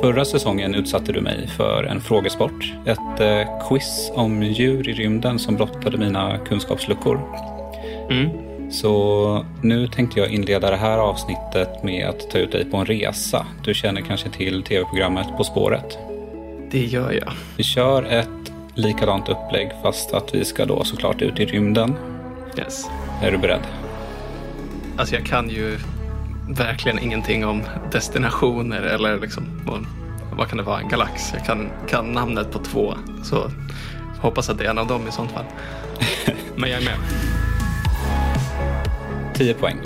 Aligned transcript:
Förra 0.00 0.24
säsongen 0.24 0.74
utsatte 0.74 1.12
du 1.12 1.20
mig 1.20 1.46
för 1.56 1.84
en 1.84 2.00
frågesport. 2.00 2.72
Ett 2.86 3.20
eh, 3.20 3.68
quiz 3.68 4.10
om 4.14 4.42
djur 4.42 4.88
i 4.88 4.92
rymden 4.92 5.38
som 5.38 5.56
blottade 5.56 5.98
mina 5.98 6.38
kunskapsluckor. 6.38 7.20
Mm. 8.10 8.28
Så 8.70 9.44
nu 9.62 9.86
tänkte 9.86 10.20
jag 10.20 10.30
inleda 10.30 10.70
det 10.70 10.76
här 10.76 10.98
avsnittet 10.98 11.82
med 11.82 12.08
att 12.08 12.30
ta 12.30 12.38
ut 12.38 12.52
dig 12.52 12.64
på 12.64 12.76
en 12.76 12.86
resa. 12.86 13.46
Du 13.64 13.74
känner 13.74 14.00
kanske 14.00 14.30
till 14.30 14.62
tv-programmet 14.62 15.26
På 15.36 15.44
spåret? 15.44 15.98
Det 16.70 16.84
gör 16.84 17.12
jag. 17.12 17.32
Vi 17.56 17.64
kör 17.64 18.02
ett 18.02 18.52
likadant 18.74 19.28
upplägg 19.28 19.70
fast 19.82 20.14
att 20.14 20.34
vi 20.34 20.44
ska 20.44 20.64
då 20.64 20.84
såklart 20.84 21.22
ut 21.22 21.40
i 21.40 21.46
rymden. 21.46 21.94
Yes. 22.58 22.86
Är 23.22 23.30
du 23.30 23.38
beredd? 23.38 23.62
Alltså 24.96 25.14
jag 25.14 25.26
kan 25.26 25.50
ju 25.50 25.78
verkligen 26.48 26.98
ingenting 26.98 27.46
om 27.46 27.62
destinationer 27.92 28.82
eller 28.82 29.20
liksom 29.20 29.44
vad, 29.66 29.86
vad 30.32 30.48
kan 30.48 30.58
det 30.58 30.64
vara, 30.64 30.80
en 30.80 30.88
galax. 30.88 31.32
Jag 31.32 31.44
kan, 31.44 31.70
kan 31.88 32.12
namnet 32.12 32.52
på 32.52 32.58
två. 32.58 32.94
Så 33.22 33.50
hoppas 34.20 34.50
att 34.50 34.58
det 34.58 34.64
är 34.64 34.70
en 34.70 34.78
av 34.78 34.86
dem 34.86 35.08
i 35.08 35.12
sånt 35.12 35.30
fall. 35.30 35.44
Men 36.56 36.70
jag 36.70 36.82
är 36.82 36.84
med. 36.84 36.98
10 39.34 39.54
poäng. 39.54 39.76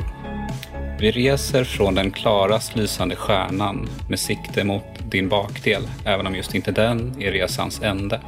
Vi 0.98 1.10
reser 1.10 1.64
från 1.64 1.94
den 1.94 2.10
klarast 2.10 2.76
lysande 2.76 3.16
stjärnan 3.16 3.88
med 4.08 4.18
sikte 4.18 4.64
mot 4.64 4.84
din 5.10 5.28
bakdel, 5.28 5.82
även 6.04 6.26
om 6.26 6.34
just 6.34 6.54
inte 6.54 6.72
den 6.72 7.22
är 7.22 7.32
resans 7.32 7.82
ände. 7.82 8.20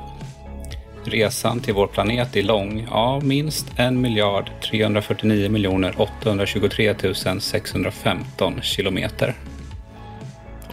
Resan 1.05 1.61
till 1.61 1.75
vår 1.75 1.87
planet 1.87 2.37
är 2.37 2.43
lång, 2.43 2.87
ja 2.91 3.21
minst 3.21 3.67
1 3.77 3.93
miljard 3.93 4.51
349 4.71 5.51
miljoner 5.51 5.95
823 6.01 6.95
615 7.41 8.63
kilometer. 8.63 9.35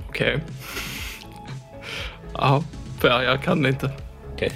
Okej. 0.10 0.40
Ja, 2.34 2.64
för 3.00 3.24
jag, 3.24 3.44
kan 3.44 3.66
inte. 3.66 3.92
Okej. 4.34 4.52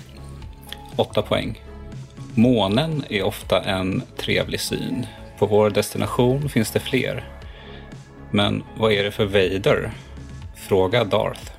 8 0.96 1.22
poäng. 1.22 1.62
Månen 2.36 3.04
är 3.10 3.24
ofta 3.24 3.62
en 3.62 4.04
trevlig 4.18 4.60
syn. 4.60 5.06
På 5.40 5.46
vår 5.46 5.70
destination 5.70 6.50
finns 6.50 6.72
det 6.72 6.80
fler. 6.80 7.30
Men 8.32 8.64
vad 8.78 8.92
är 8.92 9.04
det 9.04 9.12
för 9.12 9.26
Vader? 9.26 9.92
Fråga 10.56 11.04
Darth. 11.04 11.52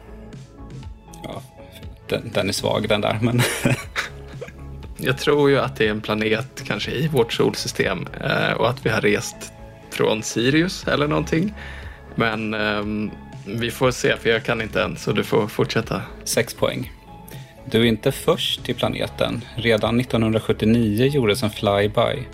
Ja, 1.24 1.42
den, 2.08 2.30
den 2.34 2.48
är 2.48 2.52
svag 2.52 2.88
den 2.88 3.00
där, 3.00 3.18
men 3.22 3.40
Jag 5.06 5.18
tror 5.18 5.50
ju 5.50 5.58
att 5.58 5.76
det 5.76 5.86
är 5.86 5.90
en 5.90 6.00
planet 6.00 6.62
kanske 6.66 6.90
i 6.90 7.08
vårt 7.08 7.32
solsystem 7.32 8.06
eh, 8.24 8.52
och 8.52 8.68
att 8.68 8.86
vi 8.86 8.90
har 8.90 9.00
rest 9.00 9.52
från 9.90 10.22
Sirius 10.22 10.86
eller 10.86 11.08
någonting. 11.08 11.54
Men 12.14 12.54
ehm, 12.54 13.10
vi 13.46 13.70
får 13.70 13.90
se, 13.90 14.16
för 14.16 14.30
jag 14.30 14.44
kan 14.44 14.62
inte 14.62 14.82
än, 14.82 14.96
så 14.96 15.12
du 15.12 15.24
får 15.24 15.46
fortsätta. 15.46 16.02
6 16.24 16.54
poäng. 16.54 16.92
Du 17.70 17.80
är 17.80 17.84
inte 17.84 18.12
först 18.12 18.64
till 18.64 18.74
planeten. 18.74 19.44
Redan 19.56 20.00
1979 20.00 21.06
gjordes 21.06 21.42
en 21.42 21.50
flyby 21.50 22.26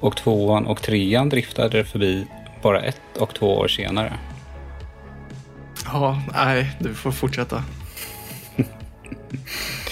och 0.00 0.16
tvåan 0.16 0.66
och 0.66 0.82
trean 0.82 1.28
driftade 1.28 1.84
förbi 1.84 2.26
bara 2.62 2.80
ett 2.80 3.16
och 3.18 3.34
två 3.34 3.56
år 3.56 3.68
senare. 3.68 4.18
Ja, 5.84 6.22
nej, 6.32 6.76
du 6.78 6.94
får 6.94 7.12
fortsätta. 7.12 7.64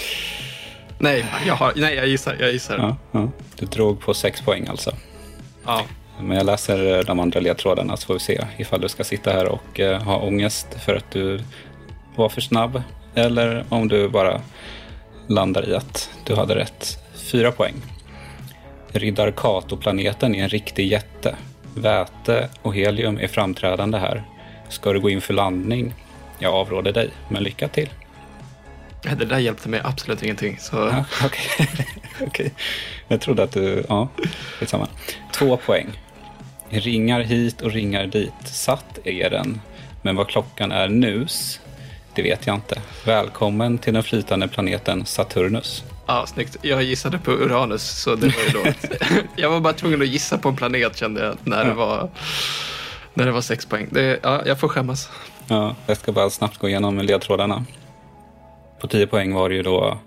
nej, 1.03 1.25
jag 1.47 1.53
har, 1.53 1.73
nej, 1.75 1.95
jag 1.95 2.07
gissar. 2.07 2.35
Jag 2.39 2.51
gissar. 2.51 2.77
Ja, 2.77 2.97
ja. 3.11 3.29
Du 3.55 3.65
drog 3.65 3.99
på 3.99 4.13
6 4.13 4.41
poäng 4.41 4.67
alltså. 4.67 4.91
Ja. 5.65 5.81
Men 6.21 6.37
jag 6.37 6.45
läser 6.45 7.03
de 7.03 7.19
andra 7.19 7.39
ledtrådarna 7.39 7.97
så 7.97 8.07
får 8.07 8.13
vi 8.13 8.19
se 8.19 8.45
ifall 8.57 8.81
du 8.81 8.89
ska 8.89 9.03
sitta 9.03 9.31
här 9.31 9.47
och 9.47 9.79
eh, 9.79 10.01
ha 10.01 10.21
ångest 10.21 10.67
för 10.85 10.95
att 10.95 11.11
du 11.11 11.39
var 12.15 12.29
för 12.29 12.41
snabb 12.41 12.81
eller 13.15 13.65
om 13.69 13.87
du 13.87 14.09
bara 14.09 14.41
landar 15.27 15.69
i 15.69 15.75
att 15.75 16.09
du 16.25 16.35
hade 16.35 16.55
rätt. 16.55 16.99
Fyra 17.31 17.51
poäng. 17.51 17.75
Riddar 18.87 19.31
Kato-planeten 19.31 20.35
är 20.35 20.43
en 20.43 20.49
riktig 20.49 20.91
jätte. 20.91 21.35
Väte 21.75 22.49
och 22.61 22.75
helium 22.75 23.17
är 23.17 23.27
framträdande 23.27 23.97
här. 23.97 24.23
Ska 24.69 24.93
du 24.93 24.99
gå 24.99 25.09
in 25.09 25.21
för 25.21 25.33
landning? 25.33 25.93
Jag 26.39 26.53
avråder 26.53 26.91
dig, 26.91 27.09
men 27.29 27.43
lycka 27.43 27.67
till. 27.67 27.89
Det 29.03 29.25
där 29.25 29.39
hjälpte 29.39 29.69
mig 29.69 29.81
absolut 29.83 30.23
ingenting. 30.23 30.57
Så... 30.59 30.75
Ja, 30.75 31.05
Okej. 31.25 31.67
Okej. 32.21 32.53
Jag 33.07 33.21
trodde 33.21 33.43
att 33.43 33.51
du... 33.51 33.85
Ja, 33.89 34.07
skitsamma. 34.59 34.87
Två 35.33 35.57
poäng. 35.57 35.99
Ringar 36.69 37.19
hit 37.19 37.61
och 37.61 37.71
ringar 37.71 38.07
dit. 38.07 38.33
Satt 38.45 38.99
är 39.03 39.29
den. 39.29 39.61
Men 40.01 40.15
vad 40.15 40.27
klockan 40.27 40.71
är 40.71 40.87
nus, 40.87 41.59
det 42.15 42.21
vet 42.21 42.47
jag 42.47 42.55
inte. 42.55 42.81
Välkommen 43.05 43.77
till 43.77 43.93
den 43.93 44.03
flytande 44.03 44.47
planeten 44.47 45.05
Saturnus. 45.05 45.83
Ja, 46.05 46.25
snyggt. 46.27 46.57
Jag 46.61 46.83
gissade 46.83 47.17
på 47.17 47.31
Uranus, 47.31 48.01
så 48.01 48.15
det 48.15 48.27
var 48.27 48.43
ju 48.43 48.49
då. 48.49 48.89
jag 49.35 49.49
var 49.49 49.59
bara 49.59 49.73
tvungen 49.73 50.01
att 50.01 50.07
gissa 50.07 50.37
på 50.37 50.49
en 50.49 50.55
planet 50.55 50.97
kände 50.97 51.25
jag 51.25 51.37
när 51.43 51.65
det 51.65 51.73
var, 51.73 52.09
när 53.13 53.25
det 53.25 53.31
var 53.31 53.41
sex 53.41 53.65
poäng. 53.65 53.87
Det, 53.91 54.19
ja, 54.23 54.41
jag 54.45 54.59
får 54.59 54.67
skämmas. 54.67 55.09
Ja, 55.47 55.75
jag 55.85 55.97
ska 55.97 56.11
bara 56.11 56.29
snabbt 56.29 56.57
gå 56.57 56.69
igenom 56.69 56.99
ledtrådarna. 56.99 57.65
På 58.83 58.87
10 58.87 59.07
poäng 59.07 59.33
var 59.33 59.49
det 59.49 59.55
ju 59.55 59.63
då 59.63 59.97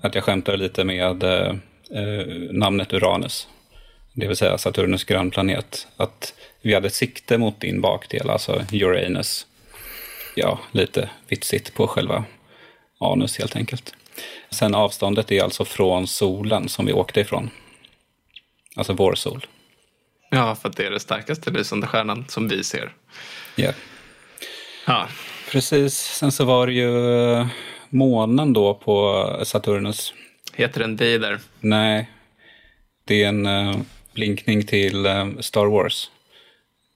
att 0.00 0.14
jag 0.14 0.24
skämtade 0.24 0.56
lite 0.56 0.84
med 0.84 1.22
eh, 1.22 1.48
eh, 1.94 2.26
namnet 2.50 2.92
Uranus. 2.92 3.48
Det 4.12 4.26
vill 4.26 4.36
säga 4.36 4.58
Saturnus 4.58 5.04
grannplanet. 5.04 5.86
Att 5.96 6.34
vi 6.62 6.74
hade 6.74 6.90
sikte 6.90 7.38
mot 7.38 7.60
din 7.60 7.80
bakdel, 7.80 8.30
alltså 8.30 8.64
Uranus. 8.72 9.46
Ja, 10.34 10.58
lite 10.70 11.10
vitsigt 11.28 11.74
på 11.74 11.86
själva 11.86 12.24
anus 13.00 13.38
helt 13.38 13.56
enkelt. 13.56 13.94
Sen 14.50 14.74
avståndet 14.74 15.32
är 15.32 15.42
alltså 15.42 15.64
från 15.64 16.06
solen 16.06 16.68
som 16.68 16.86
vi 16.86 16.92
åkte 16.92 17.20
ifrån. 17.20 17.50
Alltså 18.76 18.92
vår 18.92 19.14
sol. 19.14 19.46
Ja, 20.30 20.54
för 20.54 20.68
att 20.68 20.76
det 20.76 20.86
är 20.86 20.90
den 20.90 21.00
starkaste 21.00 21.50
lysande 21.50 21.86
stjärnan 21.86 22.24
som 22.28 22.48
vi 22.48 22.64
ser. 22.64 22.92
Yeah. 23.56 23.74
Ja, 24.86 25.08
Precis. 25.52 25.94
Sen 25.94 26.32
så 26.32 26.44
var 26.44 26.66
det 26.66 26.72
ju 26.72 27.22
eh, 27.32 27.46
månen 27.92 28.52
då 28.52 28.74
på 28.74 29.26
Saturnus. 29.44 30.14
heter 30.54 30.80
den 30.80 30.96
Vader? 30.96 31.38
Nej, 31.60 32.10
det 33.04 33.22
är 33.22 33.28
en 33.28 33.46
uh, 33.46 33.76
blinkning 34.14 34.66
till 34.66 35.06
eh, 35.06 35.28
Star 35.40 35.66
Wars. 35.66 36.10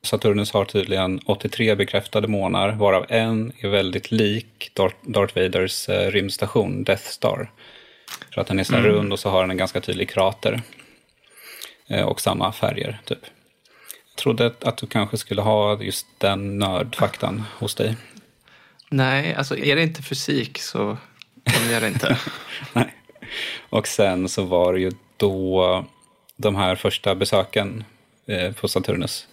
Saturnus 0.02 0.52
har 0.52 0.64
tydligen 0.64 1.20
83 1.26 1.74
bekräftade 1.74 2.28
månar, 2.28 2.72
varav 2.72 3.06
en 3.08 3.52
är 3.58 3.68
väldigt 3.68 4.10
lik 4.10 4.70
Darth, 4.74 5.36
Vaders 5.36 5.88
uh, 5.88 5.94
rymdstation, 5.94 6.84
Death 6.84 7.04
Star. 7.04 7.50
För 8.34 8.40
att 8.40 8.46
den 8.46 8.58
är 8.58 8.64
så 8.64 8.74
här 8.74 8.82
rund 8.82 9.12
och 9.12 9.18
så 9.18 9.30
har 9.30 9.40
den 9.40 9.50
en 9.50 9.56
ganska 9.56 9.80
tydlig 9.80 10.10
krater. 10.10 10.62
Eh, 11.88 12.04
och 12.04 12.20
samma 12.20 12.52
färger, 12.52 13.00
typ. 13.04 13.18
Jag 14.14 14.18
trodde 14.18 14.52
att 14.60 14.76
du 14.76 14.86
kanske 14.86 15.16
skulle 15.16 15.42
ha 15.42 15.82
just 15.82 16.06
den 16.18 16.58
nördfaktan 16.58 17.42
hos 17.58 17.74
dig. 17.74 17.96
Nej, 18.90 19.34
alltså 19.34 19.56
är 19.58 19.76
det 19.76 19.82
inte 19.82 20.02
fysik 20.02 20.58
så 20.58 20.96
kan 21.44 21.70
jag 21.72 21.82
det 21.82 21.88
inte. 21.88 22.18
Nej. 22.72 22.94
Och 23.68 23.86
sen 23.86 24.28
så 24.28 24.44
var 24.44 24.72
det 24.72 24.80
ju 24.80 24.92
då 25.16 25.84
de 26.36 26.56
här 26.56 26.76
första 26.76 27.14
besöken 27.14 27.84
eh, 28.26 28.52
på 28.52 28.68
Saturnus. 28.68 29.26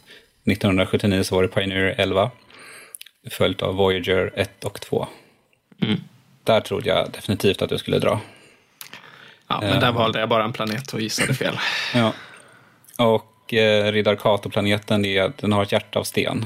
1979 0.45 1.23
så 1.23 1.35
var 1.35 1.41
det 1.41 1.47
Pioneer 1.47 1.95
11, 1.97 2.31
följt 3.31 3.61
av 3.61 3.75
Voyager 3.75 4.31
1 4.35 4.63
och 4.63 4.81
2. 4.81 5.07
Där 6.43 6.61
trodde 6.61 6.89
jag 6.89 7.11
definitivt 7.11 7.61
att 7.61 7.69
du 7.69 7.77
skulle 7.77 7.99
dra. 7.99 8.19
Ja, 9.47 9.59
men 9.61 9.79
där 9.79 9.91
valde 9.91 10.19
jag 10.19 10.29
bara 10.29 10.43
en 10.43 10.53
planet 10.53 10.93
och 10.93 11.01
gissade 11.01 11.33
fel. 11.33 11.59
Ja. 11.93 12.13
Och 12.97 13.53
eh, 13.53 13.91
Riddarkato-planeten 13.91 15.05
är, 15.05 15.33
den 15.35 15.51
har 15.51 15.63
ett 15.63 15.71
hjärta 15.71 15.99
av 15.99 16.03
sten. 16.03 16.45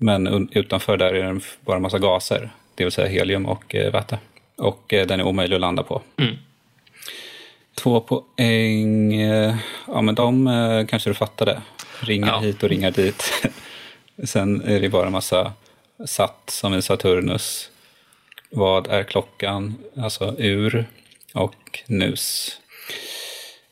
Men 0.00 0.48
utanför 0.52 0.96
där 0.96 1.14
är 1.14 1.32
det 1.34 1.40
bara 1.60 1.76
en 1.76 1.82
massa 1.82 1.98
gaser, 1.98 2.50
det 2.74 2.84
vill 2.84 2.92
säga 2.92 3.08
helium 3.08 3.46
och 3.46 3.74
eh, 3.74 3.92
väte. 3.92 4.18
Och 4.56 4.92
eh, 4.94 5.06
den 5.06 5.20
är 5.20 5.24
omöjlig 5.24 5.54
att 5.54 5.60
landa 5.60 5.82
på. 5.82 6.02
Två 7.74 8.00
poäng, 8.00 9.14
eh, 9.14 9.56
ja 9.86 10.02
men 10.02 10.14
de 10.14 10.86
kanske 10.90 11.10
du 11.10 11.14
fattade. 11.14 11.62
Ringar 12.00 12.28
Ja. 12.28 12.38
hit 12.38 12.62
och 12.62 12.68
ringar 12.68 12.90
dit. 12.90 13.22
Sen 14.24 14.62
är 14.62 14.80
det 14.80 14.88
bara 14.88 15.06
en 15.06 15.12
massa 15.12 15.52
satt 16.06 16.50
som 16.50 16.74
i 16.74 16.82
Saturnus. 16.82 17.70
Vad 18.50 18.86
är 18.86 19.02
klockan? 19.02 19.74
Alltså 19.96 20.34
ur 20.38 20.86
och 21.34 21.80
nus. 21.86 22.50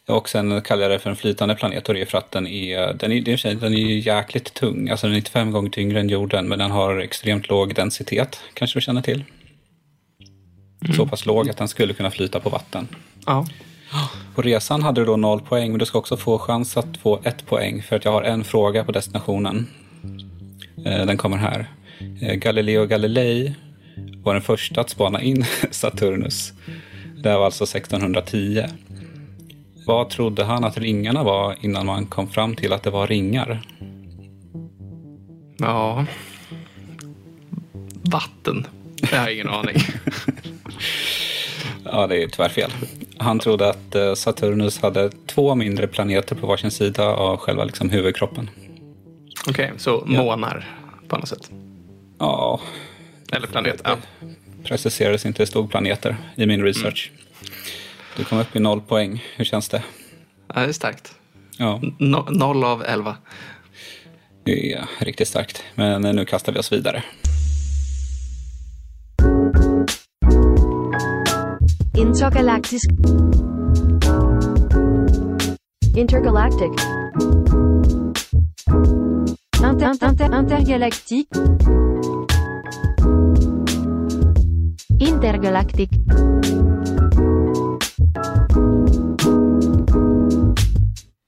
Och 0.08 0.28
sen 0.28 0.62
kallar 0.62 0.82
jag 0.82 0.90
det 0.90 0.98
för 0.98 1.10
en 1.10 1.16
flytande 1.16 1.54
planet 1.54 1.88
och 1.88 1.94
det 1.94 2.00
är 2.00 2.06
för 2.06 2.18
att 2.18 2.30
den 2.30 2.46
är, 2.46 2.94
den 2.94 3.12
är, 3.12 3.54
den 3.54 3.74
är 3.74 4.06
jäkligt 4.06 4.54
tung. 4.54 4.88
Alltså 4.88 5.06
den 5.06 5.14
är 5.14 5.18
95 5.18 5.50
gånger 5.50 5.70
tyngre 5.70 6.00
än 6.00 6.08
jorden 6.08 6.48
men 6.48 6.58
den 6.58 6.70
har 6.70 6.98
extremt 6.98 7.48
låg 7.48 7.74
densitet. 7.74 8.40
Kanske 8.54 8.76
du 8.78 8.80
känner 8.82 9.02
till? 9.02 9.24
Så 10.96 11.06
pass 11.06 11.26
låg 11.26 11.50
att 11.50 11.56
den 11.56 11.68
skulle 11.68 11.94
kunna 11.94 12.10
flyta 12.10 12.40
på 12.40 12.50
vatten. 12.50 12.88
Ja. 13.26 13.46
På 14.34 14.42
resan 14.42 14.82
hade 14.82 15.00
du 15.00 15.04
då 15.04 15.16
noll 15.16 15.40
poäng, 15.40 15.70
men 15.70 15.78
du 15.78 15.86
ska 15.86 15.98
också 15.98 16.16
få 16.16 16.38
chans 16.38 16.76
att 16.76 16.96
få 16.96 17.20
ett 17.24 17.46
poäng 17.46 17.82
för 17.82 17.96
att 17.96 18.04
jag 18.04 18.12
har 18.12 18.22
en 18.22 18.44
fråga 18.44 18.84
på 18.84 18.92
destinationen. 18.92 19.66
Eh, 20.84 21.06
Den 21.06 21.16
kommer 21.16 21.36
här. 21.36 21.70
Eh, 22.22 22.34
Galileo 22.34 22.86
Galilei 22.86 23.54
var 24.22 24.34
den 24.34 24.42
första 24.42 24.80
att 24.80 24.90
spana 24.90 25.22
in 25.22 25.44
Saturnus. 25.70 26.52
Det 27.22 27.28
här 27.28 27.38
var 27.38 27.44
alltså 27.44 27.64
1610. 27.64 28.64
Vad 29.86 30.10
trodde 30.10 30.44
han 30.44 30.64
att 30.64 30.78
ringarna 30.78 31.24
var 31.24 31.56
innan 31.60 31.86
man 31.86 32.06
kom 32.06 32.28
fram 32.28 32.56
till 32.56 32.72
att 32.72 32.82
det 32.82 32.90
var 32.90 33.06
ringar? 33.06 33.62
ja. 35.58 36.06
Vatten. 38.02 38.66
Jag 39.12 39.18
har 39.20 39.30
ingen 39.30 39.48
aning. 39.48 39.76
Ja, 41.92 42.06
det 42.06 42.22
är 42.22 42.28
tyvärr 42.28 42.48
fel. 42.48 42.70
Han 43.18 43.38
trodde 43.38 43.68
att 43.70 43.94
eh, 43.94 44.14
Saturnus 44.14 44.78
hade 44.78 45.10
två 45.26 45.54
mindre 45.54 45.86
planeter 45.86 46.34
på 46.36 46.46
varsin 46.46 46.70
sida 46.70 47.04
av 47.04 47.36
själva 47.36 47.64
liksom 47.64 47.90
huvudkroppen. 47.90 48.50
Okej, 49.48 49.72
så 49.76 50.02
månar 50.06 50.68
på 51.08 51.16
något 51.18 51.28
sätt. 51.28 51.50
Ja, 52.18 52.60
Eller 53.32 53.46
planet. 53.46 53.80
Ja. 53.84 53.96
preciserades 54.64 55.26
inte, 55.26 55.42
det 55.42 55.46
stod 55.46 55.70
planeter 55.70 56.16
i 56.36 56.46
min 56.46 56.62
research. 56.62 57.10
Du 58.16 58.24
kom 58.24 58.38
upp 58.38 58.56
i 58.56 58.60
noll 58.60 58.80
poäng. 58.80 59.24
Hur 59.36 59.44
känns 59.44 59.68
det? 59.68 59.82
ja, 60.54 60.60
det 60.60 60.68
är 60.68 60.72
starkt. 60.72 61.14
Ja, 61.58 61.80
No, 61.98 62.26
noll 62.30 62.64
av 62.64 62.82
elva. 62.84 63.16
det 64.44 64.72
är 64.72 64.86
riktigt 64.98 65.28
starkt. 65.28 65.62
Men 65.74 66.02
nu 66.02 66.24
kastar 66.24 66.52
vi 66.52 66.58
oss 66.58 66.72
vidare. 66.72 67.02
Intergalactisk. 71.98 72.90
Intergalactic. 75.96 76.70
Inter, 79.62 79.90
inter, 80.08 80.38
intergalactique. 80.38 81.28
Intergalactic. 85.00 85.90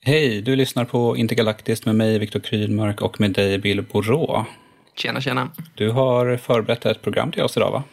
Hej, 0.04 0.42
du 0.42 0.56
lyssnar 0.56 0.84
på 0.84 1.16
Intergalaktiskt 1.16 1.86
med 1.86 1.94
mig, 1.94 2.18
Viktor 2.18 2.40
Krydmark, 2.40 3.02
och 3.02 3.20
med 3.20 3.30
dig, 3.30 3.58
Bill 3.58 3.82
Borå. 3.82 4.46
Tjena, 4.94 5.20
tjena. 5.20 5.50
Du 5.74 5.90
har 5.90 6.36
förberett 6.36 6.86
ett 6.86 7.02
program 7.02 7.32
till 7.32 7.42
oss 7.42 7.56
idag, 7.56 7.70
va? 7.70 7.84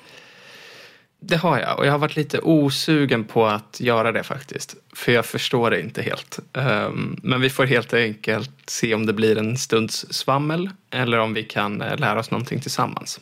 Det 1.19 1.35
har 1.35 1.59
jag 1.59 1.79
och 1.79 1.85
jag 1.85 1.91
har 1.91 1.99
varit 1.99 2.15
lite 2.15 2.39
osugen 2.39 3.23
på 3.23 3.45
att 3.45 3.79
göra 3.79 4.11
det 4.11 4.23
faktiskt. 4.23 4.75
För 4.93 5.11
jag 5.11 5.25
förstår 5.25 5.71
det 5.71 5.81
inte 5.81 6.01
helt. 6.01 6.39
Ehm, 6.53 7.19
men 7.23 7.41
vi 7.41 7.49
får 7.49 7.65
helt 7.65 7.93
enkelt 7.93 8.51
se 8.67 8.93
om 8.93 9.05
det 9.05 9.13
blir 9.13 9.37
en 9.37 9.57
stunds 9.57 10.13
svammel 10.13 10.69
eller 10.89 11.19
om 11.19 11.33
vi 11.33 11.43
kan 11.43 11.81
eh, 11.81 11.97
lära 11.97 12.19
oss 12.19 12.31
någonting 12.31 12.59
tillsammans. 12.59 13.19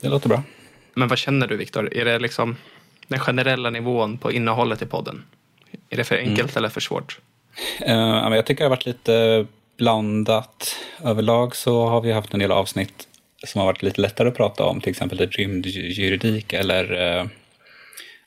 Det 0.00 0.08
låter 0.08 0.28
bra. 0.28 0.42
Men 0.94 1.08
vad 1.08 1.18
känner 1.18 1.46
du 1.46 1.56
Viktor? 1.56 1.94
Är 1.94 2.04
det 2.04 2.18
liksom 2.18 2.56
den 3.10 3.18
generella 3.18 3.70
nivån 3.70 4.18
på 4.18 4.32
innehållet 4.32 4.82
i 4.82 4.86
podden? 4.86 5.24
Är 5.90 5.96
det 5.96 6.04
för 6.04 6.16
enkelt 6.16 6.56
eller 6.56 6.68
för 6.68 6.80
svårt? 6.80 7.18
Men 7.80 8.32
jag 8.32 8.46
tycker 8.46 8.58
det 8.58 8.64
har 8.64 8.76
varit 8.76 8.86
lite 8.86 9.46
blandat. 9.78 10.76
Överlag 11.04 11.56
så 11.56 11.86
har 11.86 12.00
vi 12.00 12.12
haft 12.12 12.34
en 12.34 12.40
del 12.40 12.52
avsnitt 12.52 13.08
som 13.46 13.58
har 13.58 13.66
varit 13.66 13.82
lite 13.82 14.00
lättare 14.00 14.28
att 14.28 14.36
prata 14.36 14.64
om, 14.64 14.80
till 14.80 14.90
exempel 14.90 15.18
rymdjuridik 15.18 16.52
eller 16.52 17.18
eh, 17.18 17.26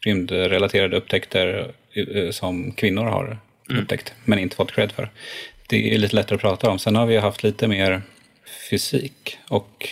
rymdrelaterade 0.05 0.97
upptäckter 0.97 1.73
eh, 1.93 2.31
som 2.31 2.71
kvinnor 2.71 3.05
har 3.05 3.37
upptäckt, 3.69 4.13
men 4.25 4.39
inte 4.39 4.55
fått 4.55 4.71
cred 4.71 4.91
för. 4.91 5.09
Det 5.67 5.93
är 5.95 5.97
lite 5.97 6.15
lättare 6.15 6.35
att 6.35 6.41
prata 6.41 6.69
om. 6.69 6.79
Sen 6.79 6.95
har 6.95 7.05
vi 7.05 7.17
haft 7.17 7.43
lite 7.43 7.67
mer 7.67 8.01
fysik 8.69 9.37
och 9.47 9.89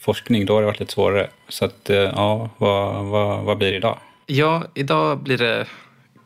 forskning, 0.00 0.46
då 0.46 0.54
har 0.54 0.60
det 0.60 0.66
varit 0.66 0.80
lite 0.80 0.92
svårare. 0.92 1.30
Så 1.48 1.64
att, 1.64 1.90
eh, 1.90 1.96
ja, 1.96 2.50
vad, 2.58 3.04
vad, 3.04 3.44
vad 3.44 3.58
blir 3.58 3.70
det 3.70 3.76
idag? 3.76 3.98
Ja, 4.26 4.64
idag 4.74 5.18
blir 5.18 5.38
det 5.38 5.66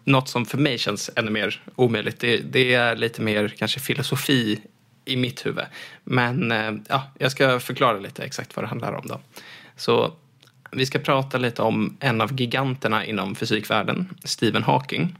något 0.04 0.28
som 0.28 0.46
för 0.46 0.58
mig 0.58 0.78
känns 0.78 1.10
ännu 1.16 1.30
mer 1.30 1.62
omöjligt. 1.76 2.20
Det, 2.20 2.36
det 2.36 2.74
är 2.74 2.96
lite 2.96 3.22
mer 3.22 3.48
kanske 3.48 3.80
filosofi 3.80 4.60
i 5.04 5.16
mitt 5.16 5.46
huvud. 5.46 5.64
Men 6.04 6.52
eh, 6.52 6.72
ja, 6.88 7.02
jag 7.18 7.32
ska 7.32 7.60
förklara 7.60 7.98
lite 7.98 8.22
exakt 8.22 8.56
vad 8.56 8.64
det 8.64 8.68
handlar 8.68 8.92
om 8.92 9.06
då. 9.06 9.20
Så 9.76 10.12
vi 10.70 10.86
ska 10.86 10.98
prata 10.98 11.38
lite 11.38 11.62
om 11.62 11.96
en 12.00 12.20
av 12.20 12.40
giganterna 12.40 13.04
inom 13.04 13.34
fysikvärlden, 13.34 14.14
Stephen 14.24 14.62
Hawking. 14.62 15.16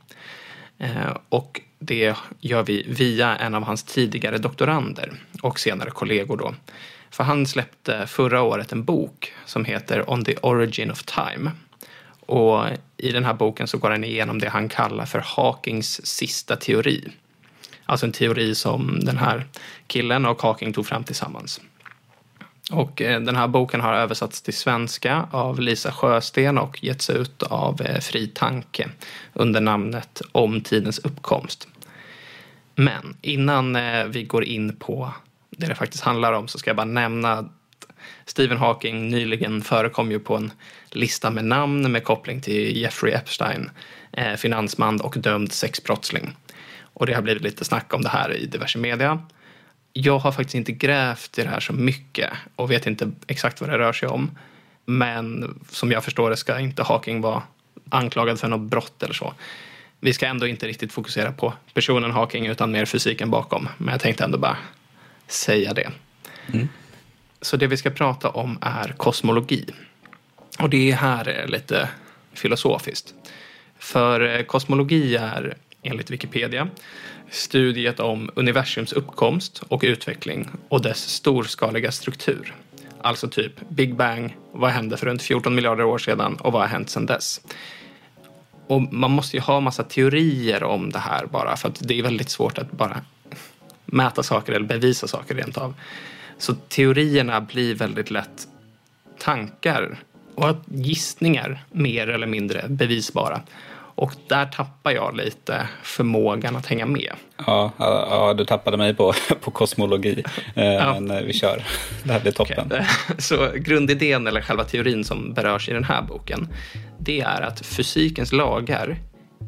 Eh, 0.78 1.16
och 1.28 1.60
det 1.78 2.16
gör 2.40 2.62
vi 2.62 2.86
via 2.88 3.36
en 3.36 3.54
av 3.54 3.62
hans 3.62 3.82
tidigare 3.82 4.38
doktorander 4.38 5.12
och 5.42 5.60
senare 5.60 5.90
kollegor 5.90 6.36
då. 6.36 6.54
För 7.10 7.24
han 7.24 7.46
släppte 7.46 8.06
förra 8.06 8.42
året 8.42 8.72
en 8.72 8.84
bok 8.84 9.32
som 9.46 9.64
heter 9.64 10.10
On 10.10 10.24
the 10.24 10.36
Origin 10.36 10.90
of 10.90 11.02
Time. 11.02 11.50
Och 12.26 12.64
i 12.96 13.12
den 13.12 13.24
här 13.24 13.34
boken 13.34 13.68
så 13.68 13.78
går 13.78 13.90
han 13.90 14.04
igenom 14.04 14.38
det 14.38 14.48
han 14.48 14.68
kallar 14.68 15.06
för 15.06 15.22
Hawkings 15.26 16.06
sista 16.06 16.56
teori. 16.56 17.08
Alltså 17.84 18.06
en 18.06 18.12
teori 18.12 18.54
som 18.54 19.00
den 19.00 19.18
här 19.18 19.46
killen 19.86 20.26
och 20.26 20.42
Hawking 20.42 20.72
tog 20.72 20.86
fram 20.86 21.04
tillsammans. 21.04 21.60
Och 22.70 23.02
eh, 23.02 23.20
den 23.20 23.36
här 23.36 23.48
boken 23.48 23.80
har 23.80 23.94
översatts 23.94 24.42
till 24.42 24.54
svenska 24.54 25.28
av 25.30 25.60
Lisa 25.60 25.92
Sjösten 25.92 26.58
och 26.58 26.84
getts 26.84 27.10
ut 27.10 27.42
av 27.42 27.82
eh, 27.82 28.00
Fri 28.00 28.26
Tanke 28.26 28.88
under 29.32 29.60
namnet 29.60 30.22
Om 30.32 30.60
tidens 30.60 30.98
uppkomst. 30.98 31.68
Men 32.74 33.16
innan 33.22 33.76
eh, 33.76 34.04
vi 34.04 34.24
går 34.24 34.44
in 34.44 34.76
på 34.76 35.12
det 35.60 35.66
det 35.66 35.74
faktiskt 35.74 36.04
handlar 36.04 36.32
om 36.32 36.48
så 36.48 36.58
ska 36.58 36.70
jag 36.70 36.76
bara 36.76 36.84
nämna 36.84 37.32
att 37.32 37.46
Stephen 38.24 38.58
Hawking 38.58 39.08
nyligen 39.08 39.62
förekom 39.62 40.10
ju 40.10 40.18
på 40.18 40.36
en 40.36 40.52
lista 40.90 41.30
med 41.30 41.44
namn 41.44 41.92
med 41.92 42.04
koppling 42.04 42.40
till 42.40 42.76
Jeffrey 42.76 43.12
Epstein, 43.12 43.70
eh, 44.12 44.34
finansman 44.34 45.00
och 45.00 45.14
dömd 45.18 45.52
sexbrottsling. 45.52 46.36
Och 46.82 47.06
det 47.06 47.14
har 47.14 47.22
blivit 47.22 47.42
lite 47.42 47.64
snack 47.64 47.94
om 47.94 48.02
det 48.02 48.08
här 48.08 48.36
i 48.36 48.46
diverse 48.46 48.78
media. 48.78 49.22
Jag 49.92 50.18
har 50.18 50.32
faktiskt 50.32 50.54
inte 50.54 50.72
grävt 50.72 51.38
i 51.38 51.42
det 51.42 51.48
här 51.48 51.60
så 51.60 51.72
mycket 51.72 52.30
och 52.56 52.70
vet 52.70 52.86
inte 52.86 53.10
exakt 53.26 53.60
vad 53.60 53.70
det 53.70 53.78
rör 53.78 53.92
sig 53.92 54.08
om. 54.08 54.30
Men 54.86 55.54
som 55.70 55.92
jag 55.92 56.04
förstår 56.04 56.30
det 56.30 56.36
ska 56.36 56.58
inte 56.58 56.82
Hawking 56.82 57.20
vara 57.20 57.42
anklagad 57.88 58.40
för 58.40 58.48
något 58.48 58.70
brott 58.70 59.02
eller 59.02 59.14
så. 59.14 59.34
Vi 60.00 60.12
ska 60.12 60.26
ändå 60.26 60.46
inte 60.46 60.66
riktigt 60.66 60.92
fokusera 60.92 61.32
på 61.32 61.52
personen 61.74 62.10
Hawking 62.10 62.46
utan 62.46 62.70
mer 62.70 62.84
fysiken 62.84 63.30
bakom. 63.30 63.68
Men 63.78 63.92
jag 63.92 64.00
tänkte 64.00 64.24
ändå 64.24 64.38
bara 64.38 64.56
säga 65.32 65.74
det. 65.74 65.90
Mm. 66.52 66.68
Så 67.40 67.56
det 67.56 67.66
vi 67.66 67.76
ska 67.76 67.90
prata 67.90 68.30
om 68.30 68.58
är 68.60 68.94
kosmologi. 68.96 69.64
Och 70.58 70.70
det 70.70 70.92
här 70.92 71.28
är 71.28 71.46
lite 71.46 71.88
filosofiskt. 72.32 73.14
För 73.78 74.20
eh, 74.20 74.42
kosmologi 74.42 75.16
är, 75.16 75.56
enligt 75.82 76.10
Wikipedia, 76.10 76.68
studiet 77.30 78.00
om 78.00 78.30
universums 78.34 78.92
uppkomst 78.92 79.62
och 79.68 79.80
utveckling 79.84 80.48
och 80.68 80.82
dess 80.82 81.08
storskaliga 81.08 81.92
struktur. 81.92 82.54
Alltså 83.02 83.28
typ 83.28 83.52
Big 83.68 83.94
Bang, 83.94 84.36
vad 84.52 84.70
hände 84.70 84.96
för 84.96 85.06
runt 85.06 85.22
14 85.22 85.54
miljarder 85.54 85.84
år 85.84 85.98
sedan 85.98 86.36
och 86.36 86.52
vad 86.52 86.62
har 86.62 86.68
hänt 86.68 86.90
sedan 86.90 87.06
dess? 87.06 87.40
Och 88.66 88.92
man 88.92 89.10
måste 89.10 89.36
ju 89.36 89.40
ha 89.40 89.60
massa 89.60 89.82
teorier 89.82 90.62
om 90.62 90.90
det 90.90 90.98
här 90.98 91.26
bara 91.26 91.56
för 91.56 91.68
att 91.68 91.78
det 91.88 91.98
är 91.98 92.02
väldigt 92.02 92.30
svårt 92.30 92.58
att 92.58 92.72
bara 92.72 93.04
mäta 93.92 94.22
saker 94.22 94.52
eller 94.52 94.66
bevisa 94.66 95.08
saker 95.08 95.34
rent 95.34 95.58
av. 95.58 95.74
Så 96.38 96.54
teorierna 96.54 97.40
blir 97.40 97.74
väldigt 97.74 98.10
lätt 98.10 98.46
tankar 99.18 99.98
och 100.34 100.56
gissningar 100.66 101.64
mer 101.70 102.08
eller 102.08 102.26
mindre 102.26 102.64
bevisbara. 102.68 103.40
Och 103.94 104.12
där 104.28 104.46
tappar 104.46 104.90
jag 104.90 105.16
lite 105.16 105.68
förmågan 105.82 106.56
att 106.56 106.66
hänga 106.66 106.86
med. 106.86 107.12
Ja, 107.36 107.72
ja, 107.76 108.06
ja 108.10 108.34
du 108.34 108.44
tappade 108.44 108.76
mig 108.76 108.94
på, 108.94 109.12
på 109.40 109.50
kosmologi. 109.50 110.24
Eh, 110.54 110.64
Ja. 110.64 111.00
Men 111.00 111.10
eh, 111.10 111.22
vi 111.24 111.32
kör. 111.32 111.64
Det 112.04 112.12
här 112.12 112.20
blir 112.20 112.32
toppen. 112.32 112.66
Okej. 112.66 112.86
Så 113.18 113.50
grundidén 113.54 114.26
eller 114.26 114.40
själva 114.40 114.64
teorin 114.64 115.04
som 115.04 115.32
berörs 115.34 115.68
i 115.68 115.72
den 115.72 115.84
här 115.84 116.02
boken 116.02 116.48
det 116.98 117.20
är 117.20 117.40
att 117.40 117.66
fysikens 117.66 118.32
lagar 118.32 118.96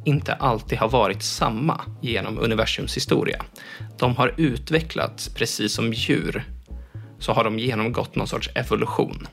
inte 0.04 0.34
alltid 0.34 0.78
har 0.78 0.88
varit 0.88 1.22
samma 1.22 1.80
genom 2.00 2.38
universums 2.38 2.96
historia. 2.96 3.42
De 3.98 4.16
har 4.16 4.34
utvecklats 4.36 5.28
precis 5.28 5.72
som 5.72 5.92
djur 5.92 6.44
så 7.18 7.32
har 7.32 7.44
de 7.44 7.58
genomgått 7.58 8.16
någon 8.16 8.28
sorts 8.28 8.50
evolution. 8.54 9.26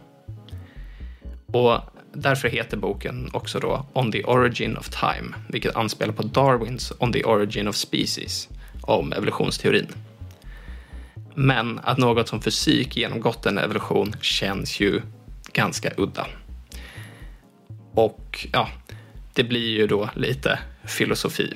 Och 1.53 1.79
därför 2.13 2.49
heter 2.49 2.77
boken 2.77 3.29
också 3.33 3.59
då 3.59 3.85
On 3.93 4.11
the 4.11 4.23
Origin 4.23 4.77
of 4.77 4.89
Time, 4.89 5.35
vilket 5.47 5.75
anspelar 5.75 6.13
på 6.13 6.23
Darwins 6.23 6.93
On 6.99 7.13
the 7.13 7.23
Origin 7.23 7.67
of 7.67 7.75
Species 7.75 8.49
om 8.81 9.13
evolutionsteorin. 9.13 9.87
Men 11.35 11.79
att 11.83 11.97
något 11.97 12.27
som 12.27 12.41
fysik 12.41 12.97
genomgått 12.97 13.45
en 13.45 13.57
evolution 13.57 14.15
känns 14.21 14.79
ju 14.79 15.01
ganska 15.53 15.91
udda. 15.97 16.27
Och 17.93 18.47
ja, 18.51 18.69
det 19.33 19.43
blir 19.43 19.77
ju 19.77 19.87
då 19.87 20.09
lite 20.15 20.59
filosofi. 20.85 21.53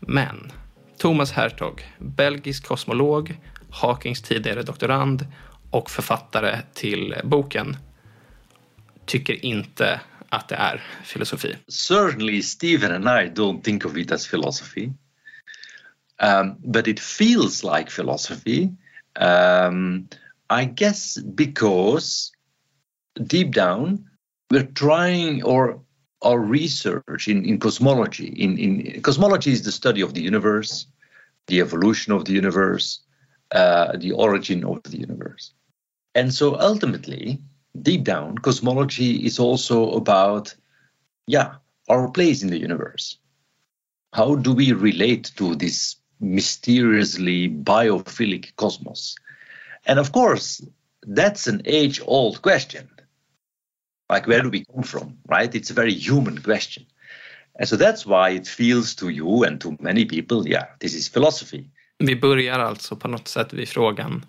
Men 0.00 0.52
Thomas 0.98 1.32
Hertog, 1.32 1.82
belgisk 1.98 2.66
kosmolog, 2.66 3.40
Hawkings 3.70 4.22
tidigare 4.22 4.62
doktorand 4.62 5.26
och 5.70 5.90
författare 5.90 6.58
till 6.74 7.14
boken, 7.24 7.76
tycker 9.06 9.44
inte 9.44 10.00
att 10.28 10.48
det 10.48 10.54
är 10.54 10.82
filosofi. 11.04 11.56
certainly 11.68 12.42
Stephen 12.42 12.92
and 12.92 13.04
I 13.04 13.30
don't 13.34 13.62
think 13.62 13.84
of 13.84 13.96
it 13.96 14.12
as 14.12 14.26
philosophy, 14.26 14.92
um, 16.18 16.56
but 16.72 16.88
it 16.88 17.00
feels 17.00 17.64
like 17.64 17.90
philosophy. 17.90 18.70
Um, 19.20 20.08
I 20.50 20.64
guess 20.64 21.18
because 21.18 22.32
deep 23.26 23.54
down 23.54 24.10
we're 24.50 24.72
trying 24.74 25.42
or 25.44 25.80
our 26.22 26.38
research 26.38 27.28
in, 27.28 27.44
in 27.44 27.58
cosmology 27.58 28.26
in, 28.26 28.58
in 28.58 29.02
cosmology 29.02 29.52
is 29.52 29.62
the 29.62 29.72
study 29.72 30.00
of 30.00 30.14
the 30.14 30.22
universe 30.22 30.86
the 31.46 31.60
evolution 31.60 32.12
of 32.12 32.24
the 32.24 32.32
universe 32.32 33.00
uh, 33.52 33.96
the 33.98 34.12
origin 34.12 34.64
of 34.64 34.82
the 34.84 34.98
universe. 34.98 35.52
And 36.14 36.32
so 36.32 36.58
ultimately 36.58 37.38
deep 37.80 38.04
down 38.04 38.38
cosmology 38.38 39.26
is 39.26 39.38
also 39.38 39.92
about 39.92 40.54
yeah 41.26 41.56
our 41.88 42.08
place 42.10 42.42
in 42.42 42.48
the 42.48 42.58
universe. 42.58 43.18
How 44.12 44.36
do 44.36 44.52
we 44.52 44.72
relate 44.72 45.32
to 45.36 45.54
this 45.54 45.96
mysteriously 46.20 47.48
biophilic 47.48 48.56
cosmos? 48.56 49.16
And 49.84 49.98
of 49.98 50.12
course 50.12 50.64
that's 51.06 51.46
an 51.46 51.62
age 51.64 52.00
old 52.06 52.40
question 52.42 52.88
like 54.14 54.30
where 54.30 54.42
do 54.42 54.50
we 54.50 54.64
come 54.64 54.82
from 54.82 55.18
right 55.28 55.54
it's 55.54 55.70
a 55.70 55.74
very 55.74 55.94
human 56.08 56.42
question 56.42 56.84
and 57.58 57.68
so 57.68 57.76
that's 57.76 58.06
why 58.06 58.36
it 58.36 58.48
feels 58.48 58.94
to 58.94 59.10
you 59.10 59.44
and 59.46 59.60
to 59.60 59.76
many 59.80 60.04
people 60.04 60.50
yeah 60.50 60.64
this 60.78 60.94
is 60.94 61.12
philosophy 61.12 61.64
Vi 61.98 62.16
börjar 62.16 62.58
alltså 62.58 62.96
på 62.96 63.08
något 63.08 63.28
sätt 63.28 63.52
vid 63.52 63.68
frågan 63.68 64.24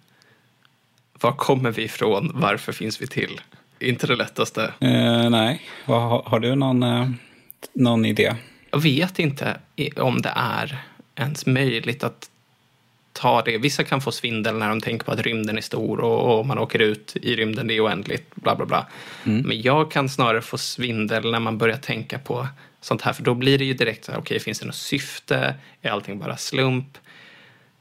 var 1.23 1.31
kommer 1.31 1.71
vi 1.71 1.83
ifrån? 1.83 2.31
Varför 2.33 2.71
finns 2.71 3.01
vi 3.01 3.07
till? 3.07 3.41
Inte 3.79 4.07
det 4.07 4.15
lättaste. 4.15 4.73
Eh, 4.79 5.29
nej, 5.29 5.61
har, 5.85 6.23
har 6.25 6.39
du 6.39 6.55
någon, 6.55 6.83
eh, 6.83 7.09
någon 7.73 8.05
idé? 8.05 8.35
Jag 8.71 8.79
vet 8.79 9.19
inte 9.19 9.57
om 9.95 10.21
det 10.21 10.33
är 10.35 10.83
ens 11.15 11.45
möjligt 11.45 12.03
att 12.03 12.29
ta 13.13 13.41
det. 13.41 13.57
Vissa 13.57 13.83
kan 13.83 14.01
få 14.01 14.11
svindel 14.11 14.57
när 14.57 14.69
de 14.69 14.81
tänker 14.81 15.05
på 15.05 15.11
att 15.11 15.19
rymden 15.19 15.57
är 15.57 15.61
stor 15.61 15.99
och, 15.99 16.39
och 16.39 16.45
man 16.45 16.57
åker 16.59 16.79
ut 16.79 17.15
i 17.21 17.35
rymden, 17.35 17.67
det 17.67 17.73
är 17.73 17.85
oändligt, 17.85 18.35
bla 18.35 18.55
bla 18.55 18.65
bla. 18.65 18.87
Men 19.23 19.61
jag 19.61 19.91
kan 19.91 20.09
snarare 20.09 20.41
få 20.41 20.57
svindel 20.57 21.31
när 21.31 21.39
man 21.39 21.57
börjar 21.57 21.77
tänka 21.77 22.19
på 22.19 22.47
sånt 22.81 23.01
här, 23.01 23.13
för 23.13 23.23
då 23.23 23.33
blir 23.33 23.57
det 23.57 23.65
ju 23.65 23.73
direkt 23.73 24.05
så 24.05 24.11
här, 24.11 24.19
okej, 24.19 24.39
finns 24.39 24.59
det 24.59 24.65
något 24.65 24.75
syfte? 24.75 25.55
Är 25.81 25.89
allting 25.91 26.19
bara 26.19 26.37
slump? 26.37 26.97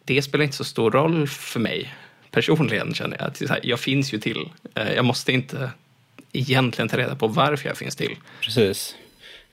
Det 0.04 0.22
spelar 0.22 0.44
inte 0.44 0.56
så 0.56 0.64
stor 0.64 0.90
roll 0.90 1.26
för 1.28 1.60
mig 1.60 1.94
personligen, 2.30 2.94
känner 2.94 3.16
jag. 3.18 3.26
Att 3.26 3.64
jag 3.64 3.80
finns 3.80 4.14
ju 4.14 4.18
till. 4.18 4.48
Eh, 4.74 4.92
Jag 4.92 5.04
måste 5.04 5.32
inte 5.32 5.70
egentligen 6.32 6.88
ta 6.88 6.96
reda 6.98 7.16
på 7.16 7.26
varför 7.28 7.68
jag 7.68 7.76
finns 7.78 7.96
till. 7.96 8.16
Precis. 8.40 8.96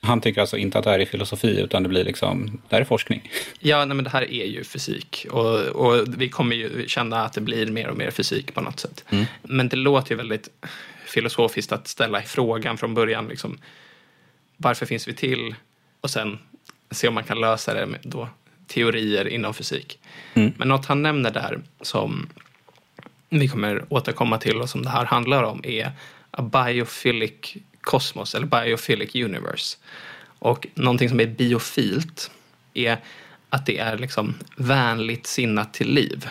Han 0.02 0.20
tycker 0.20 0.40
alltså 0.40 0.56
inte 0.56 0.78
att 0.78 0.84
det 0.84 0.90
här 0.90 0.98
är 0.98 1.04
filosofi, 1.04 1.60
utan 1.60 1.82
det 1.82 1.88
blir 1.88 2.04
liksom, 2.04 2.60
det 2.68 2.76
här 2.76 2.80
är 2.80 2.84
forskning. 2.84 3.30
Ja, 3.58 3.84
nej, 3.84 3.94
men 3.94 4.04
det 4.04 4.10
här 4.10 4.32
är 4.32 4.44
ju 4.44 4.64
fysik 4.64 5.26
och, 5.30 5.58
och 5.60 6.04
vi 6.16 6.28
kommer 6.28 6.56
ju 6.56 6.88
känna 6.88 7.24
att 7.24 7.32
det 7.32 7.40
blir 7.40 7.66
mer 7.66 7.88
och 7.88 7.96
mer 7.96 8.10
fysik 8.10 8.54
på 8.54 8.60
något 8.60 8.80
sätt. 8.80 9.04
Men 9.42 9.68
det 9.68 9.76
låter 9.76 10.10
ju 10.10 10.16
väldigt 10.16 10.48
filosofiskt 11.06 11.72
att 11.72 11.88
ställa 11.88 12.22
frågan 12.22 12.78
från 12.78 12.94
början. 12.94 13.28
Liksom, 13.28 13.58
varför 14.56 14.86
finns 14.86 15.08
vi 15.08 15.14
till? 15.14 15.54
Och 16.00 16.10
sen 16.10 16.38
se 16.90 17.08
om 17.08 17.14
man 17.14 17.24
kan 17.24 17.40
lösa 17.40 17.74
det 17.74 17.86
med 17.86 18.00
då, 18.02 18.28
teorier 18.66 19.28
inom 19.28 19.54
fysik. 19.54 19.98
Men 20.34 20.68
något 20.68 20.86
han 20.86 21.02
nämner 21.02 21.30
där 21.30 21.60
som 21.80 22.28
vi 23.28 23.48
kommer 23.48 23.84
återkomma 23.88 24.38
till 24.38 24.56
och 24.56 24.70
som 24.70 24.82
det 24.82 24.90
här 24.90 25.04
handlar 25.04 25.42
om 25.42 25.60
är 25.64 25.92
a 26.30 26.42
biophilic 26.42 27.56
kosmos 27.90 28.34
eller 28.34 28.46
biophilic 28.46 29.14
universe. 29.14 29.76
Och 30.38 30.66
någonting 30.74 31.08
som 31.08 31.20
är 31.20 31.26
biofilt 31.26 32.30
är 32.74 32.98
att 33.50 33.66
det 33.66 33.78
är 33.78 33.98
liksom 33.98 34.34
vänligt 34.56 35.26
sinnat 35.26 35.74
till 35.74 35.94
liv. 35.94 36.28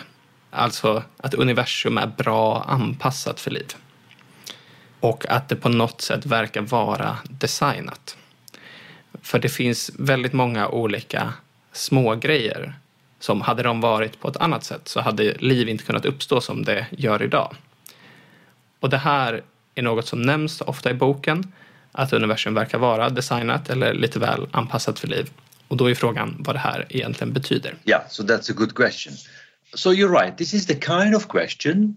Alltså 0.50 1.02
att 1.16 1.34
universum 1.34 1.98
är 1.98 2.06
bra 2.06 2.62
anpassat 2.62 3.40
för 3.40 3.50
liv. 3.50 3.74
Och 5.00 5.28
att 5.28 5.48
det 5.48 5.56
på 5.56 5.68
något 5.68 6.00
sätt 6.00 6.26
verkar 6.26 6.60
vara 6.60 7.18
designat. 7.24 8.16
För 9.22 9.38
det 9.38 9.48
finns 9.48 9.90
väldigt 9.98 10.32
många 10.32 10.68
olika 10.68 11.32
små 11.72 12.14
grejer 12.14 12.74
som 13.18 13.40
hade 13.40 13.62
de 13.62 13.80
varit 13.80 14.20
på 14.20 14.28
ett 14.28 14.36
annat 14.36 14.64
sätt 14.64 14.88
så 14.88 15.00
hade 15.00 15.34
liv 15.38 15.68
inte 15.68 15.84
kunnat 15.84 16.04
uppstå 16.04 16.40
som 16.40 16.64
det 16.64 16.86
gör 16.90 17.22
idag. 17.22 17.54
Och 18.80 18.90
det 18.90 18.98
här 18.98 19.42
är 19.74 19.82
något 19.82 20.06
som 20.06 20.22
nämns 20.22 20.60
ofta 20.60 20.90
i 20.90 20.94
boken, 20.94 21.52
att 21.92 22.12
universum 22.12 22.54
verkar 22.54 22.78
vara 22.78 23.10
designat 23.10 23.70
eller 23.70 23.94
lite 23.94 24.18
väl 24.18 24.48
anpassat 24.50 24.98
för 24.98 25.08
liv. 25.08 25.30
Och 25.68 25.76
då 25.76 25.90
är 25.90 25.94
frågan 25.94 26.36
vad 26.38 26.54
det 26.54 26.58
här 26.58 26.86
egentligen 26.88 27.32
betyder. 27.32 27.74
Yeah, 27.84 28.02
so 28.08 28.22
that's 28.22 28.50
a 28.50 28.54
good 28.56 28.74
question. 28.74 29.14
So 29.74 29.92
you're 29.92 30.20
right. 30.22 30.38
This 30.38 30.54
is 30.54 30.66
the 30.66 30.74
kind 30.74 31.14
of 31.14 31.28
question. 31.28 31.96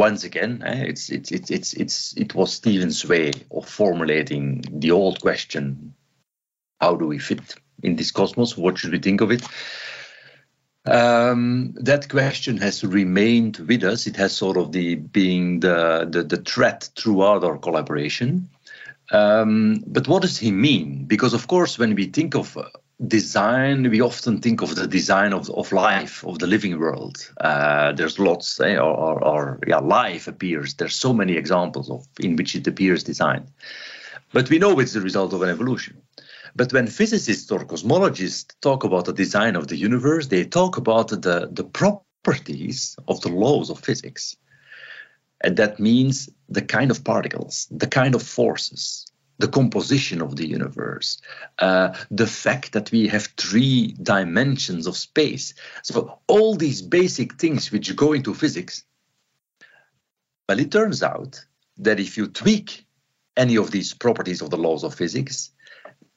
Once 0.00 0.26
again, 0.26 0.62
eh, 0.62 0.82
it's 0.82 1.10
it's 1.10 1.32
it's 1.32 1.50
it's 1.50 1.74
it's 1.74 2.16
it 2.16 2.34
was 2.34 2.52
Stephen's 2.52 3.08
way 3.08 3.32
of 3.50 3.68
formulating 3.68 4.62
the 4.80 4.92
old 4.92 5.20
question: 5.20 5.94
How 6.80 6.96
do 6.96 7.06
we 7.06 7.18
fit 7.18 7.56
in 7.82 7.96
this 7.96 8.12
cosmos? 8.12 8.56
What 8.56 8.78
should 8.78 8.92
we 8.92 9.00
think 9.00 9.20
of 9.20 9.32
it? 9.32 9.42
Um, 10.90 11.74
that 11.76 12.08
question 12.08 12.56
has 12.58 12.82
remained 12.84 13.58
with 13.58 13.84
us. 13.84 14.06
It 14.06 14.16
has 14.16 14.36
sort 14.36 14.56
of 14.56 14.72
the 14.72 14.94
being 14.96 15.60
the 15.60 16.06
the, 16.10 16.22
the 16.22 16.38
thread 16.38 16.82
throughout 16.96 17.44
our 17.44 17.58
collaboration. 17.58 18.48
Um, 19.10 19.84
but 19.86 20.06
what 20.08 20.22
does 20.22 20.38
he 20.38 20.50
mean? 20.50 21.04
Because 21.04 21.34
of 21.34 21.46
course, 21.46 21.78
when 21.78 21.94
we 21.94 22.06
think 22.06 22.34
of 22.34 22.56
uh, 22.56 22.64
design, 23.06 23.88
we 23.90 24.00
often 24.00 24.40
think 24.40 24.60
of 24.60 24.74
the 24.74 24.86
design 24.86 25.32
of, 25.32 25.48
of 25.50 25.72
life, 25.72 26.24
of 26.24 26.38
the 26.38 26.46
living 26.46 26.78
world. 26.78 27.30
Uh, 27.40 27.92
there's 27.92 28.18
lots, 28.18 28.60
eh, 28.60 28.76
or, 28.76 28.94
or, 28.94 29.24
or, 29.24 29.58
yeah, 29.66 29.78
life 29.78 30.28
appears. 30.28 30.74
There's 30.74 30.94
so 30.94 31.14
many 31.14 31.36
examples 31.36 31.90
of 31.90 32.06
in 32.20 32.36
which 32.36 32.54
it 32.54 32.66
appears 32.66 33.02
designed. 33.02 33.48
But 34.32 34.50
we 34.50 34.58
know 34.58 34.78
it's 34.78 34.92
the 34.92 35.00
result 35.00 35.32
of 35.32 35.42
an 35.42 35.48
evolution. 35.48 36.02
But 36.54 36.72
when 36.72 36.86
physicists 36.86 37.50
or 37.50 37.64
cosmologists 37.64 38.54
talk 38.60 38.84
about 38.84 39.04
the 39.04 39.12
design 39.12 39.56
of 39.56 39.68
the 39.68 39.76
universe, 39.76 40.26
they 40.26 40.44
talk 40.44 40.76
about 40.76 41.08
the, 41.08 41.48
the 41.50 41.64
properties 41.64 42.96
of 43.06 43.20
the 43.20 43.28
laws 43.28 43.70
of 43.70 43.80
physics. 43.80 44.36
And 45.40 45.56
that 45.56 45.78
means 45.78 46.28
the 46.48 46.62
kind 46.62 46.90
of 46.90 47.04
particles, 47.04 47.68
the 47.70 47.86
kind 47.86 48.14
of 48.14 48.22
forces, 48.22 49.06
the 49.38 49.48
composition 49.48 50.20
of 50.20 50.36
the 50.36 50.46
universe, 50.46 51.20
uh, 51.60 51.94
the 52.10 52.26
fact 52.26 52.72
that 52.72 52.90
we 52.90 53.06
have 53.06 53.28
three 53.36 53.94
dimensions 54.02 54.86
of 54.86 54.96
space. 54.96 55.54
So, 55.82 56.18
all 56.26 56.56
these 56.56 56.82
basic 56.82 57.34
things 57.34 57.70
which 57.70 57.94
go 57.94 58.12
into 58.12 58.34
physics. 58.34 58.84
Well, 60.48 60.58
it 60.58 60.72
turns 60.72 61.02
out 61.02 61.44
that 61.78 62.00
if 62.00 62.16
you 62.16 62.26
tweak 62.26 62.86
any 63.36 63.56
of 63.56 63.70
these 63.70 63.94
properties 63.94 64.42
of 64.42 64.50
the 64.50 64.56
laws 64.56 64.82
of 64.82 64.94
physics, 64.94 65.52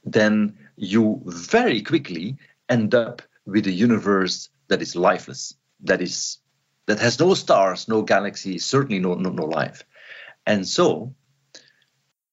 then 0.04 0.58
you 0.76 1.22
very 1.26 1.82
quickly 1.82 2.38
end 2.70 2.96
up 2.96 3.22
with 3.46 3.68
a 3.68 3.72
universe 3.72 4.50
that 4.68 4.82
is 4.82 4.96
lifeless, 4.96 5.56
that 5.84 6.02
is 6.02 6.38
that 6.88 7.00
has 7.00 7.20
no 7.20 7.34
stars, 7.34 7.88
no 7.88 8.02
galaxies, 8.02 8.66
certainly 8.66 9.00
no, 9.00 9.14
no, 9.14 9.30
no 9.30 9.46
life. 9.46 9.84
And 10.46 10.68
so 10.68 11.14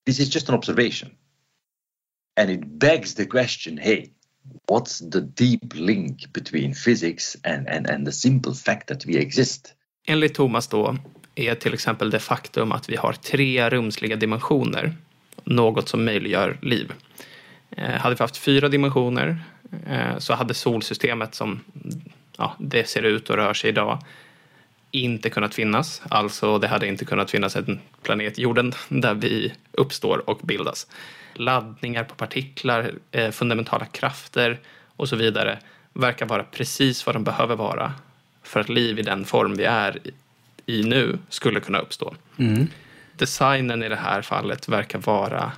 this 0.06 0.20
is 0.20 0.28
just 0.28 0.48
an 0.48 0.54
observation. 0.54 1.16
And 2.36 2.50
it 2.50 2.78
begs 2.78 3.14
the 3.14 3.26
question, 3.26 3.76
hey, 3.76 4.12
what's 4.68 4.98
the 4.98 5.20
deep 5.20 5.74
link 5.74 6.32
between 6.32 6.74
physics 6.74 7.36
and, 7.44 7.68
and, 7.68 7.90
and 7.90 8.06
the 8.06 8.12
simple 8.12 8.54
fact 8.54 8.86
that 8.88 9.06
we 9.06 9.16
exist? 9.16 9.74
Enligt 10.06 10.34
Thomas 10.34 10.66
då 10.66 10.96
är 11.34 11.54
till 11.54 11.74
exempel 11.74 12.10
det 12.10 12.20
faktum 12.20 12.72
att 12.72 12.88
vi 12.88 12.96
har 12.96 13.12
tre 13.12 13.70
rumsliga 13.70 14.16
dimensioner 14.16 14.96
något 15.44 15.88
som 15.88 16.04
möjliggör 16.04 16.58
liv. 16.62 16.92
Eh, 17.70 17.90
hade 17.90 18.14
vi 18.14 18.22
haft 18.22 18.36
fyra 18.36 18.68
dimensioner 18.68 19.38
eh, 19.86 20.18
så 20.18 20.34
hade 20.34 20.54
solsystemet 20.54 21.34
som 21.34 21.60
ja, 22.36 22.54
det 22.58 22.88
ser 22.88 23.02
ut 23.02 23.30
och 23.30 23.36
rör 23.36 23.54
sig 23.54 23.70
idag 23.70 23.98
inte 24.90 25.30
kunnat 25.30 25.54
finnas. 25.54 26.02
Alltså 26.08 26.58
det 26.58 26.68
hade 26.68 26.86
inte 26.86 27.04
kunnat 27.04 27.30
finnas 27.30 27.56
en 27.56 27.80
planet, 28.02 28.38
jorden, 28.38 28.72
där 28.88 29.14
vi 29.14 29.52
uppstår 29.72 30.30
och 30.30 30.40
bildas. 30.42 30.86
Laddningar 31.34 32.04
på 32.04 32.14
partiklar, 32.14 32.92
eh, 33.10 33.30
fundamentala 33.30 33.86
krafter 33.86 34.58
och 34.96 35.08
så 35.08 35.16
vidare 35.16 35.58
verkar 35.92 36.26
vara 36.26 36.44
precis 36.44 37.06
vad 37.06 37.14
de 37.14 37.24
behöver 37.24 37.56
vara 37.56 37.92
för 38.42 38.60
att 38.60 38.68
liv 38.68 38.98
i 38.98 39.02
den 39.02 39.24
form 39.24 39.54
vi 39.54 39.64
är 39.64 39.98
i 40.66 40.82
nu 40.82 41.18
skulle 41.28 41.60
kunna 41.60 41.78
uppstå. 41.78 42.14
Mm. 42.36 42.66
Designen 43.16 43.82
i 43.82 43.88
det 43.88 43.96
här 43.96 44.22
fallet 44.22 44.68
verkar 44.68 44.98
vara 44.98 45.52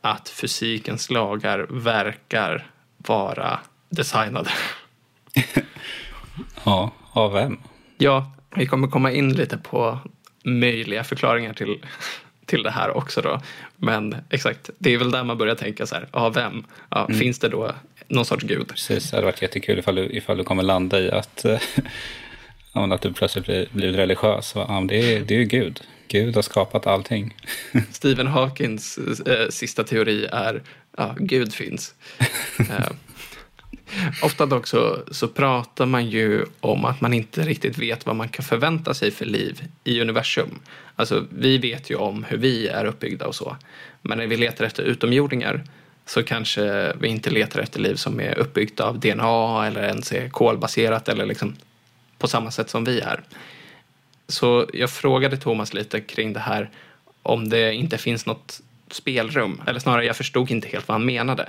att 0.00 0.28
fysikens 0.28 1.10
lagar 1.10 1.66
verkar 1.70 2.70
vara 2.96 3.60
designade. 3.88 4.50
ja, 6.64 6.90
av 7.12 7.32
vem? 7.32 7.58
Ja, 7.98 8.32
vi 8.56 8.66
kommer 8.66 8.88
komma 8.88 9.12
in 9.12 9.32
lite 9.32 9.58
på 9.58 9.98
möjliga 10.44 11.04
förklaringar 11.04 11.52
till, 11.52 11.84
till 12.46 12.62
det 12.62 12.70
här 12.70 12.96
också 12.96 13.20
då. 13.20 13.40
Men 13.76 14.16
exakt, 14.30 14.70
det 14.78 14.94
är 14.94 14.98
väl 14.98 15.10
där 15.10 15.24
man 15.24 15.38
börjar 15.38 15.54
tänka 15.54 15.86
så 15.86 15.94
här, 15.94 16.08
ja 16.12 16.28
vem? 16.28 16.64
Ja, 16.90 17.04
mm. 17.04 17.18
Finns 17.18 17.38
det 17.38 17.48
då 17.48 17.74
någon 18.08 18.24
sorts 18.24 18.44
gud? 18.44 18.68
Precis, 18.68 19.10
det 19.10 19.16
hade 19.16 19.26
varit 19.26 19.42
jättekul 19.42 19.78
ifall 19.78 19.94
du, 19.94 20.06
ifall 20.06 20.36
du 20.36 20.44
kommer 20.44 20.62
landa 20.62 21.00
i 21.00 21.10
att, 21.10 21.44
äh, 22.84 22.92
att 22.92 23.02
du 23.02 23.12
plötsligt 23.12 23.44
blir, 23.44 23.68
blir 23.72 23.92
religiös. 23.92 24.52
Ja, 24.54 24.84
det, 24.88 25.14
är, 25.14 25.20
det 25.20 25.34
är 25.34 25.38
ju 25.38 25.44
Gud. 25.44 25.80
Gud 26.08 26.34
har 26.34 26.42
skapat 26.42 26.86
allting. 26.86 27.34
Stephen 27.92 28.26
Hawkins 28.26 28.98
äh, 29.26 29.48
sista 29.48 29.84
teori 29.84 30.26
är, 30.32 30.62
ja, 30.96 31.14
Gud 31.18 31.54
finns. 31.54 31.94
äh, 32.58 32.90
Ofta 34.22 34.46
dock 34.46 34.66
så, 34.66 34.98
så 35.10 35.28
pratar 35.28 35.86
man 35.86 36.06
ju 36.06 36.44
om 36.60 36.84
att 36.84 37.00
man 37.00 37.14
inte 37.14 37.42
riktigt 37.42 37.78
vet 37.78 38.06
vad 38.06 38.16
man 38.16 38.28
kan 38.28 38.44
förvänta 38.44 38.94
sig 38.94 39.10
för 39.10 39.24
liv 39.24 39.62
i 39.84 40.00
universum. 40.00 40.58
Alltså, 40.96 41.26
vi 41.30 41.58
vet 41.58 41.90
ju 41.90 41.96
om 41.96 42.24
hur 42.24 42.38
vi 42.38 42.68
är 42.68 42.84
uppbyggda 42.84 43.26
och 43.26 43.34
så. 43.34 43.56
Men 44.02 44.18
när 44.18 44.26
vi 44.26 44.36
letar 44.36 44.64
efter 44.64 44.82
utomjordingar 44.82 45.64
så 46.06 46.22
kanske 46.22 46.92
vi 47.00 47.08
inte 47.08 47.30
letar 47.30 47.60
efter 47.60 47.80
liv 47.80 47.94
som 47.94 48.20
är 48.20 48.38
uppbyggt 48.38 48.80
av 48.80 49.00
DNA 49.00 49.66
eller 49.66 49.82
ens 49.82 50.12
är 50.12 50.28
kolbaserat 50.28 51.08
eller 51.08 51.26
liksom 51.26 51.56
på 52.18 52.28
samma 52.28 52.50
sätt 52.50 52.70
som 52.70 52.84
vi 52.84 53.00
är. 53.00 53.22
Så 54.28 54.66
jag 54.72 54.90
frågade 54.90 55.36
Thomas 55.36 55.74
lite 55.74 56.00
kring 56.00 56.32
det 56.32 56.40
här 56.40 56.70
om 57.22 57.48
det 57.48 57.74
inte 57.74 57.98
finns 57.98 58.26
något 58.26 58.60
spelrum, 58.90 59.62
eller 59.66 59.80
snarare 59.80 60.04
jag 60.04 60.16
förstod 60.16 60.50
inte 60.50 60.68
helt 60.68 60.88
vad 60.88 60.94
han 60.94 61.06
menade. 61.06 61.48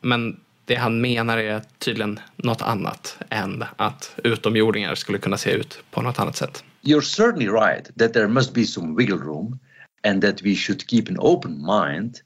Men 0.00 0.40
det 0.64 0.74
han 0.74 1.00
menar 1.00 1.38
är 1.38 1.62
tydligen 1.78 2.20
något 2.36 2.62
annat 2.62 3.18
än 3.30 3.64
att 3.76 4.14
utomjordingar 4.24 4.94
skulle 4.94 5.18
kunna 5.18 5.36
se 5.36 5.50
ut 5.50 5.78
på 5.90 6.02
något 6.02 6.18
annat 6.18 6.36
sätt. 6.36 6.64
You're 6.82 7.00
certainly 7.00 7.48
right 7.48 7.90
that 7.98 8.12
there 8.12 8.28
must 8.28 8.54
be 8.54 8.64
some 8.64 8.96
wiggle 8.96 9.16
room 9.16 9.58
and 10.06 10.22
that 10.22 10.42
we 10.42 10.54
should 10.54 10.90
keep 10.90 11.08
an 11.08 11.16
open 11.18 11.52
mind 11.52 12.20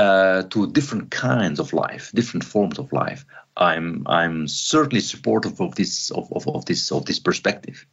uh, 0.00 0.48
to 0.48 0.66
different 0.66 1.14
kinds 1.14 1.60
of 1.60 1.72
life, 1.72 2.10
different 2.12 2.44
forms 2.44 2.78
of 2.78 2.92
life. 2.92 3.24
I'm 3.56 4.04
I'm 4.06 4.48
certainly 4.48 5.00
supportive 5.00 5.60
of 5.60 5.74
this 5.74 6.10
of, 6.10 6.32
of, 6.32 6.48
of 6.48 6.64
this 6.64 6.90
of 6.90 7.06
this 7.06 7.18
perspective. 7.18 7.86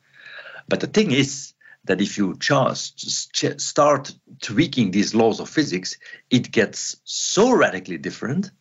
But 0.67 0.79
the 0.79 0.87
thing 0.87 1.11
is 1.11 1.53
that 1.85 2.01
if 2.01 2.17
you 2.17 2.35
just 2.35 3.59
start 3.59 4.13
tweaking 4.41 4.91
these 4.91 5.15
laws 5.15 5.39
of 5.39 5.49
physics, 5.49 5.97
it 6.29 6.51
gets 6.51 6.97
so 7.03 7.51
radically 7.51 7.97
different 7.97 8.51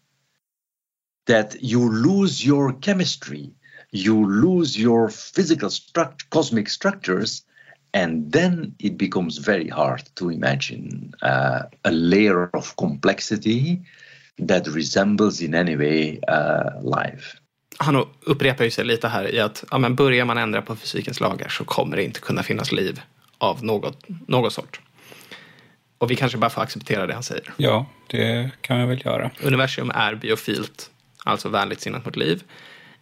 that 1.26 1.62
you 1.62 1.88
lose 1.88 2.44
your 2.44 2.72
chemistry, 2.72 3.52
you 3.92 4.26
lose 4.26 4.78
your 4.78 5.10
physical 5.10 5.68
struct- 5.68 6.28
cosmic 6.30 6.68
structures, 6.68 7.44
and 7.92 8.32
then 8.32 8.74
it 8.78 8.96
becomes 8.96 9.38
very 9.38 9.68
hard 9.68 10.02
to 10.16 10.30
imagine 10.30 11.12
uh, 11.22 11.62
a 11.84 11.90
layer 11.90 12.48
of 12.54 12.76
complexity 12.76 13.82
that 14.48 14.68
resembles 14.68 15.42
in 15.42 15.54
any 15.54 15.76
way 15.76 16.18
uh, 16.28 16.82
life. 16.84 17.36
Han 17.78 18.06
upprepar 18.20 18.64
ju 18.64 18.70
sig 18.70 18.84
lite 18.84 19.08
här 19.08 19.34
i 19.34 19.40
att 19.40 19.64
ja, 19.70 19.78
men 19.78 19.94
börjar 19.94 20.24
man 20.24 20.38
ändra 20.38 20.62
på 20.62 20.76
fysikens 20.76 21.20
lagar 21.20 21.48
så 21.48 21.64
kommer 21.64 21.96
det 21.96 22.04
inte 22.04 22.20
kunna 22.20 22.42
finnas 22.42 22.72
liv 22.72 23.00
av 23.38 23.64
något, 23.64 24.04
något 24.28 24.52
sort. 24.52 24.80
Och 25.98 26.10
vi 26.10 26.16
kanske 26.16 26.38
bara 26.38 26.50
får 26.50 26.62
acceptera 26.62 27.06
det 27.06 27.14
han 27.14 27.22
säger. 27.22 27.52
Ja, 27.56 27.86
det 28.06 28.50
kan 28.60 28.80
vi 28.80 28.86
väl 28.86 29.02
göra. 29.04 29.30
Universum 29.42 29.90
är 29.90 30.14
biofilt 30.14 30.90
alltså 31.24 31.48
vänligt 31.48 31.80
sinnat 31.80 32.04
mot 32.04 32.16
liv. 32.16 32.42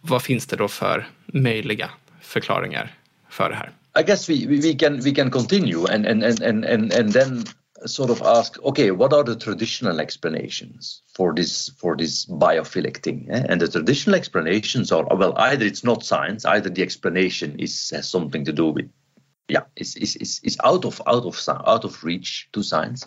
Vad 0.01 0.21
finns 0.21 0.47
det 0.47 0.55
då 0.55 0.67
för 0.67 1.07
möjliga 1.25 1.89
förklaringar 2.21 2.93
för 3.29 3.49
det 3.49 3.55
här? 3.55 3.71
I 3.99 4.03
guess 4.03 4.29
we, 4.29 4.45
we 4.47 4.73
can 4.73 4.99
we 4.99 5.11
can 5.11 5.31
continue 5.31 5.95
and 5.95 6.05
and 6.05 6.23
and 6.23 6.65
and 6.65 6.93
and 6.93 7.13
then 7.13 7.45
sort 7.85 8.09
of 8.09 8.21
ask 8.21 8.61
okay 8.63 8.91
what 8.91 9.13
are 9.13 9.23
the 9.23 9.35
traditional 9.35 9.99
explanations 9.99 11.01
for 11.13 11.33
this 11.33 11.69
for 11.77 11.95
this 11.95 12.25
biophilic 12.25 12.97
thing 12.97 13.27
eh? 13.29 13.45
and 13.47 13.61
the 13.61 13.67
traditional 13.67 14.15
explanations 14.15 14.91
are 14.91 15.05
well 15.15 15.33
either 15.37 15.65
it's 15.65 15.83
not 15.83 16.03
science 16.03 16.45
either 16.45 16.69
the 16.69 16.81
explanation 16.81 17.57
is 17.59 17.89
has 17.89 18.09
something 18.09 18.43
to 18.43 18.51
do 18.51 18.67
with 18.67 18.89
yeah 19.47 19.63
is 19.75 19.95
is 19.95 20.15
is, 20.17 20.41
is 20.43 20.57
out 20.63 20.85
of 20.85 21.01
out 21.07 21.25
of 21.25 21.39
out 21.65 21.85
of 21.85 22.03
reach 22.03 22.49
to 22.51 22.61
science 22.61 23.05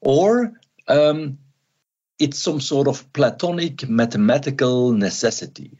or 0.00 0.52
um, 0.88 1.38
it's 2.18 2.38
some 2.38 2.60
sort 2.60 2.88
of 2.88 3.10
platonic 3.12 3.88
mathematical 3.88 4.92
necessity, 4.92 5.78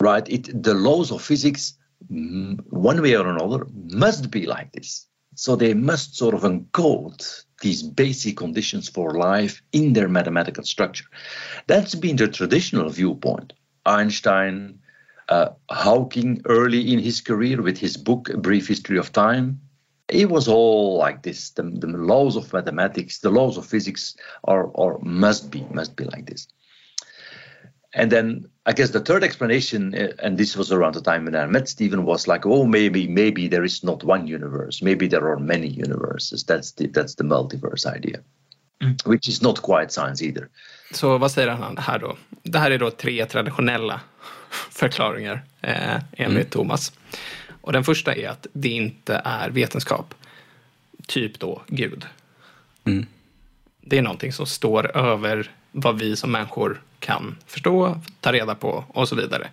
right? 0.00 0.28
It, 0.28 0.62
the 0.62 0.74
laws 0.74 1.10
of 1.10 1.22
physics, 1.22 1.74
mm, 2.10 2.60
one 2.68 3.02
way 3.02 3.16
or 3.16 3.28
another, 3.28 3.66
must 3.72 4.30
be 4.30 4.46
like 4.46 4.72
this. 4.72 5.06
So 5.34 5.56
they 5.56 5.74
must 5.74 6.16
sort 6.16 6.34
of 6.34 6.42
encode 6.42 7.44
these 7.60 7.82
basic 7.82 8.36
conditions 8.36 8.88
for 8.88 9.14
life 9.18 9.62
in 9.72 9.92
their 9.92 10.08
mathematical 10.08 10.64
structure. 10.64 11.06
That's 11.66 11.94
been 11.94 12.16
the 12.16 12.28
traditional 12.28 12.90
viewpoint. 12.90 13.52
Einstein, 13.86 14.78
uh, 15.28 15.50
Hawking 15.70 16.42
early 16.46 16.92
in 16.92 16.98
his 16.98 17.20
career 17.20 17.62
with 17.62 17.78
his 17.78 17.96
book 17.96 18.28
A 18.28 18.36
Brief 18.36 18.68
History 18.68 18.98
of 18.98 19.12
Time, 19.12 19.60
it 20.08 20.28
was 20.28 20.48
all 20.48 20.98
like 20.98 21.22
this. 21.22 21.50
The, 21.50 21.62
the 21.62 21.86
laws 21.86 22.36
of 22.36 22.52
mathematics, 22.52 23.20
the 23.20 23.30
laws 23.30 23.56
of 23.56 23.66
physics 23.66 24.16
are 24.44 24.64
or 24.64 24.98
must 25.02 25.50
be 25.50 25.64
must 25.70 25.96
be 25.96 26.04
like 26.04 26.26
this. 26.26 26.46
And 27.94 28.10
then 28.10 28.48
I 28.66 28.72
guess 28.72 28.90
the 28.90 29.00
third 29.00 29.22
explanation, 29.22 29.94
uh, 29.94 30.12
and 30.18 30.38
this 30.38 30.56
was 30.56 30.72
around 30.72 30.94
the 30.94 31.00
time 31.00 31.24
when 31.24 31.36
I 31.36 31.46
met 31.46 31.68
Stephen, 31.68 32.04
was 32.04 32.26
like, 32.26 32.46
oh, 32.46 32.64
maybe 32.64 33.08
maybe 33.08 33.48
there 33.48 33.64
is 33.64 33.84
not 33.84 34.04
one 34.04 34.26
universe, 34.26 34.84
maybe 34.84 35.08
there 35.08 35.28
are 35.28 35.38
many 35.38 35.68
universes. 35.68 36.44
That's 36.44 36.72
the 36.72 36.88
that's 36.88 37.14
the 37.14 37.24
multiverse 37.24 37.86
idea, 37.96 38.20
mm. 38.82 38.96
which 39.06 39.28
is 39.28 39.42
not 39.42 39.62
quite 39.62 39.92
science 39.92 40.24
either. 40.24 40.48
Så 40.90 41.18
vad 41.18 41.30
säger 41.30 41.48
han 41.48 41.76
här 41.76 41.98
då? 41.98 42.16
Det 42.42 42.58
här 42.58 42.70
är 42.70 42.78
då 42.78 42.90
tre 42.90 43.26
traditionella 43.26 44.00
förklaringar 44.70 45.44
eh, 45.60 46.00
enligt 46.12 46.50
Thomas. 46.50 46.92
Och 47.60 47.72
den 47.72 47.84
första 47.84 48.14
är 48.14 48.28
att 48.28 48.46
det 48.52 48.68
inte 48.68 49.22
är 49.24 49.50
vetenskap. 49.50 50.14
Typ 51.06 51.38
då 51.38 51.62
Gud. 51.66 52.06
Mm. 52.84 53.06
Det 53.80 53.98
är 53.98 54.02
någonting 54.02 54.32
som 54.32 54.46
står 54.46 54.96
över 54.96 55.50
vad 55.72 55.98
vi 55.98 56.16
som 56.16 56.32
människor 56.32 56.82
kan 57.04 57.36
förstå, 57.46 58.00
ta 58.20 58.32
reda 58.32 58.54
på 58.54 58.84
och 58.88 59.08
så 59.08 59.16
vidare. 59.16 59.48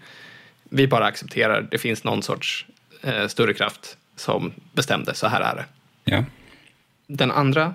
Vi 0.64 0.88
bara 0.88 1.06
accepterar, 1.06 1.68
det 1.72 1.78
finns 1.78 2.04
någon 2.04 2.24
sorts 2.24 2.66
eh, 3.02 3.28
större 3.28 3.54
kraft 3.54 3.98
som 4.16 4.54
bestämde, 4.74 5.14
så 5.14 5.28
här 5.28 5.42
är 5.42 5.56
det. 5.56 5.66
Ja. 6.12 6.24
Den 7.08 7.32
andra 7.32 7.74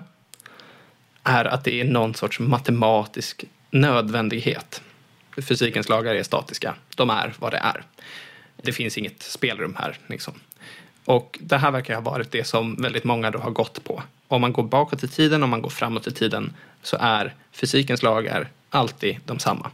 är 1.23 1.45
att 1.45 1.63
det 1.63 1.81
är 1.81 1.85
någon 1.85 2.13
sorts 2.13 2.39
matematisk 2.39 3.45
nödvändighet. 3.71 4.81
Fysikens 5.37 5.89
lagar 5.89 6.15
är 6.15 6.23
statiska. 6.23 6.75
De 6.95 7.09
är 7.09 7.33
vad 7.39 7.51
det 7.51 7.57
är. 7.57 7.83
Det 8.55 8.73
finns 8.73 8.97
inget 8.97 9.23
spelrum 9.23 9.75
här. 9.79 9.97
Liksom. 10.07 10.33
Och 11.05 11.39
det 11.41 11.57
här 11.57 11.71
verkar 11.71 11.93
ha 11.93 12.01
varit 12.01 12.31
det 12.31 12.43
som 12.43 12.75
väldigt 12.75 13.03
många 13.03 13.31
då 13.31 13.39
har 13.39 13.51
gått 13.51 13.83
på. 13.83 14.03
Om 14.27 14.41
man 14.41 14.53
går 14.53 14.63
bakåt 14.63 15.03
i 15.03 15.07
tiden, 15.07 15.43
om 15.43 15.49
man 15.49 15.61
går 15.61 15.69
framåt 15.69 16.07
i 16.07 16.11
tiden, 16.11 16.53
så 16.83 16.97
är 16.99 17.33
fysikens 17.51 18.03
lagar 18.03 18.49
alltid 18.69 19.19
de 19.25 19.39
samma. 19.39 19.71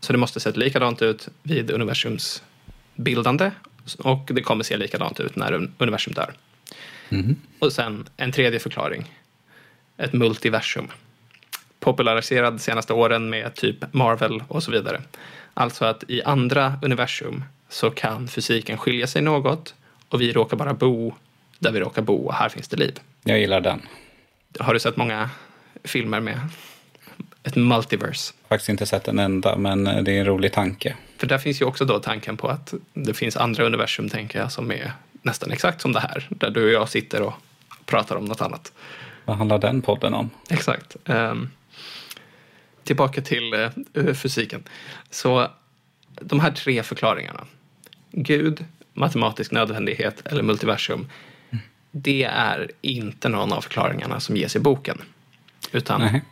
Så 0.00 0.12
det 0.12 0.18
måste 0.18 0.40
sett 0.40 0.56
likadant 0.56 1.02
ut 1.02 1.28
vid 1.42 1.70
universums 1.70 2.42
bildande 2.94 3.50
och 3.98 4.30
det 4.32 4.42
kommer 4.42 4.64
se 4.64 4.76
likadant 4.76 5.20
ut 5.20 5.36
när 5.36 5.68
universum 5.78 6.14
dör. 6.14 6.34
Och 7.58 7.72
sen 7.72 8.08
en 8.16 8.32
tredje 8.32 8.58
förklaring. 8.58 9.14
Ett 9.96 10.12
multiversum. 10.12 10.88
Populariserad 11.80 12.52
de 12.54 12.58
senaste 12.58 12.92
åren 12.92 13.30
med 13.30 13.54
typ 13.54 13.92
Marvel 13.92 14.42
och 14.48 14.62
så 14.62 14.70
vidare. 14.70 15.02
Alltså 15.54 15.84
att 15.84 16.04
i 16.08 16.22
andra 16.22 16.78
universum 16.82 17.44
så 17.68 17.90
kan 17.90 18.28
fysiken 18.28 18.78
skilja 18.78 19.06
sig 19.06 19.22
något 19.22 19.74
och 20.08 20.20
vi 20.20 20.32
råkar 20.32 20.56
bara 20.56 20.74
bo 20.74 21.14
där 21.58 21.72
vi 21.72 21.80
råkar 21.80 22.02
bo 22.02 22.16
och 22.16 22.34
här 22.34 22.48
finns 22.48 22.68
det 22.68 22.76
liv. 22.76 22.98
Jag 23.24 23.40
gillar 23.40 23.60
den. 23.60 23.82
Har 24.58 24.74
du 24.74 24.80
sett 24.80 24.96
många 24.96 25.30
filmer 25.84 26.20
med 26.20 26.40
ett 27.42 27.56
multiverse? 27.56 28.34
Faktiskt 28.48 28.68
inte 28.68 28.86
sett 28.86 29.08
en 29.08 29.18
enda, 29.18 29.56
men 29.56 29.84
det 29.84 30.12
är 30.12 30.20
en 30.20 30.24
rolig 30.24 30.52
tanke. 30.52 30.96
För 31.18 31.26
där 31.26 31.38
finns 31.38 31.60
ju 31.60 31.64
också 31.64 31.84
då 31.84 31.98
tanken 31.98 32.36
på 32.36 32.48
att 32.48 32.74
det 32.94 33.14
finns 33.14 33.36
andra 33.36 33.64
universum, 33.64 34.08
tänker 34.08 34.38
jag, 34.38 34.52
som 34.52 34.70
är 34.70 34.92
nästan 35.22 35.50
exakt 35.50 35.80
som 35.80 35.92
det 35.92 36.00
här. 36.00 36.26
Där 36.28 36.50
du 36.50 36.64
och 36.64 36.70
jag 36.70 36.88
sitter 36.88 37.22
och 37.22 37.34
pratar 37.86 38.16
om 38.16 38.24
något 38.24 38.40
annat. 38.40 38.72
Vad 39.24 39.36
handlar 39.36 39.58
den 39.58 39.82
podden 39.82 40.14
om? 40.14 40.30
Exakt. 40.50 40.96
Ehm, 41.04 41.50
tillbaka 42.84 43.22
till 43.22 43.54
eh, 43.94 44.14
fysiken. 44.14 44.62
Så 45.10 45.48
de 46.20 46.40
här 46.40 46.50
tre 46.50 46.82
förklaringarna. 46.82 47.44
Gud, 48.12 48.64
matematisk 48.92 49.50
nödvändighet 49.50 50.26
eller 50.26 50.42
multiversum. 50.42 51.08
Det 51.90 52.24
är 52.24 52.70
inte 52.80 53.28
någon 53.28 53.52
av 53.52 53.60
förklaringarna 53.60 54.20
som 54.20 54.36
ges 54.36 54.56
i 54.56 54.58
boken. 54.58 55.02
Utan 55.72 56.00
Nej. 56.00 56.22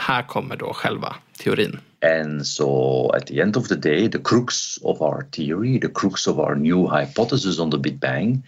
Här 0.00 0.22
kommer 0.22 0.56
då 0.56 0.72
själva 0.72 1.16
teorin. 1.38 1.80
And 2.02 2.46
so, 2.46 3.10
at 3.14 3.26
the 3.26 3.40
end 3.40 3.56
of 3.56 3.68
the 3.68 3.76
day, 3.76 4.08
the 4.08 4.18
crux 4.18 4.78
of 4.82 5.02
our 5.02 5.26
theory, 5.32 5.78
the 5.78 5.88
crux 5.88 6.26
of 6.26 6.38
our 6.38 6.54
new 6.54 6.86
hypothesis 6.86 7.58
on 7.58 7.70
the 7.70 7.78
Big 7.78 8.00
Bang, 8.00 8.42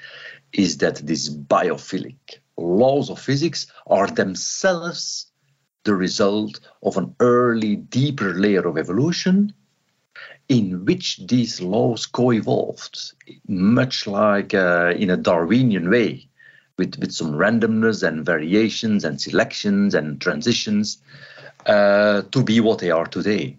is 0.53 0.79
that 0.79 1.07
these 1.07 1.31
biophilic 1.31 2.17
laws 2.57 3.11
of 3.11 3.19
physics 3.19 3.67
are 3.87 4.07
themselves 4.07 5.27
the 5.85 5.95
result 5.95 6.61
of 6.83 6.97
an 6.97 7.15
early, 7.21 7.77
deeper 7.77 8.35
layer 8.35 8.67
of 8.67 8.79
evolution 8.79 9.53
in 10.49 10.85
which 10.85 11.21
these 11.27 11.61
laws 11.61 12.07
co 12.07 12.33
evolved, 12.33 13.13
much 13.49 14.07
like 14.07 14.55
uh, 14.55 14.95
in 14.97 15.11
a 15.11 15.17
Darwinian 15.17 15.91
way, 15.91 16.29
with, 16.79 16.99
with 16.99 17.13
some 17.13 17.33
randomness 17.33 18.03
and 18.07 18.25
variations 18.25 19.05
and 19.05 19.21
selections 19.21 19.95
and 19.95 20.21
transitions 20.21 20.99
uh, 21.67 22.23
to 22.23 22.43
be 22.43 22.61
what 22.61 22.79
they 22.79 22.91
are 22.91 23.07
today. 23.07 23.57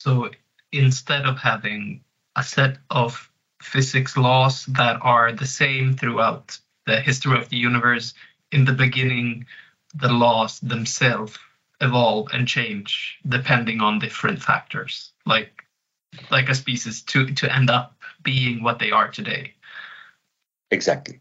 So 0.00 0.30
instead 0.72 1.24
of 1.24 1.38
having 1.38 2.02
a 2.36 2.42
set 2.42 2.78
of 2.90 3.30
physics 3.62 4.16
laws 4.16 4.66
that 4.66 4.98
are 5.00 5.32
the 5.32 5.46
same 5.46 5.96
throughout 5.96 6.58
the 6.86 7.00
history 7.00 7.38
of 7.38 7.48
the 7.48 7.56
universe, 7.56 8.14
in 8.52 8.64
the 8.64 8.72
beginning, 8.72 9.46
the 9.94 10.12
laws 10.12 10.60
themselves 10.60 11.38
evolve 11.80 12.28
and 12.32 12.46
change 12.46 13.18
depending 13.28 13.80
on 13.80 13.98
different 13.98 14.42
factors, 14.42 15.12
like 15.26 15.64
like 16.30 16.48
a 16.48 16.54
species 16.54 17.02
to 17.02 17.32
to 17.34 17.52
end 17.52 17.70
up 17.70 17.96
being 18.22 18.62
what 18.62 18.78
they 18.78 18.90
are 18.90 19.08
today. 19.08 19.54
Exactly. 20.70 21.20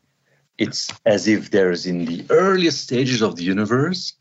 It's 0.57 0.91
as 1.05 1.27
if 1.27 1.49
there's 1.49 1.85
in 1.85 2.05
the 2.05 2.25
earliest 2.29 2.81
stages 2.81 3.21
of 3.21 3.35
the 3.35 3.43
universe 3.43 4.13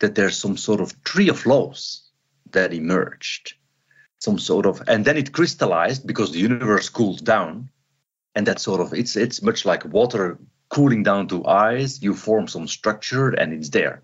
that 0.00 0.14
there's 0.14 0.36
some 0.36 0.56
sort 0.56 0.80
of 0.80 1.02
tree 1.04 1.28
of 1.28 1.46
laws 1.46 2.02
that 2.50 2.72
emerged. 2.72 3.54
Some 4.18 4.38
sort 4.38 4.66
of 4.66 4.82
and 4.88 5.04
then 5.04 5.16
it 5.16 5.32
crystallized 5.32 6.06
because 6.06 6.32
the 6.32 6.38
universe 6.38 6.88
cooled 6.88 7.24
down. 7.24 7.68
And 8.34 8.46
that 8.46 8.60
sort 8.60 8.80
of 8.80 8.92
it's 8.92 9.16
it's 9.16 9.42
much 9.42 9.64
like 9.64 9.84
water 9.84 10.38
cooling 10.70 11.02
down 11.02 11.28
to 11.28 11.44
ice, 11.46 12.02
you 12.02 12.14
form 12.14 12.48
some 12.48 12.66
structure 12.66 13.30
and 13.30 13.52
it's 13.52 13.70
there. 13.70 14.02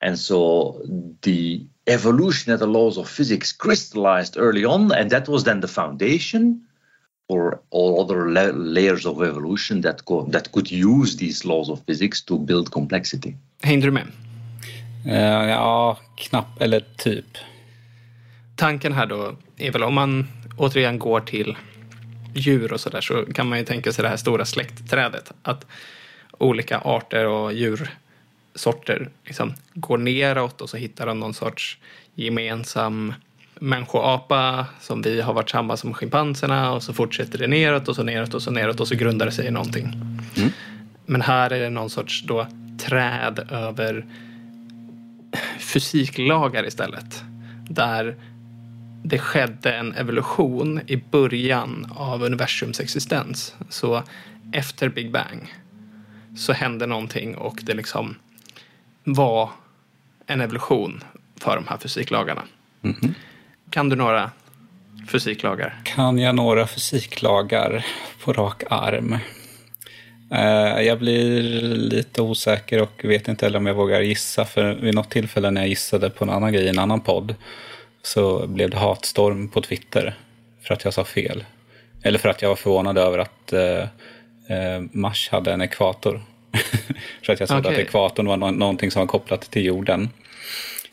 And 0.00 0.18
so 0.18 0.82
the 1.22 1.66
evolution 1.86 2.52
of 2.52 2.60
the 2.60 2.66
laws 2.66 2.98
of 2.98 3.08
physics 3.08 3.52
crystallized 3.52 4.36
early 4.36 4.64
on, 4.64 4.92
and 4.92 5.10
that 5.10 5.28
was 5.28 5.44
then 5.44 5.60
the 5.60 5.68
foundation 5.68 6.62
for 7.26 7.62
all 7.70 8.00
other 8.02 8.30
la- 8.30 8.52
layers 8.54 9.06
of 9.06 9.22
evolution 9.22 9.80
that, 9.80 10.04
co- 10.04 10.26
that 10.26 10.52
could 10.52 10.70
use 10.70 11.16
these 11.16 11.44
laws 11.44 11.70
of 11.70 11.82
physics 11.86 12.20
to 12.20 12.38
build 12.38 12.70
complexity. 12.70 13.36
Hängde? 13.62 14.12
Eh, 15.06 15.48
ja, 15.48 15.98
knapp 16.16 16.60
eller 16.60 16.84
typ. 16.96 17.38
Tanken 18.56 18.92
här 18.92 19.06
då 19.06 19.36
är 19.56 19.70
väl 19.70 19.82
om 19.82 19.94
man 19.94 20.28
återigen 20.56 20.98
går 20.98 21.20
till 21.20 21.56
djur 22.34 22.72
och 22.72 22.80
sådär 22.80 23.00
så 23.00 23.24
kan 23.34 23.48
man 23.48 23.58
ju 23.58 23.64
tänka 23.64 23.92
sig 23.92 24.02
det 24.02 24.08
här 24.08 24.16
stora 24.16 24.44
släktträdet. 24.44 25.32
Att 25.42 25.66
olika 26.38 26.78
arter 26.78 27.26
och 27.26 27.52
djursorter 27.52 29.08
liksom 29.24 29.54
går 29.74 29.98
neråt 29.98 30.60
och 30.60 30.70
så 30.70 30.76
hittar 30.76 31.06
de 31.06 31.20
någon 31.20 31.34
sorts 31.34 31.78
gemensam 32.14 33.14
människoapa 33.54 34.66
som 34.80 35.02
vi 35.02 35.20
har 35.20 35.34
varit 35.34 35.50
samma 35.50 35.76
som 35.76 35.94
schimpanserna 35.94 36.72
och 36.72 36.82
så 36.82 36.92
fortsätter 36.92 37.38
det 37.38 37.46
neråt 37.46 37.88
och 37.88 37.96
så 37.96 38.02
neråt 38.02 38.34
och 38.34 38.42
så 38.42 38.50
neråt 38.50 38.80
och 38.80 38.88
så 38.88 38.94
grundar 38.94 39.26
det 39.26 39.32
sig 39.32 39.46
i 39.46 39.50
någonting. 39.50 39.92
Men 41.06 41.20
här 41.20 41.50
är 41.50 41.60
det 41.60 41.70
någon 41.70 41.90
sorts 41.90 42.22
då 42.26 42.46
träd 42.78 43.48
över 43.50 44.06
fysiklagar 45.74 46.66
istället. 46.66 47.24
Där 47.68 48.16
det 49.04 49.18
skedde 49.18 49.74
en 49.74 49.94
evolution 49.94 50.80
i 50.86 50.96
början 50.96 51.92
av 51.96 52.22
universums 52.22 52.80
existens. 52.80 53.54
Så 53.68 54.02
efter 54.52 54.88
Big 54.88 55.12
Bang 55.12 55.54
så 56.36 56.52
hände 56.52 56.86
någonting 56.86 57.36
och 57.36 57.58
det 57.62 57.74
liksom 57.74 58.16
var 59.04 59.50
en 60.26 60.40
evolution 60.40 61.04
för 61.40 61.56
de 61.56 61.68
här 61.68 61.78
fysiklagarna. 61.78 62.42
Kan 63.70 63.88
du 63.88 63.96
några 63.96 64.30
fysiklagar? 65.08 65.80
Kan 65.84 66.18
jag 66.18 66.34
några 66.34 66.66
fysiklagar 66.66 67.86
på 68.24 68.32
rak 68.32 68.62
arm? 68.70 69.18
Eh, 70.34 70.80
Jag 70.82 70.98
blir 70.98 71.42
lite 71.62 72.22
osäker 72.22 72.80
och 72.82 73.00
vet 73.04 73.28
inte 73.28 73.46
heller 73.46 73.58
om 73.58 73.66
jag 73.66 73.74
vågar 73.74 74.00
gissa. 74.00 74.44
För 74.44 74.74
vid 74.74 74.94
något 74.94 75.10
tillfälle 75.10 75.50
när 75.50 75.60
jag 75.60 75.68
gissade 75.68 76.10
på 76.10 76.24
en 76.24 76.30
annan 76.30 76.52
grej 76.52 76.64
i 76.64 76.68
en 76.68 76.78
annan 76.78 77.00
podd 77.00 77.34
så 78.02 78.46
blev 78.46 78.70
det 78.70 78.76
hatstorm 78.76 79.48
på 79.48 79.60
Twitter 79.62 80.14
för 80.62 80.74
att 80.74 80.84
jag 80.84 80.94
sa 80.94 81.04
fel. 81.04 81.44
Eller 82.02 82.18
för 82.18 82.28
att 82.28 82.42
jag 82.42 82.48
var 82.48 82.56
förvånad 82.56 82.98
över 82.98 83.18
att 83.18 83.52
eh, 83.52 83.78
eh, 84.58 84.82
Mars 84.92 85.28
hade 85.32 85.52
en 85.52 85.62
ekvator. 85.62 86.22
för 87.22 87.32
att 87.32 87.40
jag 87.40 87.48
trodde 87.48 87.68
Okej. 87.68 87.82
att 87.82 87.88
ekvatorn 87.88 88.26
var 88.26 88.36
nå- 88.36 88.50
någonting 88.50 88.90
som 88.90 89.00
var 89.00 89.06
kopplat 89.06 89.40
till 89.50 89.64
jorden. 89.64 90.08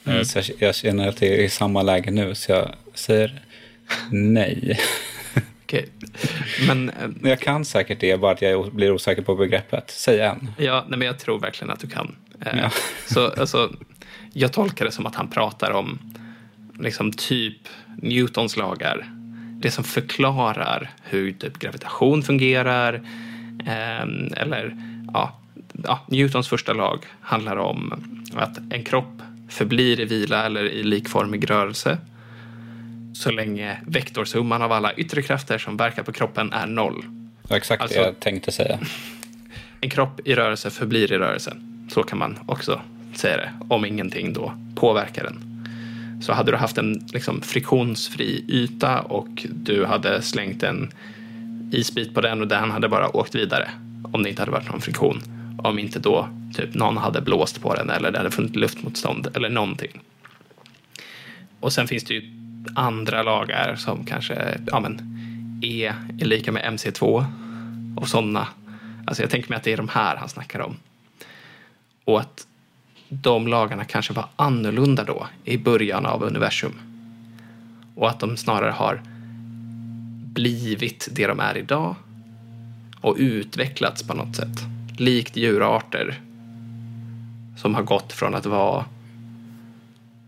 Eh, 0.08 0.22
Så 0.22 0.40
jag, 0.40 0.46
jag 0.60 0.76
känner 0.76 1.08
att 1.08 1.18
det 1.18 1.40
är 1.40 1.44
i 1.44 1.50
samma 1.50 1.82
läge 1.82 2.12
nu, 2.12 2.36
så 2.36 2.52
jag 2.52 2.70
säger 2.94 3.42
nej. 4.12 4.80
Okej. 5.72 5.90
Men 6.68 6.92
jag 7.24 7.40
kan 7.40 7.66
säkert 7.66 8.00
det, 8.00 8.18
bara 8.20 8.32
att 8.32 8.42
jag 8.42 8.74
blir 8.74 8.92
osäker 8.92 9.22
på 9.22 9.36
begreppet. 9.36 9.92
Säg 9.92 10.20
en. 10.20 10.52
Ja, 10.58 10.86
nej, 10.88 11.00
men 11.00 11.06
jag 11.06 11.20
tror 11.20 11.40
verkligen 11.40 11.72
att 11.72 11.80
du 11.80 11.88
kan. 11.88 12.16
Eh, 12.46 12.60
Ja. 12.60 12.70
Så, 13.08 13.28
alltså, 13.28 13.72
jag 14.34 14.54
tolkar 14.54 14.86
det 14.86 14.92
som 14.92 15.06
att 15.06 15.16
han 15.16 15.28
pratar 15.28 15.72
om 15.72 16.00
liksom, 16.80 17.12
typ 17.14 17.58
Newtons 17.98 18.58
lagar. 18.58 19.12
Det 19.62 19.72
som 19.72 19.84
förklarar 19.84 20.90
hur 21.04 21.32
typ, 21.32 21.60
gravitation 21.60 22.24
fungerar. 22.24 22.94
Eh, 23.66 24.42
eller 24.42 24.76
ja, 25.14 25.40
ja, 25.84 26.00
Newtons 26.08 26.48
första 26.48 26.74
lag 26.74 27.00
handlar 27.22 27.56
om 27.56 27.94
att 28.36 28.58
en 28.58 28.84
kropp 28.84 29.22
förblir 29.50 30.00
i 30.00 30.06
vila 30.06 30.46
eller 30.46 30.64
i 30.64 30.84
likformig 30.84 31.50
rörelse 31.50 31.98
så 33.14 33.32
länge 33.32 33.78
vektorsumman 33.88 34.62
av 34.62 34.72
alla 34.72 34.94
yttre 34.94 35.22
krafter 35.22 35.58
som 35.58 35.78
verkar 35.78 36.04
på 36.04 36.12
kroppen 36.12 36.54
är 36.54 36.66
noll. 36.68 37.06
Var 37.50 37.58
exakt 37.58 37.82
Alltså- 37.82 38.00
det 38.00 38.06
jag 38.06 38.20
tänkte 38.20 38.52
säga. 38.52 38.80
En 39.82 39.90
kropp 39.90 40.22
i 40.26 40.36
rörelse 40.36 40.70
förblir 40.70 41.12
i 41.12 41.18
rörelse. 41.18 41.58
Så 41.90 42.04
kan 42.04 42.20
man 42.20 42.40
också 42.46 42.82
säga 43.14 43.38
det. 43.38 43.54
Om 43.70 43.86
ingenting 43.86 44.34
då 44.34 44.54
påverkar 44.76 45.24
den. 45.24 45.48
Så 46.22 46.34
hade 46.34 46.52
du 46.52 46.58
haft 46.58 46.78
en 46.78 47.08
liksom, 47.14 47.42
friktionsfri 47.42 48.46
yta 48.48 49.00
och 49.02 49.46
du 49.50 49.86
hade 49.86 50.22
slängt 50.22 50.64
en 50.64 50.92
isbit 51.72 52.14
på 52.14 52.22
den 52.22 52.42
och 52.42 52.48
den 52.48 52.72
hade 52.72 52.90
bara 52.90 53.18
åkt 53.18 53.36
vidare. 53.36 53.70
Om 54.12 54.24
det 54.24 54.30
inte 54.30 54.42
hade 54.42 54.52
varit 54.52 54.72
någon 54.72 54.82
friktion. 54.82 55.22
Om 55.58 55.80
inte 55.80 56.00
då 56.00 56.30
typ 56.56 56.74
någon 56.74 56.98
hade 56.98 57.22
blåst 57.22 57.62
på 57.62 57.76
den 57.76 57.90
eller 57.90 58.12
det 58.12 58.18
hade 58.18 58.32
funnits 58.32 58.56
luftmotstånd 58.56 59.28
eller 59.36 59.50
någonting. 59.50 60.02
Och 61.60 61.74
sen 61.74 61.88
finns 61.88 62.04
det 62.04 62.14
ju 62.14 62.22
andra 62.76 63.24
lagar 63.24 63.76
som 63.76 64.06
kanske, 64.06 64.60
ja 64.68 64.80
men 64.80 65.02
E 65.64 65.94
är 66.20 66.26
lika 66.26 66.52
med 66.52 66.64
MC2 66.64 67.26
och 67.98 68.08
sådana. 68.08 68.48
Alltså 69.06 69.24
jag 69.24 69.30
tänker 69.30 69.50
mig 69.50 69.58
att 69.58 69.64
det 69.64 69.74
är 69.74 69.78
de 69.78 69.90
här 69.90 70.16
han 70.16 70.30
snackar 70.30 70.60
om. 70.60 70.76
Och 72.06 72.20
att 72.20 72.48
de 73.10 73.48
lagarna 73.48 73.86
kanske 73.86 74.14
var 74.14 74.26
annorlunda 74.36 75.04
då 75.04 75.28
i 75.44 75.58
början 75.58 76.06
av 76.06 76.24
universum. 76.24 76.74
Och 77.96 78.10
att 78.10 78.20
de 78.20 78.38
snarare 78.38 78.72
har 78.72 79.02
blivit 80.34 81.10
det 81.12 81.28
de 81.28 81.40
är 81.40 81.58
idag 81.58 81.96
och 83.02 83.16
utvecklats 83.20 84.04
på 84.04 84.14
något 84.14 84.36
sätt. 84.36 84.62
Likt 84.98 85.38
djurarter 85.38 86.20
som 87.58 87.76
har 87.76 87.84
gått 87.84 88.14
från 88.14 88.36
att 88.36 88.46
vara 88.46 88.86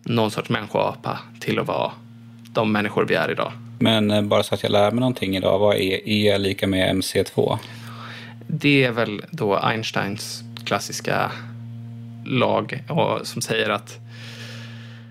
någon 0.04 0.32
sorts 0.32 0.50
människoapa 0.50 1.19
till 1.39 1.60
att 1.60 1.67
vara 1.67 1.91
de 2.53 2.71
människor 2.71 3.05
vi 3.05 3.15
är 3.15 3.31
idag. 3.31 3.51
Men 3.79 4.11
eh, 4.11 4.21
bara 4.21 4.43
så 4.43 4.55
att 4.55 4.63
jag 4.63 4.71
lär 4.71 4.91
mig 4.91 4.99
någonting 4.99 5.37
idag. 5.37 5.59
Vad 5.59 5.75
är 5.75 6.09
E 6.09 6.37
lika 6.37 6.67
med 6.67 6.95
MC2? 6.95 7.57
Det 8.47 8.83
är 8.83 8.91
väl 8.91 9.21
då 9.31 9.55
Einsteins 9.55 10.43
klassiska 10.65 11.31
lag 12.25 12.83
som 13.23 13.41
säger 13.41 13.69
att 13.69 13.99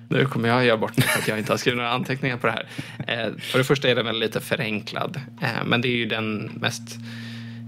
nu 0.09 0.26
kommer 0.26 0.48
jag 0.48 0.64
göra 0.64 0.76
bort 0.76 0.96
mig 0.96 1.07
för 1.09 1.20
att 1.20 1.28
jag 1.28 1.38
inte 1.38 1.52
har 1.52 1.57
skrivit 1.57 1.76
några 1.76 1.90
anteckningar 1.90 2.37
på 2.37 2.46
det 2.46 2.52
här. 2.52 2.66
Eh, 3.07 3.33
för 3.38 3.59
det 3.59 3.64
första 3.64 3.88
är 3.88 3.94
den 3.94 4.07
väl 4.07 4.18
lite 4.18 4.40
förenklad, 4.40 5.20
eh, 5.42 5.64
men 5.66 5.81
det 5.81 5.88
är 5.88 5.96
ju 5.96 6.07
den 6.07 6.50
mest 6.55 6.98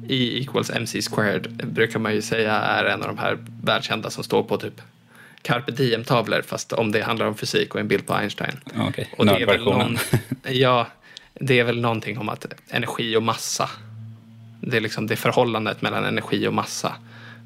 E 0.08 0.40
equals 0.40 0.70
MC 0.70 1.02
squared 1.02 1.66
brukar 1.66 1.98
man 1.98 2.14
ju 2.14 2.22
säga 2.22 2.52
är 2.52 2.84
en 2.84 3.02
av 3.02 3.08
de 3.08 3.18
här 3.18 3.38
världskända 3.62 4.10
som 4.10 4.24
står 4.24 4.42
på 4.42 4.56
typ 4.56 4.80
carpe 5.44 5.72
diem-tavlor 5.72 6.42
fast 6.42 6.72
om 6.72 6.92
det 6.92 7.02
handlar 7.02 7.26
om 7.26 7.35
fysik 7.35 7.74
och 7.74 7.80
en 7.80 7.88
bild 7.88 8.07
på 8.07 8.14
Einstein. 8.14 8.61
Okej, 8.78 9.09
Och 9.18 9.26
det 9.26 9.33
är, 9.33 9.46
väl 9.46 9.46
nördversionen. 9.46 9.98
någon, 10.42 10.54
ja, 10.54 10.87
det 11.35 11.59
är 11.59 11.64
väl 11.64 11.80
någonting 11.80 12.18
om 12.18 12.28
att 12.28 12.46
energi 12.68 13.16
och 13.16 13.22
massa. 13.22 13.70
Det 14.61 14.76
är 14.76 14.80
liksom 14.80 15.07
det 15.07 15.16
förhållandet 15.16 15.83
mellan 15.83 16.04
energi 16.04 16.48
och 16.48 16.54
massa 16.54 16.92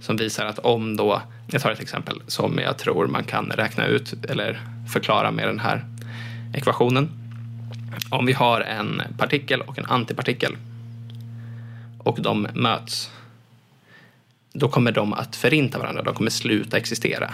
som 0.00 0.16
visar 0.16 0.46
att 0.46 0.58
om 0.58 0.96
då, 0.96 1.22
jag 1.50 1.62
tar 1.62 1.70
ett 1.70 1.80
exempel 1.80 2.22
som 2.26 2.58
jag 2.58 2.78
tror 2.78 3.06
man 3.06 3.24
kan 3.24 3.50
räkna 3.50 3.86
ut 3.86 4.24
eller 4.24 4.60
förklara 4.92 5.30
med 5.30 5.48
den 5.48 5.58
här 5.58 5.84
ekvationen. 6.54 7.08
Om 8.10 8.26
vi 8.26 8.32
har 8.32 8.60
en 8.60 9.02
partikel 9.18 9.60
och 9.60 9.78
en 9.78 9.84
antipartikel 9.84 10.56
och 11.98 12.22
de 12.22 12.48
möts, 12.54 13.10
då 14.52 14.68
kommer 14.68 14.92
de 14.92 15.12
att 15.12 15.36
förinta 15.36 15.78
varandra, 15.78 16.02
de 16.02 16.14
kommer 16.14 16.30
sluta 16.30 16.76
existera. 16.76 17.30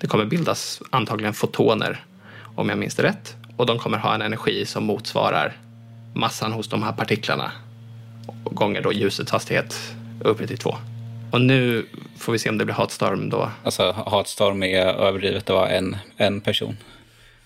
Det 0.00 0.06
kommer 0.06 0.24
bildas 0.24 0.82
antagligen 0.90 1.34
fotoner, 1.34 2.04
om 2.54 2.68
jag 2.68 2.78
minns 2.78 2.94
det 2.94 3.02
rätt. 3.02 3.36
Och 3.56 3.66
de 3.66 3.78
kommer 3.78 3.98
ha 3.98 4.14
en 4.14 4.22
energi 4.22 4.66
som 4.66 4.84
motsvarar 4.84 5.52
massan 6.14 6.52
hos 6.52 6.68
de 6.68 6.82
här 6.82 6.92
partiklarna 6.92 7.52
gånger 8.44 8.82
då 8.82 8.92
ljusets 8.92 9.32
hastighet 9.32 9.94
uppe 10.20 10.46
till 10.46 10.58
två. 10.58 10.76
Och 11.30 11.40
nu 11.40 11.86
får 12.18 12.32
vi 12.32 12.38
se 12.38 12.48
om 12.50 12.58
det 12.58 12.64
blir 12.64 12.74
hatstorm 12.74 13.28
då. 13.30 13.50
Alltså 13.64 13.92
hatstorm 14.06 14.62
är 14.62 14.86
överdrivet. 14.86 15.46
Det 15.46 15.52
var 15.52 15.66
en, 15.66 15.96
en 16.16 16.40
person. 16.40 16.76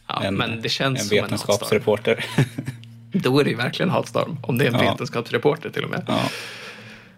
Ja, 0.09 0.23
en, 0.23 0.35
men 0.37 0.61
det 0.63 0.69
känns 0.69 1.01
en 1.01 1.07
som 1.07 1.17
en 1.19 1.23
vetenskapsreporter. 1.25 2.25
Då 3.13 3.39
är 3.41 3.45
det 3.45 3.51
ju 3.51 3.57
verkligen 3.57 3.91
hatstorm. 3.91 4.39
Om 4.43 4.59
det 4.59 4.65
är 4.67 4.69
en 4.69 4.85
Ja. 4.85 4.91
vetenskapsreporter 4.91 5.71
till 5.71 5.85
och 5.85 5.91
med. 5.91 6.05
ja. 6.09 6.21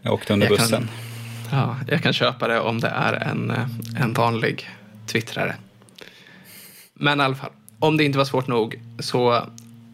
Jag 0.03 0.13
åkte 0.13 0.33
under 0.33 0.47
Jag 0.47 0.57
kan- 0.59 0.65
bussen. 0.67 0.89
Ja, 1.53 1.77
jag 1.89 2.03
kan 2.03 2.13
köpa 2.13 2.49
det 2.49 2.61
om 2.61 2.81
det 2.81 2.89
är 2.89 3.13
en, 3.13 3.53
en 4.01 4.13
vanlig 4.13 4.69
twittrare. 5.07 5.57
Men 6.95 7.21
i 7.21 7.23
alla 7.23 7.35
fall, 7.35 7.53
om 7.79 7.97
det 7.97 8.05
inte 8.05 8.19
var 8.19 8.25
svårt 8.25 8.47
nog 8.47 8.81
så 8.99 9.47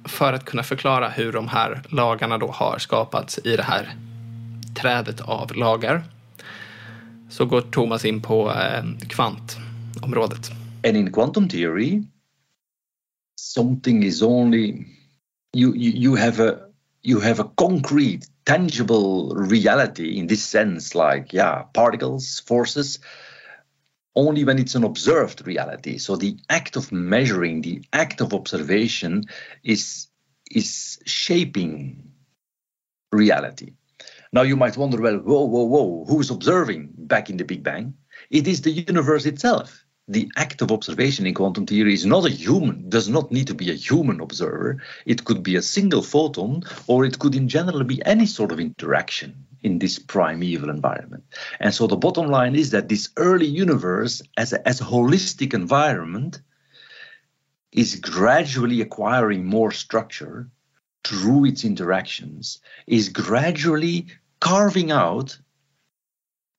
för 0.05 0.33
att 0.33 0.45
kunna 0.45 0.63
förklara 0.63 1.09
hur 1.09 1.33
de 1.33 1.49
här 1.49 1.83
lagarna 1.89 2.39
då 2.39 2.51
har 2.51 2.79
skapats 2.79 3.39
i 3.45 3.57
det 3.57 3.63
här 3.63 3.97
trädet 4.75 5.21
av 5.21 5.57
lagar 5.57 6.05
så 7.31 7.45
går 7.45 7.61
Thomas 7.61 8.05
in 8.05 8.23
på 8.23 8.51
eh, 8.51 8.85
kvantområdet. 9.09 10.51
And 10.87 10.97
in 10.97 11.13
quantum 11.13 11.49
theory, 11.49 12.03
something 13.37 14.05
is 14.05 14.23
only 14.23 14.87
you, 15.57 15.77
you 15.77 15.93
you 15.97 16.17
have 16.17 16.49
a 16.49 16.57
you 17.03 17.21
have 17.21 17.43
a 17.43 17.51
concrete, 17.55 18.27
tangible 18.45 19.35
reality 19.51 20.19
in 20.19 20.29
this 20.29 20.45
sense, 20.45 20.95
like 20.95 21.37
yeah, 21.37 21.63
particles, 21.73 22.41
forces, 22.49 22.99
only 24.15 24.45
when 24.45 24.59
it's 24.59 24.75
an 24.75 24.85
observed 24.85 25.47
reality. 25.47 25.99
So 25.99 26.17
the 26.17 26.37
act 26.49 26.77
of 26.77 26.93
measuring, 26.93 27.63
the 27.63 27.83
act 27.93 28.21
of 28.21 28.35
observation 28.35 29.25
is 29.65 30.09
is 30.51 30.99
shaping 31.07 32.13
reality. 33.11 33.73
Now 34.33 34.43
you 34.43 34.57
might 34.57 34.77
wonder, 34.77 35.01
well, 35.01 35.19
whoa, 35.19 35.45
whoa, 35.45 35.65
whoa, 35.65 36.05
who's 36.07 36.31
observing 36.31 36.91
back 36.97 37.31
in 37.31 37.37
the 37.37 37.45
Big 37.45 37.63
Bang? 37.63 37.95
It 38.31 38.47
is 38.47 38.63
the 38.63 38.71
universe 38.71 39.27
itself. 39.27 39.85
The 40.09 40.31
act 40.37 40.63
of 40.63 40.73
observation 40.73 41.27
in 41.27 41.35
quantum 41.35 41.67
theory 41.67 41.95
is 41.95 42.05
not 42.05 42.27
a 42.27 42.31
human, 42.31 42.89
does 42.89 43.09
not 43.09 43.31
need 43.31 43.47
to 43.47 43.55
be 43.55 43.71
a 43.71 43.75
human 43.75 44.21
observer. 44.21 44.83
It 45.07 45.25
could 45.25 45.43
be 45.43 45.57
a 45.57 45.63
single 45.63 46.03
photon, 46.03 46.65
or 46.87 47.05
it 47.05 47.19
could 47.19 47.35
in 47.35 47.49
general 47.49 47.85
be 47.85 48.05
any 48.05 48.27
sort 48.27 48.53
of 48.53 48.61
interaction 48.61 49.47
in 49.63 49.79
this 49.79 49.99
primeval 49.99 50.71
environment. 50.71 51.25
And 51.61 51.73
so 51.75 51.87
the 51.87 51.97
bottom 51.97 52.27
line 52.27 52.57
is 52.57 52.71
that 52.71 52.89
this 52.89 53.11
early 53.17 53.47
universe, 53.47 54.23
as 54.37 54.53
a, 54.53 54.67
as 54.67 54.81
a 54.81 54.85
holistic 54.85 55.55
environment, 55.55 56.41
is 57.71 57.97
gradually 57.97 58.81
acquiring 58.81 59.47
more 59.47 59.71
structure 59.71 60.49
through 61.05 61.47
its 61.47 61.65
interactions, 61.65 62.61
is 62.87 63.09
gradually 63.09 64.07
carving 64.41 64.91
out 64.91 65.39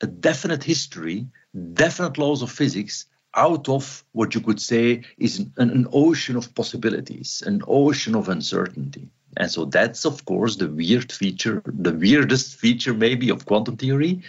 a 0.02 0.08
definite 0.08 0.64
history, 0.64 1.28
definite 1.74 2.18
laws 2.18 2.42
of 2.42 2.52
physics 2.52 3.06
out 3.36 3.70
of 3.70 4.04
what 4.12 4.36
you 4.36 4.42
could 4.42 4.62
say 4.62 5.04
is 5.18 5.40
an, 5.40 5.70
an 5.70 5.88
ocean 5.92 6.36
of 6.36 6.54
possibilities, 6.54 7.44
an 7.46 7.62
ocean 7.68 8.16
of 8.16 8.30
uncertainty. 8.30 9.10
And 9.38 9.52
so 9.52 9.66
that's, 9.66 10.06
of 10.06 10.26
course, 10.26 10.58
the 10.58 10.70
weird 10.70 11.12
feature, 11.12 11.62
the 11.66 11.94
weirdest 11.94 12.56
feature 12.56 12.94
maybe 12.94 13.30
of 13.30 13.46
quantum 13.46 13.78
theory, 13.78 14.22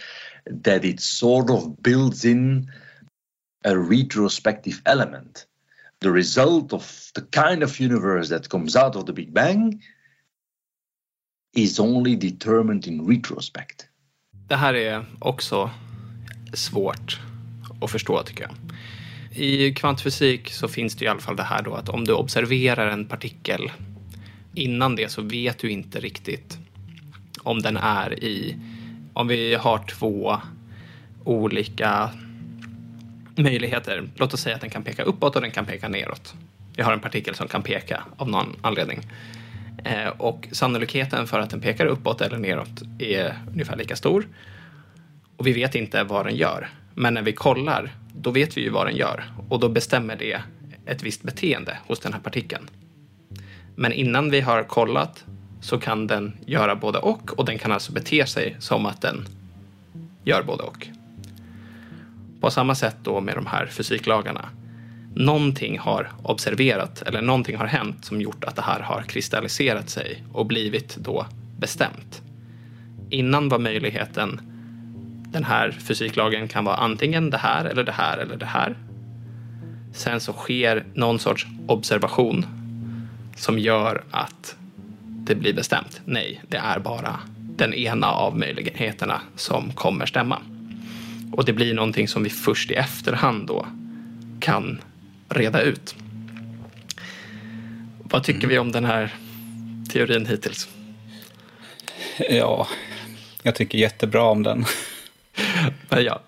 that 0.45 0.83
it 0.83 0.99
sort 0.99 1.49
of 1.49 1.81
builds 1.81 2.25
in 2.25 2.71
a 3.63 3.77
retrospective 3.77 4.81
element. 4.85 5.45
The 5.99 6.11
result 6.11 6.73
of 6.73 7.11
the 7.13 7.21
kind 7.21 7.63
of 7.63 7.79
universe 7.79 8.29
that 8.29 8.49
comes 8.49 8.75
out 8.75 8.95
of 8.95 9.05
the 9.05 9.13
Big 9.13 9.33
Bang 9.33 9.81
is 11.53 11.79
only 11.79 12.15
determined 12.15 12.87
in 12.87 13.05
retrospect. 13.05 13.87
Det 14.47 14.55
här 14.55 14.73
är 14.73 15.05
också 15.19 15.69
svårt 16.53 17.19
att 17.81 17.91
förstå 17.91 18.23
tycker 18.23 18.41
jag. 18.43 18.51
I 19.37 19.73
kvantfysik 19.73 20.49
så 20.51 20.67
finns 20.67 20.95
det 20.95 21.05
i 21.05 21.07
alla 21.07 21.19
fall 21.19 21.35
det 21.35 21.43
här 21.43 21.61
då 21.61 21.73
att 21.73 21.89
om 21.89 22.05
du 22.05 22.13
observerar 22.13 22.87
en 22.87 23.05
partikel 23.05 23.71
innan 24.53 24.95
det 24.95 25.11
så 25.11 25.21
vet 25.21 25.59
du 25.59 25.71
inte 25.71 25.99
riktigt 25.99 26.57
om 27.43 27.61
den 27.61 27.77
är 27.77 28.23
i, 28.23 28.55
om 29.13 29.27
vi 29.27 29.55
har 29.55 29.77
två 29.87 30.41
olika 31.23 32.09
möjligheter. 33.35 34.03
Låt 34.15 34.33
oss 34.33 34.41
säga 34.41 34.55
att 34.55 34.61
den 34.61 34.69
kan 34.69 34.83
peka 34.83 35.03
uppåt 35.03 35.35
och 35.35 35.41
den 35.41 35.51
kan 35.51 35.65
peka 35.65 35.89
neråt. 35.89 36.33
Vi 36.75 36.83
har 36.83 36.93
en 36.93 36.99
partikel 36.99 37.35
som 37.35 37.47
kan 37.47 37.63
peka 37.63 38.03
av 38.17 38.29
någon 38.29 38.55
anledning. 38.61 38.99
Eh, 39.85 40.07
och 40.07 40.47
sannolikheten 40.51 41.27
för 41.27 41.39
att 41.39 41.49
den 41.49 41.61
pekar 41.61 41.85
uppåt 41.85 42.21
eller 42.21 42.37
neråt 42.37 42.81
är 42.99 43.39
ungefär 43.51 43.75
lika 43.75 43.95
stor. 43.95 44.27
Och 45.37 45.47
vi 45.47 45.53
vet 45.53 45.75
inte 45.75 46.03
vad 46.03 46.25
den 46.25 46.35
gör. 46.35 46.69
Men 46.95 47.13
när 47.13 47.21
vi 47.21 47.33
kollar, 47.33 47.91
då 48.15 48.31
vet 48.31 48.57
vi 48.57 48.61
ju 48.61 48.69
vad 48.69 48.87
den 48.87 48.95
gör. 48.95 49.23
Och 49.49 49.59
då 49.59 49.69
bestämmer 49.69 50.15
det 50.15 50.41
ett 50.85 51.03
visst 51.03 51.23
beteende 51.23 51.77
hos 51.87 51.99
den 51.99 52.13
här 52.13 52.19
partikeln. 52.19 52.69
Men 53.75 53.91
innan 53.91 54.31
vi 54.31 54.41
har 54.41 54.63
kollat 54.63 55.25
så 55.61 55.77
kan 55.77 56.07
den 56.07 56.37
göra 56.45 56.75
både 56.75 56.99
och. 56.99 57.39
Och 57.39 57.45
den 57.45 57.57
kan 57.57 57.71
alltså 57.71 57.93
bete 57.93 58.25
sig 58.25 58.55
som 58.59 58.85
att 58.85 59.01
den 59.01 59.27
gör 60.23 60.43
både 60.43 60.63
och. 60.63 60.87
På 62.41 62.51
samma 62.51 62.75
sätt 62.75 62.97
då 63.03 63.21
med 63.21 63.35
de 63.35 63.45
här 63.45 63.65
fysiklagarna. 63.65 64.49
någonting 65.15 65.79
har 65.79 66.11
observerat 66.23 67.01
eller 67.01 67.21
någonting 67.21 67.57
har 67.57 67.65
hänt 67.65 68.05
som 68.05 68.21
gjort 68.21 68.43
att 68.43 68.55
det 68.55 68.61
här 68.61 68.79
har 68.79 69.01
kristalliserat 69.01 69.89
sig 69.89 70.23
och 70.33 70.45
blivit 70.45 70.95
då 70.95 71.25
bestämt. 71.59 72.21
Innan 73.09 73.49
var 73.49 73.59
möjligheten 73.59 74.54
den 75.35 75.43
här 75.43 75.71
fysiklagen 75.71 76.47
kan 76.47 76.65
vara 76.65 76.75
antingen 76.75 77.29
det 77.29 77.37
här 77.37 77.65
eller 77.65 77.83
det 77.83 77.91
här 77.91 78.17
eller 78.17 78.37
det 78.37 78.45
här. 78.45 78.75
Sen 79.93 80.19
så 80.19 80.33
sker 80.33 80.85
någon 80.93 81.19
sorts 81.19 81.47
observation 81.67 82.45
som 83.35 83.59
gör 83.59 84.03
att 84.11 84.55
det 85.03 85.35
blir 85.35 85.53
bestämt. 85.53 86.01
Nej, 86.05 86.41
det 86.47 86.57
är 86.57 86.79
bara 86.79 87.19
den 87.37 87.73
ena 87.73 88.07
av 88.07 88.37
möjligheterna 88.37 89.21
som 89.35 89.71
kommer 89.71 90.05
stämma. 90.05 90.41
Och 91.31 91.45
det 91.45 91.53
blir 91.53 91.73
någonting 91.73 92.07
som 92.07 92.23
vi 92.23 92.29
först 92.29 92.71
i 92.71 92.73
efterhand 92.73 93.47
då 93.47 93.65
kan 94.39 94.81
reda 95.29 95.61
ut. 95.61 95.95
Vad 98.03 98.23
tycker 98.23 98.39
mm. 98.39 98.49
vi 98.49 98.59
om 98.59 98.71
den 98.71 98.85
här 98.85 99.13
teorin 99.89 100.25
hittills? 100.25 100.69
Ja, 102.29 102.67
jag 103.43 103.55
tycker 103.55 103.77
jättebra 103.77 104.23
om 104.23 104.43
den. 104.43 104.65
Men 105.89 106.03
ja, 106.03 106.21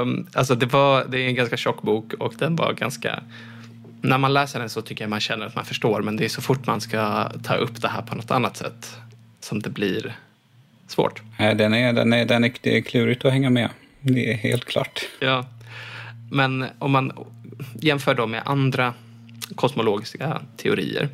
um, 0.00 0.26
alltså 0.32 0.54
det, 0.54 0.66
var, 0.66 1.04
det 1.04 1.20
är 1.20 1.28
en 1.28 1.34
ganska 1.34 1.56
tjock 1.56 1.82
bok 1.82 2.12
och 2.12 2.34
den 2.38 2.56
var 2.56 2.72
ganska 2.72 3.22
när 4.02 4.18
man 4.18 4.32
läser 4.32 4.60
den 4.60 4.68
så 4.68 4.82
tycker 4.82 5.04
jag 5.04 5.10
man 5.10 5.20
känner 5.20 5.46
att 5.46 5.54
man 5.54 5.64
förstår 5.64 6.02
men 6.02 6.16
det 6.16 6.24
är 6.24 6.28
så 6.28 6.42
fort 6.42 6.66
man 6.66 6.80
ska 6.80 7.30
ta 7.44 7.54
upp 7.54 7.82
det 7.82 7.88
här 7.88 8.02
på 8.02 8.14
något 8.14 8.30
annat 8.30 8.56
sätt 8.56 8.96
som 9.40 9.62
det 9.62 9.70
blir 9.70 10.16
svårt. 10.88 11.22
Den 11.38 11.74
är, 11.74 11.92
den 11.92 12.12
är, 12.12 12.24
den 12.24 12.44
är, 12.44 12.52
det 12.60 12.76
är 12.76 12.80
klurigt 12.80 13.24
att 13.24 13.32
hänga 13.32 13.50
med. 13.50 13.70
Det 14.00 14.32
är 14.32 14.36
helt 14.36 14.64
klart. 14.64 15.08
Ja. 15.20 15.46
Men 16.30 16.66
om 16.78 16.90
man 16.90 17.12
jämför 17.80 18.14
då 18.14 18.26
med 18.26 18.42
andra 18.44 18.94
kosmologiska 19.54 20.40
teorier 20.56 21.08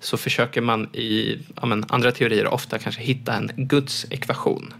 så 0.00 0.16
försöker 0.16 0.60
man 0.60 0.94
i 0.94 1.38
ja 1.56 1.66
men, 1.66 1.84
andra 1.88 2.12
teorier 2.12 2.46
ofta 2.46 2.78
kanske 2.78 3.02
hitta 3.02 3.34
en 3.34 3.50
Guds 3.56 4.06
ekvation. 4.10 4.74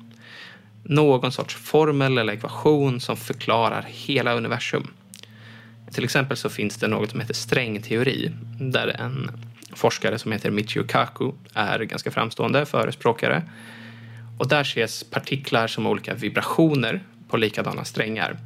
Någon 0.83 1.33
sorts 1.33 1.55
formel 1.55 2.19
eller 2.19 2.33
ekvation 2.33 3.01
som 3.01 3.17
förklarar 3.17 3.87
hela 3.89 4.35
universum. 4.35 4.91
Till 5.93 6.05
exempel 6.05 6.37
så 6.37 6.49
finns 6.49 6.77
det 6.77 6.89
något 6.89 7.11
som 7.11 7.21
heter 7.21 7.35
strängteori 7.35 8.31
där 8.61 8.89
en 8.89 9.31
forskare 9.73 10.19
som 10.19 10.33
heter 10.33 10.51
Michio 10.51 10.83
Kaku 10.83 11.33
är 11.55 11.79
ganska 11.79 12.11
framstående 12.11 12.67
förespråkare. 12.67 13.43
Och 14.39 14.49
där 14.49 14.61
ses 14.61 15.05
partiklar 15.05 15.67
som 15.67 15.87
olika 15.87 16.15
vibrationer 16.15 17.03
på 17.29 17.37
likadana 17.37 17.85
strängar. 17.85 18.37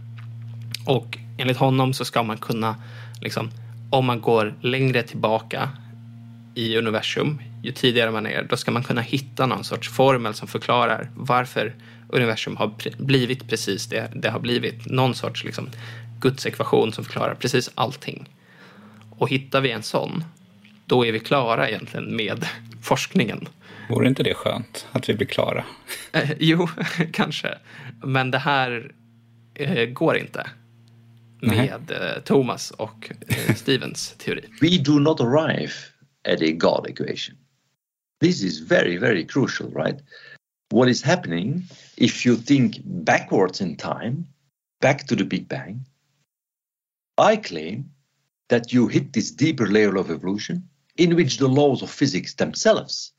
Och 0.87 1.19
enligt 1.39 1.57
honom 1.57 1.93
så 1.93 2.05
ska 2.05 2.23
man 2.23 2.37
kunna, 2.37 2.77
liksom, 3.21 3.51
om 3.91 4.05
man 4.05 4.21
går 4.21 4.55
längre 4.61 5.03
tillbaka 5.03 5.69
i 6.55 6.77
universum, 6.77 7.41
ju 7.63 7.73
tidigare 7.73 8.11
man 8.11 8.27
är, 8.27 8.43
då 8.43 8.57
ska 8.57 8.71
man 8.71 8.83
kunna 8.83 9.01
hitta 9.01 9.47
någon 9.47 9.65
sorts 9.65 9.89
formel 9.89 10.35
som 10.35 10.49
förklarar 10.49 11.11
varför 11.15 11.75
universum 12.15 12.57
har 12.57 12.75
blivit 12.99 13.49
precis 13.49 13.87
det 13.87 14.11
det 14.15 14.31
har 14.31 14.41
blivit. 14.41 14.87
Någon 14.87 15.15
sorts 15.15 15.45
liksom, 15.45 15.69
Guds 16.21 16.47
ekvation 16.47 16.93
som 16.93 17.05
förklarar 17.05 17.35
precis 17.35 17.71
allting. 17.75 18.29
Och 19.11 19.31
hittar 19.31 19.61
vi 19.61 19.71
en 19.71 19.83
sån, 19.83 20.25
då 20.87 21.07
är 21.07 21.13
vi 21.13 21.21
klara 21.21 21.69
egentligen 21.69 22.17
med 22.17 22.47
forskningen. 22.83 23.49
Vore 23.89 24.09
inte 24.09 24.23
det 24.23 24.35
skönt 24.35 24.87
att 24.93 25.09
vi 25.09 25.15
blir 25.15 25.27
klara? 25.27 25.65
Eh, 26.13 26.31
jo, 26.39 26.69
kanske. 27.13 27.59
Men 28.03 28.31
det 28.31 28.39
här 28.39 28.93
eh, 29.55 29.85
går 29.85 30.17
inte 30.17 30.47
med 31.41 31.91
eh, 31.91 32.23
Thomas 32.25 32.71
och 32.71 33.11
eh, 33.29 33.55
Stevens 33.57 34.15
teori. 34.19 34.45
We 34.61 34.79
do 34.79 34.99
not 34.99 35.21
arrive 35.21 35.73
at 36.29 36.43
a 36.43 36.53
God 36.53 36.87
equation. 36.91 37.37
This 38.21 38.43
is 38.43 38.71
very, 38.71 38.99
very 38.99 39.27
crucial, 39.27 39.71
right? 39.75 39.99
What 40.71 40.89
is 40.89 41.03
happening 41.03 41.65
if 41.97 42.25
you 42.25 42.37
think 42.37 42.81
backwards 42.85 43.61
in 43.61 43.77
time, 43.77 44.27
back 44.81 45.07
to 45.07 45.17
the 45.17 45.25
Big 45.25 45.49
Bang? 45.49 45.87
I 47.17 47.37
claim 47.37 47.91
that 48.49 48.73
you 48.73 48.89
hit 48.89 49.13
this 49.13 49.31
deeper 49.31 49.67
layer 49.67 49.97
of 49.97 50.11
evolution 50.11 50.69
in 50.97 51.17
which 51.17 51.39
the 51.39 51.49
laws 51.49 51.83
of 51.83 51.91
physics 51.91 52.35
themselves 52.35 53.13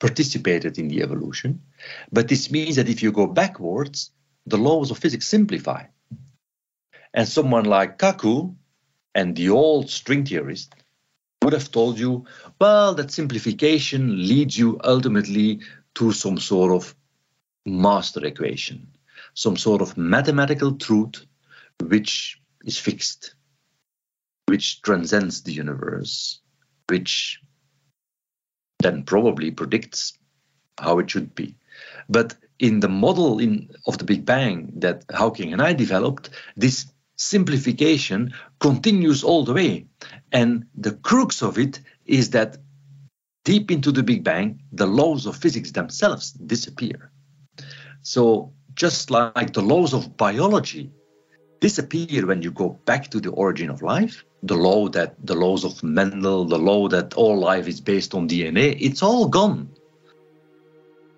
participated 0.00 0.78
in 0.78 0.88
the 0.88 1.02
evolution. 1.02 1.62
But 2.10 2.28
this 2.28 2.50
means 2.50 2.76
that 2.76 2.88
if 2.88 3.02
you 3.02 3.12
go 3.12 3.26
backwards, 3.26 4.10
the 4.46 4.58
laws 4.58 4.90
of 4.90 4.98
physics 4.98 5.26
simplify. 5.26 5.84
And 7.12 7.28
someone 7.28 7.64
like 7.64 7.98
Kaku 7.98 8.54
and 9.14 9.36
the 9.36 9.50
old 9.50 9.90
string 9.90 10.24
theorist 10.24 10.74
would 11.42 11.52
have 11.52 11.70
told 11.70 11.98
you, 11.98 12.24
well, 12.60 12.94
that 12.94 13.10
simplification 13.10 14.26
leads 14.26 14.58
you 14.58 14.80
ultimately 14.84 15.60
to 16.00 16.12
some 16.12 16.38
sort 16.38 16.72
of 16.72 16.94
master 17.66 18.24
equation, 18.24 18.88
some 19.34 19.54
sort 19.54 19.82
of 19.82 19.98
mathematical 19.98 20.72
truth 20.72 21.26
which 21.82 22.40
is 22.64 22.78
fixed, 22.78 23.34
which 24.46 24.80
transcends 24.80 25.42
the 25.42 25.52
universe, 25.52 26.40
which 26.88 27.38
then 28.78 29.02
probably 29.02 29.50
predicts 29.50 30.14
how 30.78 30.98
it 31.00 31.10
should 31.10 31.34
be. 31.34 31.54
But 32.08 32.34
in 32.58 32.80
the 32.80 32.88
model 32.88 33.38
in, 33.38 33.68
of 33.86 33.98
the 33.98 34.04
Big 34.04 34.24
Bang 34.24 34.72
that 34.76 35.04
Hawking 35.12 35.52
and 35.52 35.60
I 35.60 35.74
developed, 35.74 36.30
this 36.56 36.86
simplification 37.16 38.32
continues 38.58 39.22
all 39.22 39.44
the 39.44 39.52
way. 39.52 39.84
And 40.32 40.64
the 40.74 40.92
crux 40.92 41.42
of 41.42 41.58
it 41.58 41.78
is 42.06 42.30
that 42.30 42.56
deep 43.44 43.70
into 43.70 43.92
the 43.92 44.02
Big 44.02 44.24
Bang, 44.24 44.62
the 44.72 44.86
laws 44.86 45.26
of 45.26 45.36
physics 45.36 45.72
themselves 45.72 46.32
disappear. 46.32 47.10
So, 48.02 48.52
just 48.74 49.10
like 49.10 49.52
the 49.52 49.62
laws 49.62 49.92
of 49.92 50.16
biology 50.16 50.90
disappear 51.60 52.26
when 52.26 52.42
you 52.42 52.50
go 52.50 52.70
back 52.86 53.10
to 53.10 53.20
the 53.20 53.30
origin 53.30 53.70
of 53.70 53.82
life. 53.82 54.24
The 54.42 54.56
law 54.56 54.88
that 54.88 55.14
the 55.24 55.34
laws 55.34 55.64
of 55.64 55.82
Mendel, 55.82 56.46
the 56.46 56.58
law 56.58 56.88
that 56.88 57.14
all 57.14 57.38
life 57.38 57.68
is 57.68 57.80
based 57.80 58.14
on 58.14 58.28
DNA, 58.28 58.76
it's 58.80 59.02
all 59.02 59.28
gone. 59.28 59.70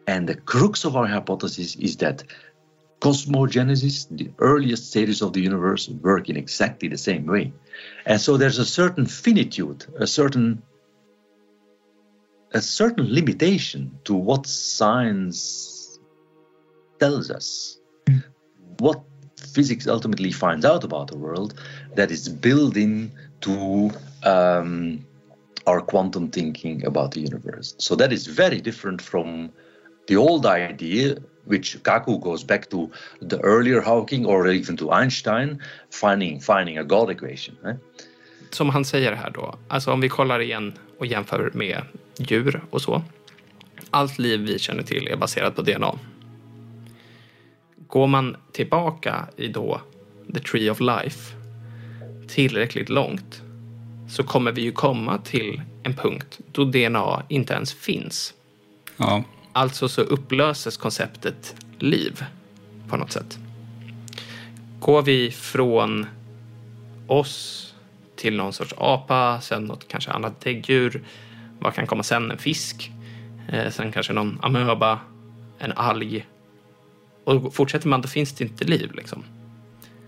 And 0.09 0.29
the 0.29 0.35
crux 0.35 0.85
of 0.85 0.97
our 0.97 1.07
hypothesis 1.07 1.77
is 1.77 1.97
that 1.99 2.25
cosmogenesis, 3.01 4.09
the 4.11 4.31
earliest 4.39 4.89
stages 4.89 5.23
of 5.23 5.33
the 5.33 5.41
universe, 5.41 5.89
work 5.89 6.29
in 6.29 6.37
exactly 6.37 6.89
the 6.89 6.99
same 6.99 7.27
way. 7.27 7.53
And 8.05 8.21
so 8.21 8.37
there's 8.37 8.59
a 8.59 8.65
certain 8.65 9.07
finitude, 9.07 9.87
a 9.97 10.07
certain 10.07 10.63
a 12.55 12.61
certain 12.61 13.13
limitation 13.13 13.99
to 14.05 14.15
what 14.15 14.47
science 14.47 15.99
tells 16.99 17.31
us. 17.31 17.79
What 18.79 19.03
physics 19.37 19.87
ultimately 19.87 20.33
finds 20.33 20.65
out 20.65 20.85
about 20.85 21.09
the 21.09 21.17
world 21.17 21.55
that 21.95 22.11
is 22.11 22.29
built 22.29 22.77
into 22.77 23.91
um, 24.23 25.05
our 25.67 25.81
quantum 25.81 26.31
thinking 26.31 26.85
about 26.85 27.13
the 27.13 27.21
universe. 27.21 27.75
So 27.79 27.95
that 27.97 28.13
is 28.13 28.27
very 28.27 28.61
different 28.61 29.01
from 29.01 29.53
the 30.07 30.17
old 30.17 30.47
idea, 30.47 31.19
which 31.45 31.83
Kaku 31.83 32.21
goes 32.21 32.45
back 32.45 32.71
to 32.71 32.91
the 33.21 33.39
earlier 33.41 33.81
Hawking 33.81 34.27
or 34.27 34.49
even 34.49 34.77
to 34.79 34.91
Einstein, 34.91 35.61
finding, 35.91 36.41
finding 36.41 36.79
a 36.79 36.85
God 36.85 37.11
equation. 37.11 37.57
Eh? 37.67 37.75
Som 38.53 38.69
han 38.69 38.85
säger 38.85 39.13
här 39.13 39.31
då, 39.31 39.55
alltså 39.69 39.93
om 39.93 40.01
vi 40.01 40.09
kollar 40.09 40.41
igen 40.41 40.73
och 40.99 41.07
jämför 41.07 41.51
med 41.55 41.83
djur 42.17 42.61
och 42.71 42.83
så. 42.83 43.03
Allt 43.91 44.19
liv 44.19 44.41
vi 44.41 44.59
känner 44.59 44.83
till 44.83 45.09
är 45.09 45.17
baserat 45.17 45.57
på 45.57 45.63
DNA. 45.63 45.99
Går 47.87 48.07
man 48.07 48.37
tillbaka 48.53 49.29
i 49.37 49.49
då 49.49 49.81
The 50.35 50.41
Tree 50.41 50.71
of 50.71 50.81
Life 50.81 51.35
tillräckligt 52.29 52.89
långt 52.89 53.43
så 54.11 54.23
kommer 54.23 54.53
vi 54.53 54.63
ju 54.63 54.73
komma 54.73 55.19
till 55.19 55.63
en 55.83 55.95
punkt 55.95 56.39
då 56.53 56.65
DNA 56.65 57.23
inte 57.29 57.55
ens 57.55 57.73
finns. 57.73 58.35
Ja. 58.97 59.25
Alltså 59.53 59.89
så 59.89 60.01
upplöses 60.01 60.77
konceptet 60.77 61.55
liv 61.79 62.25
på 62.89 62.97
något 62.97 63.13
sätt. 63.13 63.39
Går 64.81 65.03
vi 65.03 65.31
från 65.31 66.07
oss 67.07 67.72
till 68.23 68.37
någon 68.37 68.53
sorts 68.53 68.75
apa, 68.79 69.41
sen 69.41 69.65
något 69.65 69.89
kanske 69.89 70.11
annat 70.11 70.41
däggdjur. 70.41 71.03
Vad 71.59 71.75
kan 71.75 71.87
komma 71.87 72.03
sen? 72.03 72.31
En 72.31 72.39
fisk. 72.39 72.91
Eh, 73.49 73.71
sen 73.71 73.93
kanske 73.93 74.13
någon 74.13 74.39
amöba, 74.43 75.01
en 75.59 75.73
alg 75.73 76.27
och 77.25 77.55
fortsätter 77.55 77.89
man 77.89 78.01
då 78.03 78.09
finns 78.09 78.33
det 78.33 78.45
inte 78.45 78.65
liv. 78.65 78.95
Liksom. 78.95 79.25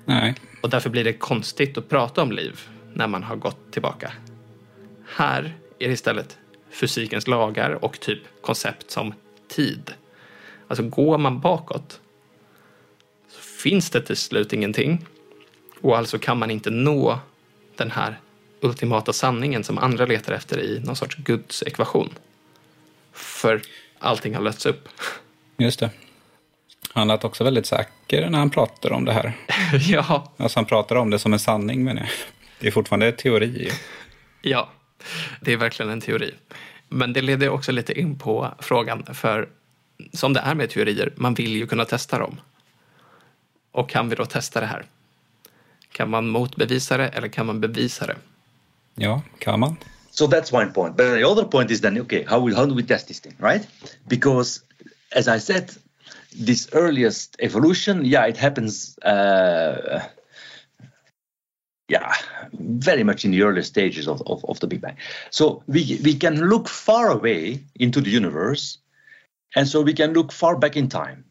Nej. 0.05 0.35
Och 0.62 0.71
därför 0.71 0.91
blir 0.91 1.05
det 1.05 1.12
konstigt 1.12 1.79
att 1.79 1.89
prata 1.89 2.23
om 2.23 2.33
liv 2.33 2.61
när 2.93 3.07
man 3.07 3.23
har 3.23 3.37
gått 3.37 3.73
tillbaka. 3.73 4.12
Här 5.17 5.55
är 5.79 5.89
det 5.89 5.93
istället 5.93 6.39
fysikens 6.71 7.27
lagar 7.27 7.85
och 7.85 8.01
typ 8.01 8.23
koncept 8.41 8.91
som 8.91 9.15
tid. 9.49 9.95
Alltså 10.69 10.85
går 10.85 11.19
man 11.19 11.41
bakåt 11.41 12.01
så 13.29 13.41
finns 13.41 13.91
det 13.91 14.01
till 14.01 14.17
slut 14.17 14.53
ingenting. 14.53 15.07
Och 15.81 15.99
alltså 15.99 16.19
kan 16.19 16.39
man 16.39 16.51
inte 16.51 16.71
nå 16.71 17.19
den 17.77 17.91
här 17.91 18.20
ultimata 18.61 19.12
sanningen 19.12 19.64
som 19.64 19.79
andra 19.79 20.07
letar 20.07 20.33
efter 20.33 20.61
i 20.61 20.81
någon 20.81 20.97
sorts 20.97 21.16
Guds 21.16 21.62
ekvation. 21.62 22.14
För 23.12 23.62
allting 23.99 24.35
har 24.35 24.43
lösts 24.43 24.66
upp. 24.66 24.89
Just 25.57 25.81
det. 25.81 25.91
Han 26.93 27.09
lät 27.09 27.25
också 27.25 27.45
väldigt 27.45 27.66
säker 27.66 28.31
när 28.31 28.39
han 28.39 28.51
pratade 28.51 28.95
om 28.95 29.05
det 29.05 29.12
här. 29.12 29.33
ja. 29.89 30.33
Alltså 30.37 30.59
han 30.59 30.66
pratar 30.66 30.97
om 30.97 31.11
det 31.11 31.18
som 31.18 31.33
en 31.33 31.39
sanning 31.39 31.85
menar 31.85 32.01
jag. 32.01 32.11
Det 32.61 32.66
är 32.66 32.70
fortfarande 32.72 33.12
teori. 33.12 33.70
Ja, 34.43 34.68
det 35.41 35.53
är 35.53 35.57
verkligen 35.57 35.93
en 35.93 36.01
teori. 36.01 36.35
Men 36.89 37.12
det 37.12 37.22
leder 37.22 37.49
också 37.49 37.72
lite 37.72 38.01
in 38.01 38.18
på 38.18 38.55
frågan, 38.59 39.14
för 39.14 39.49
som 40.12 40.33
det 40.33 40.41
är 40.41 40.55
med 40.55 40.70
teorier, 40.70 41.12
man 41.16 41.35
vill 41.35 41.57
ju 41.57 41.66
kunna 41.66 41.85
testa 41.85 42.18
dem. 42.18 42.41
Och 43.72 43.91
kan 43.91 44.09
vi 44.09 44.16
då 44.16 44.27
testa 44.27 44.61
det 44.61 44.66
här? 44.66 44.85
Kan 45.95 46.11
man 46.11 46.28
motbevisa 46.28 46.97
det 46.97 47.09
eller 47.09 47.28
kan 47.28 47.47
man 47.47 47.61
bevisa 47.61 48.07
det? 48.07 48.16
Ja, 48.95 49.22
kan 49.38 49.61
man. 49.61 49.76
So 50.11 50.26
that's 50.26 50.53
one 50.53 50.72
point. 50.72 50.97
But 50.97 51.14
the 51.14 51.24
other 51.24 51.45
point 51.45 51.70
is 51.70 51.80
then, 51.80 51.99
okay, 51.99 52.24
how, 52.24 52.40
we, 52.40 52.55
how 52.55 52.66
do 52.66 52.74
we 52.74 52.82
test 52.82 53.09
this 53.09 53.20
thing, 53.20 53.34
right? 53.38 53.66
Because 54.09 54.62
as 55.12 55.28
I 55.28 55.38
said, 55.38 55.70
this 56.32 56.68
earliest 56.72 57.36
evolution, 57.40 58.05
yeah, 58.05 58.26
it 58.26 58.36
happens, 58.36 58.99
uh, 58.99 60.07
yeah, 61.88 62.12
very 62.53 63.05
much 63.05 63.24
in 63.24 63.30
the 63.30 63.42
early 63.42 63.62
stages 63.62 64.09
of, 64.09 64.20
of, 64.26 64.45
of 64.45 64.59
the 64.61 64.66
Big 64.66 64.80
Bang. 64.80 64.97
So 65.30 65.62
we, 65.66 66.01
we 66.05 66.14
can 66.14 66.49
look 66.49 66.68
far 66.68 67.11
away 67.11 67.61
into 67.76 68.01
the 68.01 68.11
universe, 68.11 68.78
and 69.55 69.68
so 69.68 69.82
we 69.82 69.95
can 69.95 70.12
look 70.12 70.32
far 70.32 70.57
back 70.57 70.76
in 70.76 70.88
time. 70.88 71.24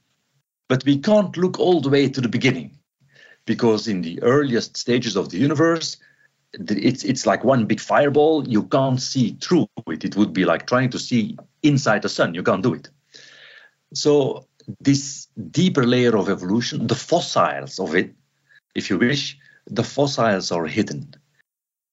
But 0.69 0.85
we 0.85 0.97
can't 0.99 1.35
look 1.37 1.59
all 1.59 1.81
the 1.81 1.89
way 1.89 2.07
to 2.09 2.21
the 2.21 2.29
beginning, 2.29 2.77
because 3.45 3.87
in 3.87 4.01
the 4.01 4.21
earliest 4.21 4.77
stages 4.77 5.15
of 5.15 5.29
the 5.29 5.37
universe, 5.37 5.97
it's 6.53 7.03
it's 7.03 7.25
like 7.25 7.43
one 7.43 7.65
big 7.65 7.79
fireball. 7.79 8.47
You 8.47 8.63
can't 8.63 9.01
see 9.01 9.37
through 9.41 9.67
it. 9.87 10.05
It 10.05 10.15
would 10.15 10.33
be 10.33 10.45
like 10.45 10.67
trying 10.67 10.89
to 10.91 10.99
see 10.99 11.37
inside 11.63 12.03
the 12.03 12.09
sun. 12.09 12.35
You 12.35 12.43
can't 12.43 12.63
do 12.63 12.73
it. 12.73 12.89
So 13.93 14.45
this 14.79 15.27
deeper 15.51 15.85
layer 15.85 16.15
of 16.17 16.29
evolution, 16.29 16.87
the 16.87 16.95
fossils 16.95 17.79
of 17.79 17.95
it, 17.95 18.13
if 18.75 18.89
you 18.89 18.97
wish, 18.97 19.37
the 19.67 19.83
fossils 19.83 20.51
are 20.51 20.65
hidden. 20.65 21.13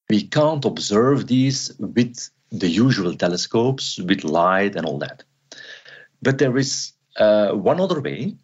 We 0.08 0.22
can't 0.22 0.64
observe 0.64 1.26
these 1.26 1.72
with 1.78 2.30
the 2.50 2.68
usual 2.68 3.14
telescopes, 3.14 3.98
with 3.98 4.24
light 4.24 4.76
and 4.76 4.84
all 4.84 4.98
that. 4.98 5.22
But 6.20 6.38
there 6.38 6.56
is 6.56 6.92
uh, 7.16 7.52
one 7.52 7.80
other 7.80 8.00
way, 8.00 8.34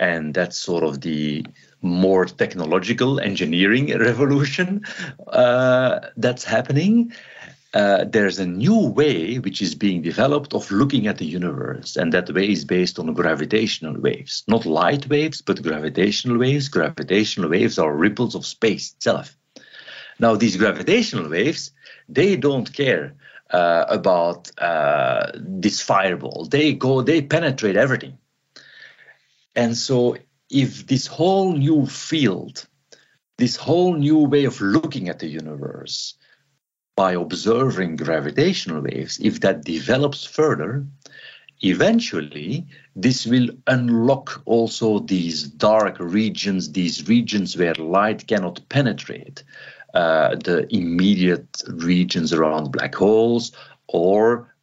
and 0.00 0.34
that's 0.34 0.56
sort 0.56 0.84
of 0.84 1.00
the 1.00 1.44
more 1.82 2.24
technological 2.24 3.20
engineering 3.20 3.96
revolution 3.98 4.84
uh, 5.28 6.00
that's 6.16 6.44
happening. 6.44 7.12
Uh, 7.74 8.04
there's 8.04 8.38
a 8.38 8.46
new 8.46 8.88
way 8.88 9.38
which 9.38 9.60
is 9.60 9.74
being 9.74 10.00
developed 10.00 10.54
of 10.54 10.70
looking 10.70 11.06
at 11.06 11.18
the 11.18 11.26
universe, 11.26 11.96
and 11.96 12.12
that 12.14 12.32
way 12.32 12.50
is 12.50 12.64
based 12.64 12.98
on 12.98 13.12
gravitational 13.12 14.00
waves, 14.00 14.42
not 14.48 14.64
light 14.64 15.06
waves, 15.08 15.42
but 15.42 15.62
gravitational 15.62 16.38
waves. 16.38 16.68
Gravitational 16.68 17.50
waves 17.50 17.78
are 17.78 17.94
ripples 17.94 18.34
of 18.34 18.46
space 18.46 18.94
itself. 18.94 19.36
Now, 20.18 20.34
these 20.34 20.56
gravitational 20.56 21.28
waves, 21.28 21.70
they 22.08 22.36
don't 22.36 22.72
care 22.72 23.14
uh, 23.50 23.84
about 23.88 24.50
uh, 24.58 25.30
this 25.34 25.80
fireball. 25.82 26.46
They 26.50 26.72
go, 26.72 27.02
they 27.02 27.20
penetrate 27.20 27.76
everything. 27.76 28.18
And 29.58 29.76
so, 29.76 30.16
if 30.50 30.86
this 30.86 31.08
whole 31.08 31.52
new 31.52 31.84
field, 31.84 32.64
this 33.38 33.56
whole 33.56 33.94
new 33.94 34.18
way 34.18 34.44
of 34.44 34.60
looking 34.60 35.08
at 35.08 35.18
the 35.18 35.26
universe, 35.26 36.14
by 36.94 37.14
observing 37.14 37.96
gravitational 37.96 38.82
waves, 38.82 39.18
if 39.18 39.40
that 39.40 39.64
develops 39.64 40.24
further, 40.24 40.86
eventually 41.60 42.68
this 42.94 43.26
will 43.26 43.48
unlock 43.66 44.42
also 44.44 45.00
these 45.00 45.48
dark 45.48 45.96
regions, 45.98 46.70
these 46.70 47.08
regions 47.08 47.56
where 47.56 47.74
light 47.74 48.28
cannot 48.28 48.60
penetrate, 48.68 49.42
uh, 49.92 50.36
the 50.36 50.72
immediate 50.72 51.64
regions 51.66 52.32
around 52.32 52.70
black 52.70 52.94
holes 52.94 53.50
or 53.88 54.54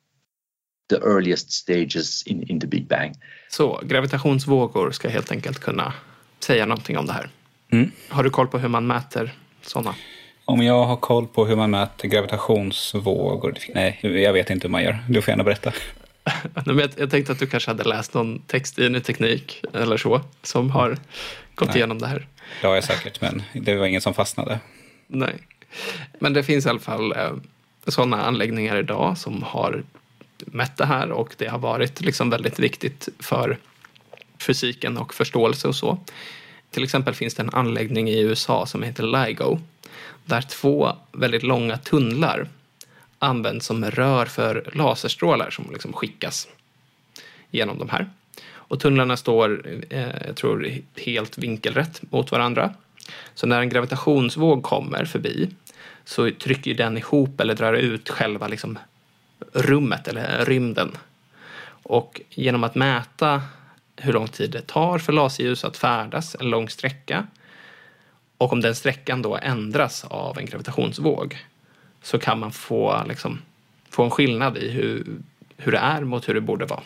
the 0.89 0.95
earliest 0.95 1.51
stages 1.51 2.23
in, 2.23 2.43
in 2.49 2.59
the 2.59 2.67
Big 2.67 2.87
Bang. 2.87 3.15
Så 3.49 3.81
gravitationsvågor 3.83 4.91
ska 4.91 5.09
helt 5.09 5.31
enkelt 5.31 5.59
kunna 5.59 5.93
säga 6.39 6.65
någonting 6.65 6.97
om 6.97 7.05
det 7.05 7.13
här. 7.13 7.29
Mm. 7.71 7.91
Har 8.09 8.23
du 8.23 8.29
koll 8.29 8.47
på 8.47 8.57
hur 8.57 8.67
man 8.69 8.87
mäter 8.87 9.33
sådana? 9.61 9.95
Om 10.45 10.61
jag 10.61 10.83
har 10.83 10.95
koll 10.95 11.27
på 11.27 11.45
hur 11.45 11.55
man 11.55 11.71
mäter 11.71 12.07
gravitationsvågor? 12.07 13.57
Nej, 13.73 13.99
jag 14.01 14.33
vet 14.33 14.49
inte 14.49 14.67
hur 14.67 14.71
man 14.71 14.83
gör. 14.83 14.99
Du 15.09 15.21
får 15.21 15.31
gärna 15.31 15.43
berätta. 15.43 15.73
jag 16.97 17.11
tänkte 17.11 17.31
att 17.31 17.39
du 17.39 17.47
kanske 17.47 17.71
hade 17.71 17.83
läst 17.83 18.13
någon 18.13 18.39
text 18.39 18.79
i 18.79 18.89
Ny 18.89 18.99
Teknik 18.99 19.63
eller 19.73 19.97
så 19.97 20.21
som 20.43 20.69
har 20.69 20.97
gått 21.55 21.67
Nej. 21.67 21.77
igenom 21.77 21.99
det 21.99 22.07
här. 22.07 22.27
Det 22.61 22.67
har 22.67 22.75
jag 22.75 22.83
säkert, 22.83 23.21
men 23.21 23.43
det 23.53 23.75
var 23.75 23.85
ingen 23.85 24.01
som 24.01 24.13
fastnade. 24.13 24.59
Nej, 25.07 25.35
men 26.19 26.33
det 26.33 26.43
finns 26.43 26.65
i 26.65 26.69
alla 26.69 26.79
fall 26.79 27.11
eh, 27.11 27.31
sådana 27.87 28.25
anläggningar 28.25 28.77
idag 28.77 29.17
som 29.17 29.43
har 29.43 29.83
mätt 30.45 30.77
det 30.77 30.85
här 30.85 31.11
och 31.11 31.35
det 31.37 31.47
har 31.47 31.59
varit 31.59 32.01
liksom 32.01 32.29
väldigt 32.29 32.59
viktigt 32.59 33.09
för 33.19 33.57
fysiken 34.39 34.97
och 34.97 35.13
förståelse 35.13 35.67
och 35.67 35.75
så. 35.75 35.99
Till 36.71 36.83
exempel 36.83 37.13
finns 37.13 37.35
det 37.35 37.43
en 37.43 37.53
anläggning 37.53 38.09
i 38.09 38.19
USA 38.19 38.65
som 38.65 38.83
heter 38.83 39.03
LIGO 39.03 39.59
där 40.25 40.41
två 40.41 40.91
väldigt 41.11 41.43
långa 41.43 41.77
tunnlar 41.77 42.47
används 43.19 43.65
som 43.65 43.85
rör 43.85 44.25
för 44.25 44.69
laserstrålar 44.73 45.49
som 45.49 45.69
liksom 45.71 45.93
skickas 45.93 46.47
genom 47.51 47.79
de 47.79 47.89
här. 47.89 48.09
Och 48.47 48.79
tunnlarna 48.79 49.17
står, 49.17 49.67
eh, 49.89 50.25
jag 50.27 50.35
tror, 50.35 50.71
helt 50.95 51.37
vinkelrätt 51.37 52.01
mot 52.11 52.31
varandra. 52.31 52.73
Så 53.33 53.47
när 53.47 53.61
en 53.61 53.69
gravitationsvåg 53.69 54.63
kommer 54.63 55.05
förbi 55.05 55.49
så 56.05 56.31
trycker 56.31 56.73
den 56.73 56.97
ihop 56.97 57.39
eller 57.41 57.55
drar 57.55 57.73
ut 57.73 58.09
själva 58.09 58.47
liksom 58.47 58.79
rummet 59.53 60.07
eller 60.07 60.45
rymden. 60.45 60.97
Och 61.67 62.21
genom 62.29 62.63
att 62.63 62.75
mäta 62.75 63.41
hur 63.95 64.13
lång 64.13 64.27
tid 64.27 64.51
det 64.51 64.61
tar 64.61 64.99
för 64.99 65.13
laserljus 65.13 65.63
att 65.63 65.77
färdas 65.77 66.35
en 66.39 66.49
lång 66.49 66.69
sträcka 66.69 67.27
och 68.37 68.53
om 68.53 68.61
den 68.61 68.75
sträckan 68.75 69.21
då 69.21 69.37
ändras 69.37 70.05
av 70.05 70.37
en 70.37 70.45
gravitationsvåg 70.45 71.37
så 72.01 72.19
kan 72.19 72.39
man 72.39 72.51
få, 72.51 73.03
liksom, 73.07 73.41
få 73.89 74.03
en 74.03 74.11
skillnad 74.11 74.57
i 74.57 74.69
hur, 74.69 75.05
hur 75.57 75.71
det 75.71 75.77
är 75.77 76.01
mot 76.01 76.29
hur 76.29 76.33
det 76.33 76.41
borde 76.41 76.65
vara. 76.65 76.83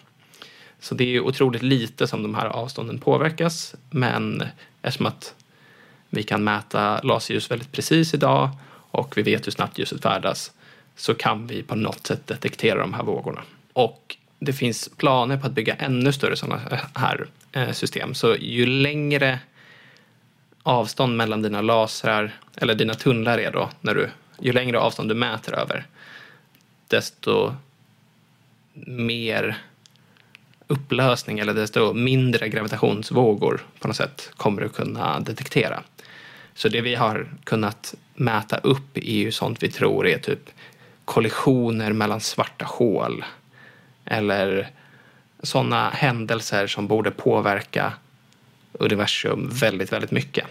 Så 0.80 0.96
det 0.96 1.16
är 1.16 1.20
otroligt 1.20 1.64
lite 1.64 2.08
som 2.08 2.24
de 2.24 2.36
här 2.36 2.46
avstånden 2.46 3.00
påverkas 3.00 3.76
men 3.90 4.44
eftersom 4.82 5.06
att 5.06 5.36
vi 6.10 6.24
kan 6.24 6.44
mäta 6.44 7.02
laserljus 7.02 7.52
väldigt 7.52 7.72
precis 7.72 8.14
idag 8.14 8.50
och 8.92 9.18
vi 9.18 9.22
vet 9.22 9.48
hur 9.48 9.52
snabbt 9.52 9.78
ljuset 9.78 10.02
färdas 10.02 10.52
så 11.00 11.14
kan 11.14 11.48
vi 11.48 11.64
på 11.64 11.76
något 11.76 12.08
sätt 12.08 12.28
detektera 12.28 12.80
de 12.80 12.94
här 12.94 13.04
vågorna. 13.04 13.42
Och 13.74 14.18
det 14.40 14.54
finns 14.54 14.90
planer 14.98 15.38
på 15.38 15.48
att 15.48 15.54
bygga 15.54 15.76
ännu 15.76 16.12
större 16.12 16.36
sådana 16.36 16.62
här 16.96 17.28
eh, 17.52 17.72
system. 17.72 18.14
Så 18.14 18.36
ju 18.36 18.66
längre 18.66 19.40
avstånd 20.64 21.18
mellan 21.18 21.42
dina 21.42 21.62
lasrar, 21.62 22.32
eller 22.56 22.76
dina 22.76 22.94
tunnlar 22.94 23.38
är 23.38 23.52
då, 23.52 23.70
när 23.82 23.96
du, 23.96 24.10
ju 24.40 24.54
längre 24.54 24.80
avstånd 24.80 25.10
du 25.10 25.16
mäter 25.16 25.60
över, 25.60 25.86
desto 26.88 27.56
mer 28.88 29.58
upplösning 30.68 31.40
eller 31.40 31.54
desto 31.54 31.94
mindre 31.94 32.50
gravitationsvågor 32.50 33.66
på 33.80 33.88
något 33.88 33.98
sätt 33.98 34.32
kommer 34.38 34.62
du 34.62 34.70
kunna 34.70 35.20
detektera. 35.20 35.84
Så 36.54 36.70
det 36.70 36.82
vi 36.82 36.96
har 36.96 37.28
kunnat 37.44 37.96
mäta 38.16 38.58
upp 38.58 38.98
är 38.98 39.14
ju 39.14 39.32
sånt 39.32 39.64
vi 39.64 39.72
tror 39.72 40.08
är 40.08 40.18
typ 40.18 40.50
kollisioner 41.10 41.94
mellan 41.94 42.20
svarta 42.20 42.66
hål 42.66 43.26
eller 44.06 44.70
sådana 45.44 45.90
händelser 45.90 46.68
som 46.68 46.88
borde 46.88 47.12
påverka 47.12 47.94
universum 48.74 49.50
väldigt, 49.54 49.94
väldigt 49.94 50.12
mycket. 50.12 50.46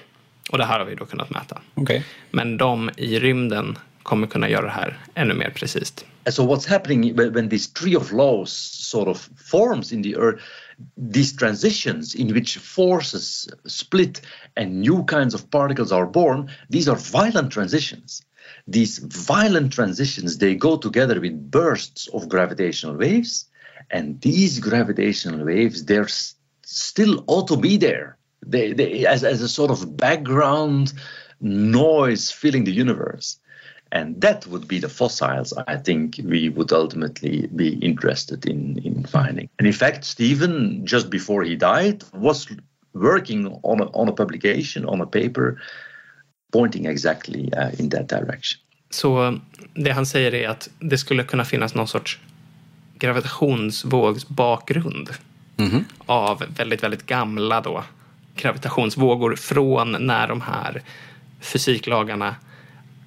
Och 0.51 0.59
det 0.59 0.65
här 0.65 0.79
har 0.79 0.87
vi 0.87 0.95
då 0.95 1.07
kunnat 1.07 1.31
mäta. 1.31 1.61
Okay. 1.75 2.03
Men 2.31 2.57
de 2.57 2.91
i 2.97 3.19
rymden 3.19 3.79
kommer 4.03 4.27
kunna 4.27 4.49
göra 4.49 4.65
det 4.65 4.71
här 4.71 4.99
ännu 5.15 5.35
mer 5.35 5.51
precis. 5.51 5.95
So 6.31 6.43
what's 6.43 6.69
happening 6.69 7.17
when 7.17 7.49
this 7.49 7.73
tree 7.73 7.97
of 7.97 8.13
laws 8.13 8.53
sort 8.91 9.09
of 9.09 9.29
forms 9.51 9.93
in 9.93 10.03
the 10.03 10.17
earth, 10.17 10.43
these 11.13 11.37
transitions 11.37 12.15
in 12.15 12.35
which 12.35 12.59
forces 12.59 13.49
split 13.67 14.23
and 14.57 14.81
new 14.81 15.07
kinds 15.07 15.35
of 15.35 15.51
particles 15.51 15.93
are 15.93 16.07
born, 16.07 16.51
these 16.73 16.91
are 16.91 16.99
violent 17.13 17.53
transitions. 17.53 18.23
These 18.69 18.99
violent 18.99 19.73
transitions, 19.73 20.39
they 20.39 20.55
go 20.55 20.77
together 20.77 21.21
with 21.21 21.51
bursts 21.51 22.07
of 22.09 22.29
gravitational 22.29 22.97
waves, 22.97 23.47
and 23.91 24.21
these 24.21 24.61
gravitational 24.61 25.45
waves, 25.45 25.85
they're 25.85 26.09
still 26.63 27.25
ought 27.27 27.49
to 27.49 27.57
be 27.57 27.79
there 27.79 28.19
they, 28.47 28.73
they, 28.73 29.07
as, 29.07 29.25
as 29.25 29.43
a 29.43 29.49
sort 29.49 29.71
of 29.71 29.97
background 29.97 30.93
noise 31.41 32.31
filling 32.31 32.65
the 32.65 32.73
universe. 32.73 33.39
And 33.91 34.21
that 34.21 34.47
would 34.47 34.69
be 34.69 34.81
the 34.81 34.89
fossils 34.89 35.55
I 35.67 35.77
think 35.77 36.21
we 36.23 36.51
would 36.51 36.73
ultimately 36.73 37.47
be 37.47 37.75
interested 37.77 38.47
in, 38.47 38.79
in 38.79 39.05
finding. 39.05 39.49
And 39.59 39.67
in 39.67 39.73
fact, 39.73 40.05
Stephen, 40.05 40.85
just 40.85 41.09
before 41.09 41.43
he 41.43 41.57
died, 41.57 42.05
was 42.13 42.49
working 42.93 43.47
on 43.63 43.81
a, 43.81 43.87
on 43.93 44.09
a 44.09 44.13
publication, 44.13 44.85
on 44.85 45.01
a 45.01 45.07
paper, 45.07 45.59
pointing 46.53 46.87
exactly 46.87 47.51
uh, 47.57 47.81
in 47.81 47.91
that 47.91 48.09
direction. 48.09 48.61
Så 48.91 49.39
det 49.75 49.91
han 49.91 50.07
säger 50.07 50.35
är 50.35 50.49
att 50.49 50.69
det 50.79 50.99
skulle 50.99 51.25
kunna 51.25 51.45
finnas 51.45 51.75
någon 51.75 51.89
sorts 51.89 52.19
gravitationsvågsbakgrund 52.99 55.11
Mhm. 55.61 55.85
av 56.07 56.45
väldigt, 56.57 56.83
väldigt 56.83 57.07
gamla 57.07 57.61
då 57.61 57.85
gravitationsvågor 58.37 59.37
från 59.37 60.07
när 60.07 60.29
de 60.29 60.41
här 60.41 60.83
fysiklagarna 61.41 62.37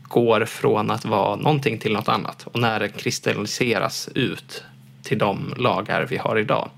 går 0.03 0.45
från 0.45 0.91
att 0.91 1.05
vara 1.05 1.35
någonting 1.35 1.79
till 1.79 1.93
något 1.93 2.09
annat 2.09 2.47
och 2.47 2.59
när 2.59 2.79
det 2.79 2.89
kristalliseras 2.89 4.09
ut 4.15 4.63
till 5.03 5.17
de 5.17 5.53
lagar 5.57 6.07
vi 6.09 6.17
har 6.17 6.39
idag. 6.39 6.69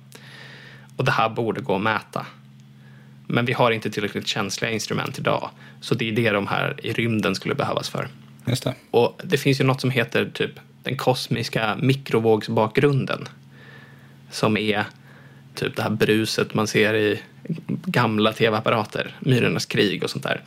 Och 0.98 1.06
det 1.06 1.12
här 1.12 1.30
borde 1.30 1.62
gå 1.62 1.76
att 1.76 1.82
mäta. 1.82 2.26
Men 3.34 3.46
vi 3.46 3.54
har 3.54 3.72
inte 3.72 3.90
tillräckligt 3.90 4.28
känsliga 4.28 4.72
instrument 4.72 5.20
idag. 5.20 5.50
Så 5.82 5.96
det 5.96 6.10
är 6.10 6.12
det 6.12 6.30
de 6.30 6.48
här 6.48 6.80
i 6.84 6.94
rymden 6.94 7.36
skulle 7.36 7.56
behövas 7.56 7.90
för. 7.90 8.08
Just 8.48 8.64
det. 8.64 8.76
Och 8.92 9.22
det 9.24 9.38
finns 9.38 9.60
ju 9.60 9.64
något 9.64 9.82
som 9.82 9.90
heter 9.90 10.26
typ 10.34 10.52
den 10.84 10.98
kosmiska 10.98 11.78
mikrovågsbakgrunden. 11.82 13.28
Som 14.32 14.58
är 14.58 14.86
typ 15.56 15.76
det 15.76 15.82
här 15.82 15.90
bruset 15.90 16.54
man 16.54 16.68
ser 16.68 16.94
i 16.94 17.20
gamla 17.86 18.34
tv-apparater, 18.34 19.16
Myrornas 19.20 19.66
krig 19.66 20.04
och 20.04 20.10
sånt 20.10 20.24
där. 20.24 20.42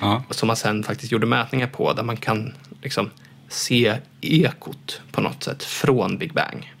Ja. 0.00 0.22
Som 0.30 0.46
man 0.46 0.56
sen 0.56 0.84
faktiskt 0.84 1.12
gjorde 1.12 1.26
mätningar 1.26 1.66
på 1.66 1.92
där 1.92 2.02
man 2.02 2.16
kan 2.16 2.54
liksom 2.82 3.10
se 3.48 3.96
ekot 4.20 5.00
på 5.12 5.20
något 5.20 5.42
sätt 5.42 5.64
från 5.64 6.18
Big 6.18 6.32
Bang. 6.32 6.74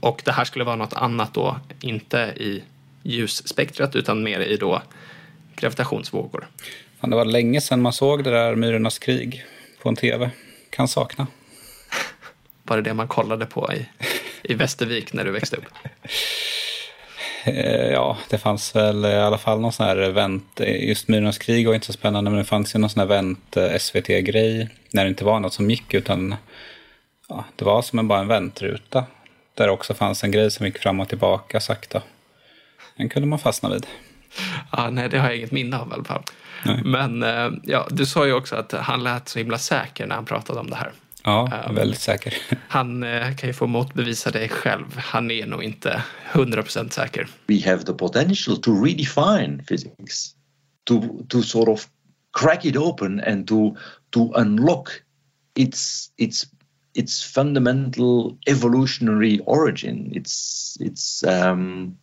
Och 0.00 0.22
det 0.24 0.32
här 0.32 0.44
skulle 0.44 0.64
vara 0.64 0.76
något 0.76 0.92
annat 0.92 1.34
då, 1.34 1.60
inte 1.80 2.18
i 2.18 2.62
ljusspektrat 3.02 3.96
utan 3.96 4.22
mer 4.22 4.40
i 4.40 4.56
då 4.56 4.82
gravitationsvågor. 5.56 6.48
Fan, 7.00 7.10
det 7.10 7.16
var 7.16 7.24
länge 7.24 7.60
sedan 7.60 7.82
man 7.82 7.92
såg 7.92 8.24
det 8.24 8.30
där 8.30 8.54
Myrornas 8.54 8.98
krig 8.98 9.44
på 9.82 9.88
en 9.88 9.96
tv. 9.96 10.30
Kan 10.70 10.88
sakna. 10.88 11.26
Var 12.64 12.76
det 12.76 12.82
det 12.82 12.94
man 12.94 13.08
kollade 13.08 13.46
på 13.46 13.72
i, 13.72 13.86
i 14.42 14.54
Västervik 14.54 15.12
när 15.12 15.24
du 15.24 15.30
växte 15.30 15.56
upp? 15.56 15.64
Eh, 17.44 17.90
Ja, 17.92 18.18
det 18.30 18.38
fanns 18.38 18.76
väl 18.76 19.04
i 19.04 19.14
alla 19.14 19.38
fall 19.38 19.60
någon 19.60 19.72
sån 19.72 19.86
här 19.86 19.96
event. 19.96 20.60
Just 20.60 21.08
Myrornas 21.08 21.38
krig 21.38 21.66
var 21.66 21.74
inte 21.74 21.86
så 21.86 21.92
spännande, 21.92 22.30
men 22.30 22.38
det 22.38 22.44
fanns 22.44 22.74
ju 22.74 22.78
någon 22.78 22.90
sån 22.90 23.00
här 23.00 23.06
event 23.06 23.56
eh, 23.56 23.78
SVT-grej. 23.78 24.68
När 24.92 25.04
det 25.04 25.08
inte 25.08 25.24
var 25.24 25.40
något 25.40 25.52
som 25.52 25.70
gick, 25.70 25.94
utan 25.94 26.34
ja, 27.28 27.44
det 27.56 27.64
var 27.64 27.82
som 27.82 27.98
en, 27.98 28.08
bara 28.08 28.20
en 28.20 28.28
väntruta. 28.28 29.04
Där 29.54 29.68
också 29.68 29.94
fanns 29.94 30.24
en 30.24 30.30
grej 30.30 30.50
som 30.50 30.66
gick 30.66 30.78
fram 30.78 31.00
och 31.00 31.08
tillbaka 31.08 31.60
sakta. 31.60 32.02
Den 32.96 33.08
kunde 33.08 33.28
man 33.28 33.38
fastna 33.38 33.68
vid. 33.68 33.86
Ja, 34.72 34.90
nej, 34.90 35.08
det 35.08 35.18
har 35.18 35.26
jag 35.28 35.36
inget 35.36 35.52
minne 35.52 35.78
av 35.78 35.88
i 35.88 35.92
alla 35.92 36.04
fall. 36.04 36.22
Men 36.84 37.22
eh, 37.22 37.50
ja, 37.62 37.86
du 37.90 38.06
sa 38.06 38.26
ju 38.26 38.32
också 38.32 38.56
att 38.56 38.72
han 38.72 39.02
lät 39.02 39.28
så 39.28 39.38
himla 39.38 39.58
säker 39.58 40.06
när 40.06 40.14
han 40.14 40.24
pratade 40.24 40.60
om 40.60 40.70
det 40.70 40.76
här. 40.76 40.92
Ja, 41.24 41.64
Um, 41.68 41.74
väldigt 41.74 42.00
säker. 42.00 42.34
Han 42.68 43.02
eh, 43.02 43.34
kan 43.36 43.48
ju 43.48 43.52
få 43.52 43.66
motbevisa 43.66 44.30
det 44.30 44.48
själv. 44.48 44.98
Han 44.98 45.30
är 45.30 45.46
nog 45.46 45.62
inte 45.62 46.02
100% 46.32 46.90
säker. 46.90 47.28
we 47.46 47.70
have 47.70 47.84
the 47.84 47.92
potential 47.92 48.56
to 48.56 48.84
redefine 48.84 49.62
physics, 49.68 50.34
to 50.84 51.02
to 51.28 51.42
sort 51.42 51.68
of 51.68 51.86
crack 52.32 52.64
it 52.64 52.76
open 52.76 53.20
and 53.20 53.48
to 53.48 53.76
to 54.10 54.32
unlock 54.34 54.88
its 55.54 56.10
its 56.16 56.46
its 56.94 57.24
fundamental 57.34 58.38
evolutionary 58.46 59.40
origin. 59.46 60.12
It's 60.14 60.76
it's 60.80 61.22
um, 61.22 61.96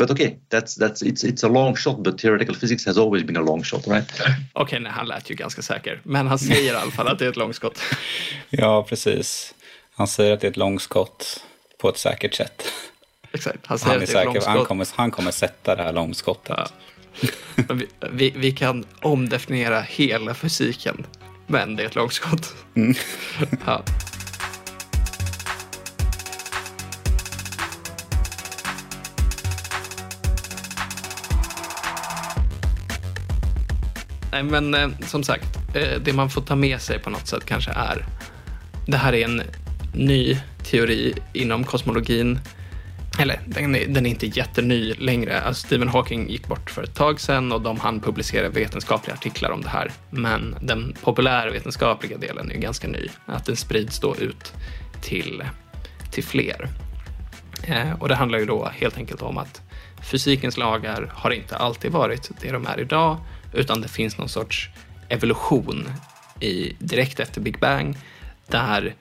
but 0.00 0.10
okay, 0.10 0.36
that's 0.48 0.78
that's 0.78 1.02
it's 1.02 1.24
it's 1.24 1.44
a 1.44 1.48
long 1.48 1.76
shot. 1.76 2.02
But 2.02 2.18
theoretical 2.18 2.54
physics 2.54 2.86
has 2.86 2.98
always 2.98 3.22
been 3.22 3.36
a 3.36 3.42
long 3.42 3.62
shot, 3.62 3.86
right? 3.86 4.12
Okej, 4.52 4.80
nej, 4.80 4.92
han 4.92 5.06
lät 5.06 5.30
ju 5.30 5.34
ganska 5.34 5.62
säker. 5.62 6.00
Men 6.02 6.26
han 6.26 6.38
säger 6.38 6.72
i 6.72 6.76
alla 6.76 6.90
fall 6.90 7.08
att 7.08 7.18
det 7.18 7.24
är 7.24 7.30
ett 7.30 7.36
långskott. 7.36 7.80
Ja, 8.50 8.86
precis. 8.88 9.54
Han 9.94 10.08
säger 10.08 10.32
att 10.32 10.40
det 10.40 10.46
är 10.46 10.50
ett 10.50 10.56
långskott 10.56 11.44
på 11.78 11.88
ett 11.88 11.98
säkert 11.98 12.34
sätt. 12.34 12.62
Exakt, 13.32 13.66
han 13.66 13.78
säger 13.78 13.92
Han 13.92 14.02
är 14.02 14.04
att 14.04 14.12
det 14.12 14.18
är 14.18 14.26
ett 14.26 14.32
säker, 14.32 14.46
han 14.46 14.56
långskott. 14.56 14.68
kommer, 14.68 14.88
han 14.94 15.10
kommer 15.10 15.30
sätta 15.30 15.76
det 15.76 15.82
här 15.82 15.92
långskottet. 15.92 16.56
Ja. 16.56 16.66
Vi, 17.74 17.86
vi, 18.12 18.32
vi 18.36 18.52
kan 18.52 18.84
omdefiniera 19.02 19.80
hela 19.80 20.34
fysiken. 20.34 21.06
Men 21.46 21.76
det 21.76 21.82
är 21.82 21.86
ett 21.86 21.94
långskott. 21.94 22.54
Ja. 23.66 23.82
Nej, 34.32 34.42
men 34.42 34.74
eh, 34.74 34.88
som 35.06 35.22
sagt, 35.22 35.58
eh, 35.74 36.00
det 36.02 36.12
man 36.12 36.30
får 36.30 36.42
ta 36.42 36.56
med 36.56 36.80
sig 36.80 36.98
på 36.98 37.10
något 37.10 37.26
sätt 37.26 37.44
kanske 37.44 37.70
är 37.70 38.04
det 38.90 38.96
här 38.96 39.12
är 39.12 39.24
en 39.24 39.42
ny 39.94 40.38
teori 40.62 41.14
inom 41.32 41.64
kosmologin. 41.64 42.38
Eller 43.18 43.40
den 43.46 43.76
är, 43.76 43.86
den 43.86 44.06
är 44.06 44.10
inte 44.10 44.26
jätteny 44.26 44.94
längre. 44.94 45.40
Alltså, 45.40 45.66
Stephen 45.66 45.88
Hawking 45.88 46.28
gick 46.28 46.46
bort 46.46 46.70
för 46.70 46.82
ett 46.82 46.94
tag 46.94 47.20
sedan 47.20 47.52
och 47.52 47.60
de 47.60 47.80
hann 47.80 48.00
publicera 48.00 48.48
vetenskapliga 48.48 49.14
artiklar 49.14 49.50
om 49.50 49.62
det 49.62 49.68
här. 49.68 49.92
Men 50.10 50.56
den 50.60 50.96
populärvetenskapliga 51.02 52.18
delen 52.18 52.50
är 52.50 52.56
ganska 52.56 52.88
ny. 52.88 53.08
Att 53.26 53.46
den 53.46 53.56
sprids 53.56 54.00
då 54.00 54.16
ut 54.16 54.52
till, 55.00 55.42
till 56.10 56.24
fler. 56.24 56.68
Eh, 57.62 57.92
och 58.00 58.08
det 58.08 58.14
handlar 58.14 58.38
ju 58.38 58.44
då 58.44 58.70
helt 58.74 58.96
enkelt 58.96 59.22
om 59.22 59.38
att 59.38 59.62
fysikens 60.02 60.56
lagar 60.56 61.12
har 61.14 61.30
inte 61.30 61.56
alltid 61.56 61.92
varit 61.92 62.30
det 62.40 62.52
de 62.52 62.66
är 62.66 62.80
idag, 62.80 63.16
utan 63.52 63.80
det 63.80 63.88
finns 63.88 64.18
någon 64.18 64.28
sorts 64.28 64.68
evolution 65.08 65.88
i, 66.40 66.76
direkt 66.78 67.20
efter 67.20 67.40
Big 67.40 67.58
Bang, 67.58 67.96
där 68.46 68.94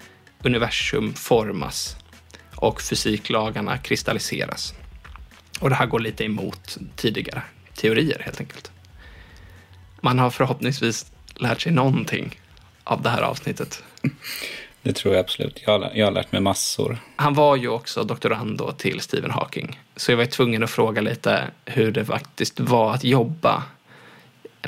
universum 0.44 1.14
formas 1.14 1.96
och 2.56 2.82
fysiklagarna 2.82 3.78
kristalliseras. 3.78 4.74
Och 5.60 5.70
det 5.70 5.76
här 5.76 5.86
går 5.86 6.00
lite 6.00 6.26
emot 6.26 6.78
tidigare 6.96 7.42
teorier 7.76 8.22
helt 8.26 8.40
enkelt. 8.40 8.72
Man 10.02 10.20
har 10.20 10.30
förhoppningsvis 10.30 11.12
lärt 11.36 11.62
sig 11.62 11.72
någonting 11.72 12.40
av 12.84 13.02
det 13.02 13.10
här 13.10 13.22
avsnittet. 13.22 13.84
Det 14.82 14.94
tror 14.94 15.14
jag 15.14 15.22
absolut. 15.24 15.64
Jag 15.66 15.80
har, 15.80 15.92
jag 15.96 16.06
har 16.06 16.12
lärt 16.12 16.32
mig 16.32 16.42
massor. 16.42 16.98
Han 17.16 17.34
var 17.34 17.56
ju 17.56 17.68
också 17.68 18.04
doktorand 18.04 18.58
då 18.58 18.72
till 18.72 19.00
Stephen 19.00 19.32
Hawking. 19.32 19.80
Så 19.96 20.12
jag 20.12 20.18
var 20.18 20.26
tvungen 20.26 20.64
att 20.64 20.70
fråga 20.70 21.02
lite 21.02 21.52
hur 21.66 21.92
det 21.92 22.06
faktiskt 22.06 22.60
var 22.60 22.94
att 22.94 23.04
jobba 23.04 23.64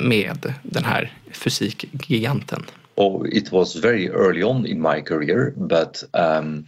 med 0.00 0.54
den 0.62 0.84
här 0.84 1.12
fysikgiganten. 1.32 2.66
Oh, 2.94 3.26
it 3.26 3.52
was 3.52 3.76
very 3.76 4.08
early 4.08 4.42
on 4.42 4.66
in 4.66 4.80
my 4.80 5.02
career, 5.02 5.54
but 5.56 6.04
um, 6.12 6.66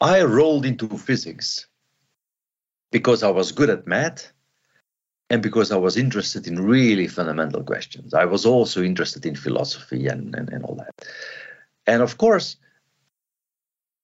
I 0.00 0.22
rolled 0.22 0.66
into 0.66 0.98
physics 0.98 1.66
because 2.90 3.22
I 3.22 3.30
was 3.30 3.52
good 3.52 3.70
at 3.70 3.86
math 3.86 4.32
and 5.30 5.42
because 5.42 5.74
I 5.74 5.76
was 5.78 5.96
interested 5.96 6.46
in 6.46 6.66
really 6.66 7.08
fundamental 7.08 7.62
questions. 7.64 8.14
I 8.14 8.24
was 8.24 8.46
also 8.46 8.82
interested 8.82 9.26
in 9.26 9.36
philosophy 9.36 10.06
and, 10.06 10.34
and, 10.34 10.50
and 10.50 10.64
all 10.64 10.76
that. 10.76 11.06
And 11.86 12.02
of 12.02 12.16
course, 12.16 12.56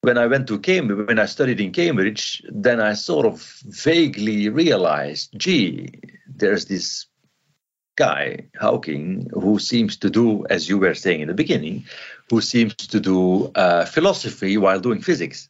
when 0.02 0.18
I 0.18 0.26
went 0.26 0.46
to 0.48 0.58
Cambridge, 0.58 1.06
when 1.06 1.18
I 1.18 1.26
studied 1.26 1.60
in 1.60 1.72
Cambridge, 1.72 2.42
then 2.48 2.80
I 2.80 2.94
sort 2.94 3.26
of 3.26 3.62
vaguely 3.66 4.48
realized, 4.48 5.30
gee, 5.36 5.90
there's 6.26 6.66
this 6.66 7.06
guy, 7.96 8.46
Hawking, 8.58 9.30
who 9.32 9.58
seems 9.58 9.96
to 9.98 10.10
do, 10.10 10.46
as 10.48 10.68
you 10.68 10.78
were 10.78 10.94
saying 10.94 11.20
in 11.20 11.28
the 11.28 11.34
beginning, 11.34 11.84
who 12.30 12.40
seems 12.40 12.74
to 12.74 13.00
do 13.00 13.50
uh, 13.54 13.84
philosophy 13.84 14.56
while 14.56 14.80
doing 14.80 15.02
physics. 15.02 15.48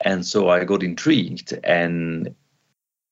And 0.00 0.26
so 0.26 0.48
I 0.48 0.64
got 0.64 0.82
intrigued, 0.82 1.58
and 1.64 2.34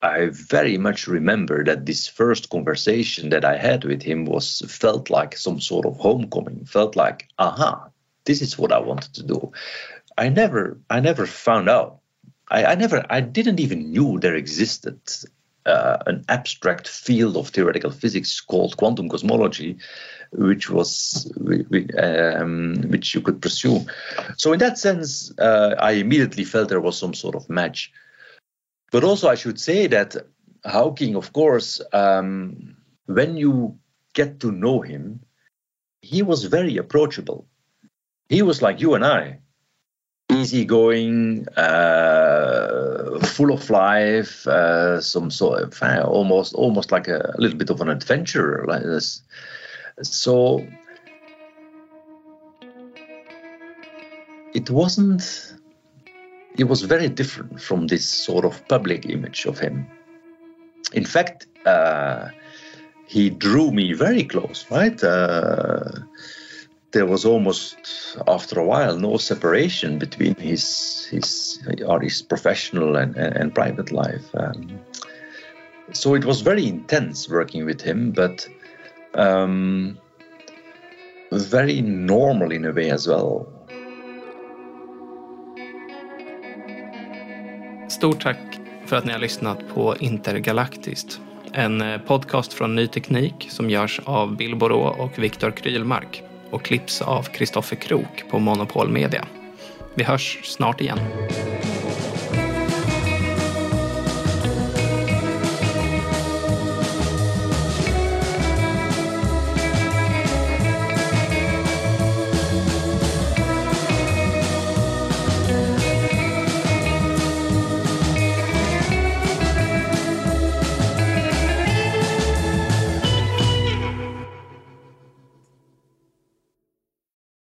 I 0.03 0.31
very 0.33 0.79
much 0.79 1.07
remember 1.07 1.65
that 1.65 1.87
this 1.87 2.09
first 2.09 2.51
conversation 2.51 3.31
that 3.31 3.45
I 3.45 3.57
had 3.57 3.85
with 3.85 4.03
him 4.03 4.25
was 4.25 4.61
felt 4.69 5.09
like 5.11 5.37
some 5.37 5.61
sort 5.61 5.87
of 5.87 5.97
homecoming. 5.97 6.65
Felt 6.65 6.97
like, 6.97 7.29
aha, 7.39 7.89
this 8.25 8.43
is 8.43 8.59
what 8.59 8.73
I 8.73 8.79
wanted 8.79 9.15
to 9.15 9.23
do. 9.23 9.53
I 10.19 10.29
never, 10.29 10.79
I 10.91 11.01
never 11.01 11.27
found 11.27 11.69
out. 11.69 12.01
I, 12.51 12.65
I 12.65 12.75
never, 12.75 13.07
I 13.09 13.21
didn't 13.21 13.61
even 13.61 13.93
knew 13.93 14.19
there 14.19 14.35
existed 14.35 14.99
uh, 15.67 15.99
an 16.07 16.25
abstract 16.29 16.89
field 16.89 17.37
of 17.37 17.49
theoretical 17.49 17.91
physics 17.91 18.41
called 18.41 18.77
quantum 18.77 19.09
cosmology, 19.09 19.79
which 20.33 20.71
was 20.71 21.31
um, 21.99 22.75
which 22.89 23.15
you 23.15 23.21
could 23.21 23.41
pursue. 23.41 23.81
So 24.37 24.53
in 24.53 24.59
that 24.59 24.79
sense, 24.79 25.33
uh, 25.39 25.75
I 25.79 25.93
immediately 25.93 26.45
felt 26.45 26.69
there 26.69 26.81
was 26.81 26.99
some 26.99 27.15
sort 27.15 27.35
of 27.35 27.49
match. 27.49 27.93
But 28.91 29.05
also, 29.05 29.29
I 29.29 29.37
should 29.37 29.59
say 29.59 29.87
that 29.87 30.17
Hawking, 30.65 31.17
of 31.17 31.33
course, 31.33 31.81
um, 31.93 32.77
when 33.07 33.37
you 33.37 33.79
get 34.15 34.41
to 34.41 34.53
know 34.53 34.81
him, 34.81 35.21
he 36.03 36.23
was 36.23 36.45
very 36.45 36.77
approachable. 36.77 37.47
He 38.29 38.43
was 38.43 38.63
like 38.63 38.81
you 38.81 38.95
and 38.95 39.05
I, 39.05 39.39
easygoing, 40.33 41.47
uh, 41.57 43.19
full 43.21 43.53
of 43.53 43.69
life, 43.71 44.47
uh, 44.47 45.01
some 45.01 45.31
sort 45.31 45.63
of 45.63 45.83
uh, 45.83 46.03
almost 46.03 46.55
almost 46.55 46.93
like 46.93 47.09
a, 47.09 47.35
a 47.37 47.41
little 47.41 47.59
bit 47.59 47.71
of 47.71 47.81
an 47.81 47.89
adventurer 47.89 48.65
like 48.69 48.83
this. 48.83 49.23
So 50.03 50.67
it 54.55 54.71
wasn't. 54.71 55.55
It 56.59 56.65
was 56.65 56.83
very 56.83 57.09
different 57.09 57.63
from 57.63 57.87
this 57.87 58.07
sort 58.07 58.45
of 58.45 58.67
public 58.69 59.07
image 59.07 59.47
of 59.47 59.59
him. 59.59 59.87
In 60.93 61.07
fact, 61.07 61.47
uh, 61.65 62.29
he 63.07 63.31
drew 63.31 63.71
me 63.71 63.95
very 63.95 64.25
close, 64.25 64.67
right? 64.71 65.03
There 66.93 67.07
was 67.07 67.25
almost 67.25 67.77
after 68.29 68.61
a 68.61 68.65
while 68.65 68.99
no 68.99 69.17
separation 69.17 69.99
between 69.99 70.35
his 70.35 71.09
his 71.11 71.59
or 71.87 72.01
his 72.01 72.23
professional 72.23 72.97
and, 72.97 73.17
and, 73.17 73.37
and 73.37 73.55
private 73.55 73.91
life. 73.91 74.35
Um, 74.35 74.79
so 75.93 76.15
it 76.15 76.25
was 76.25 76.43
very 76.43 76.67
intense 76.67 77.29
working 77.29 77.67
with 77.67 77.81
him, 77.81 78.13
but 78.13 78.49
um, 79.15 79.99
very 81.33 81.81
normal 81.81 82.53
in 82.53 82.65
a 82.65 82.73
way 82.73 82.91
as 82.91 83.09
well. 83.09 83.47
Stort 87.89 88.21
tack 88.21 88.61
för 88.87 88.97
att 88.97 89.05
ni 89.05 89.13
har 89.13 89.19
lyssnat 89.19 89.59
på 89.75 89.97
Intergalaktiskt. 89.97 91.21
En 91.53 91.81
eh, 91.81 92.01
podcast 92.01 92.53
från 92.53 92.75
Ny 92.75 92.87
Teknik 92.87 93.49
som 93.51 93.71
görs 93.71 94.01
av 94.05 94.37
Bill 94.37 94.57
Borå 94.57 94.97
och 94.99 95.19
Viktor 95.19 95.51
Krylmark 95.51 96.23
och 96.53 96.63
klipps 96.63 97.03
av 97.03 97.23
Kristoffer 97.23 97.77
Krok 97.77 98.25
på 98.31 98.39
Monopol 98.39 98.89
Media. 98.89 99.25
Vi 99.95 100.05
hörs 100.05 100.41
snart 100.45 100.81
igen. 100.81 100.99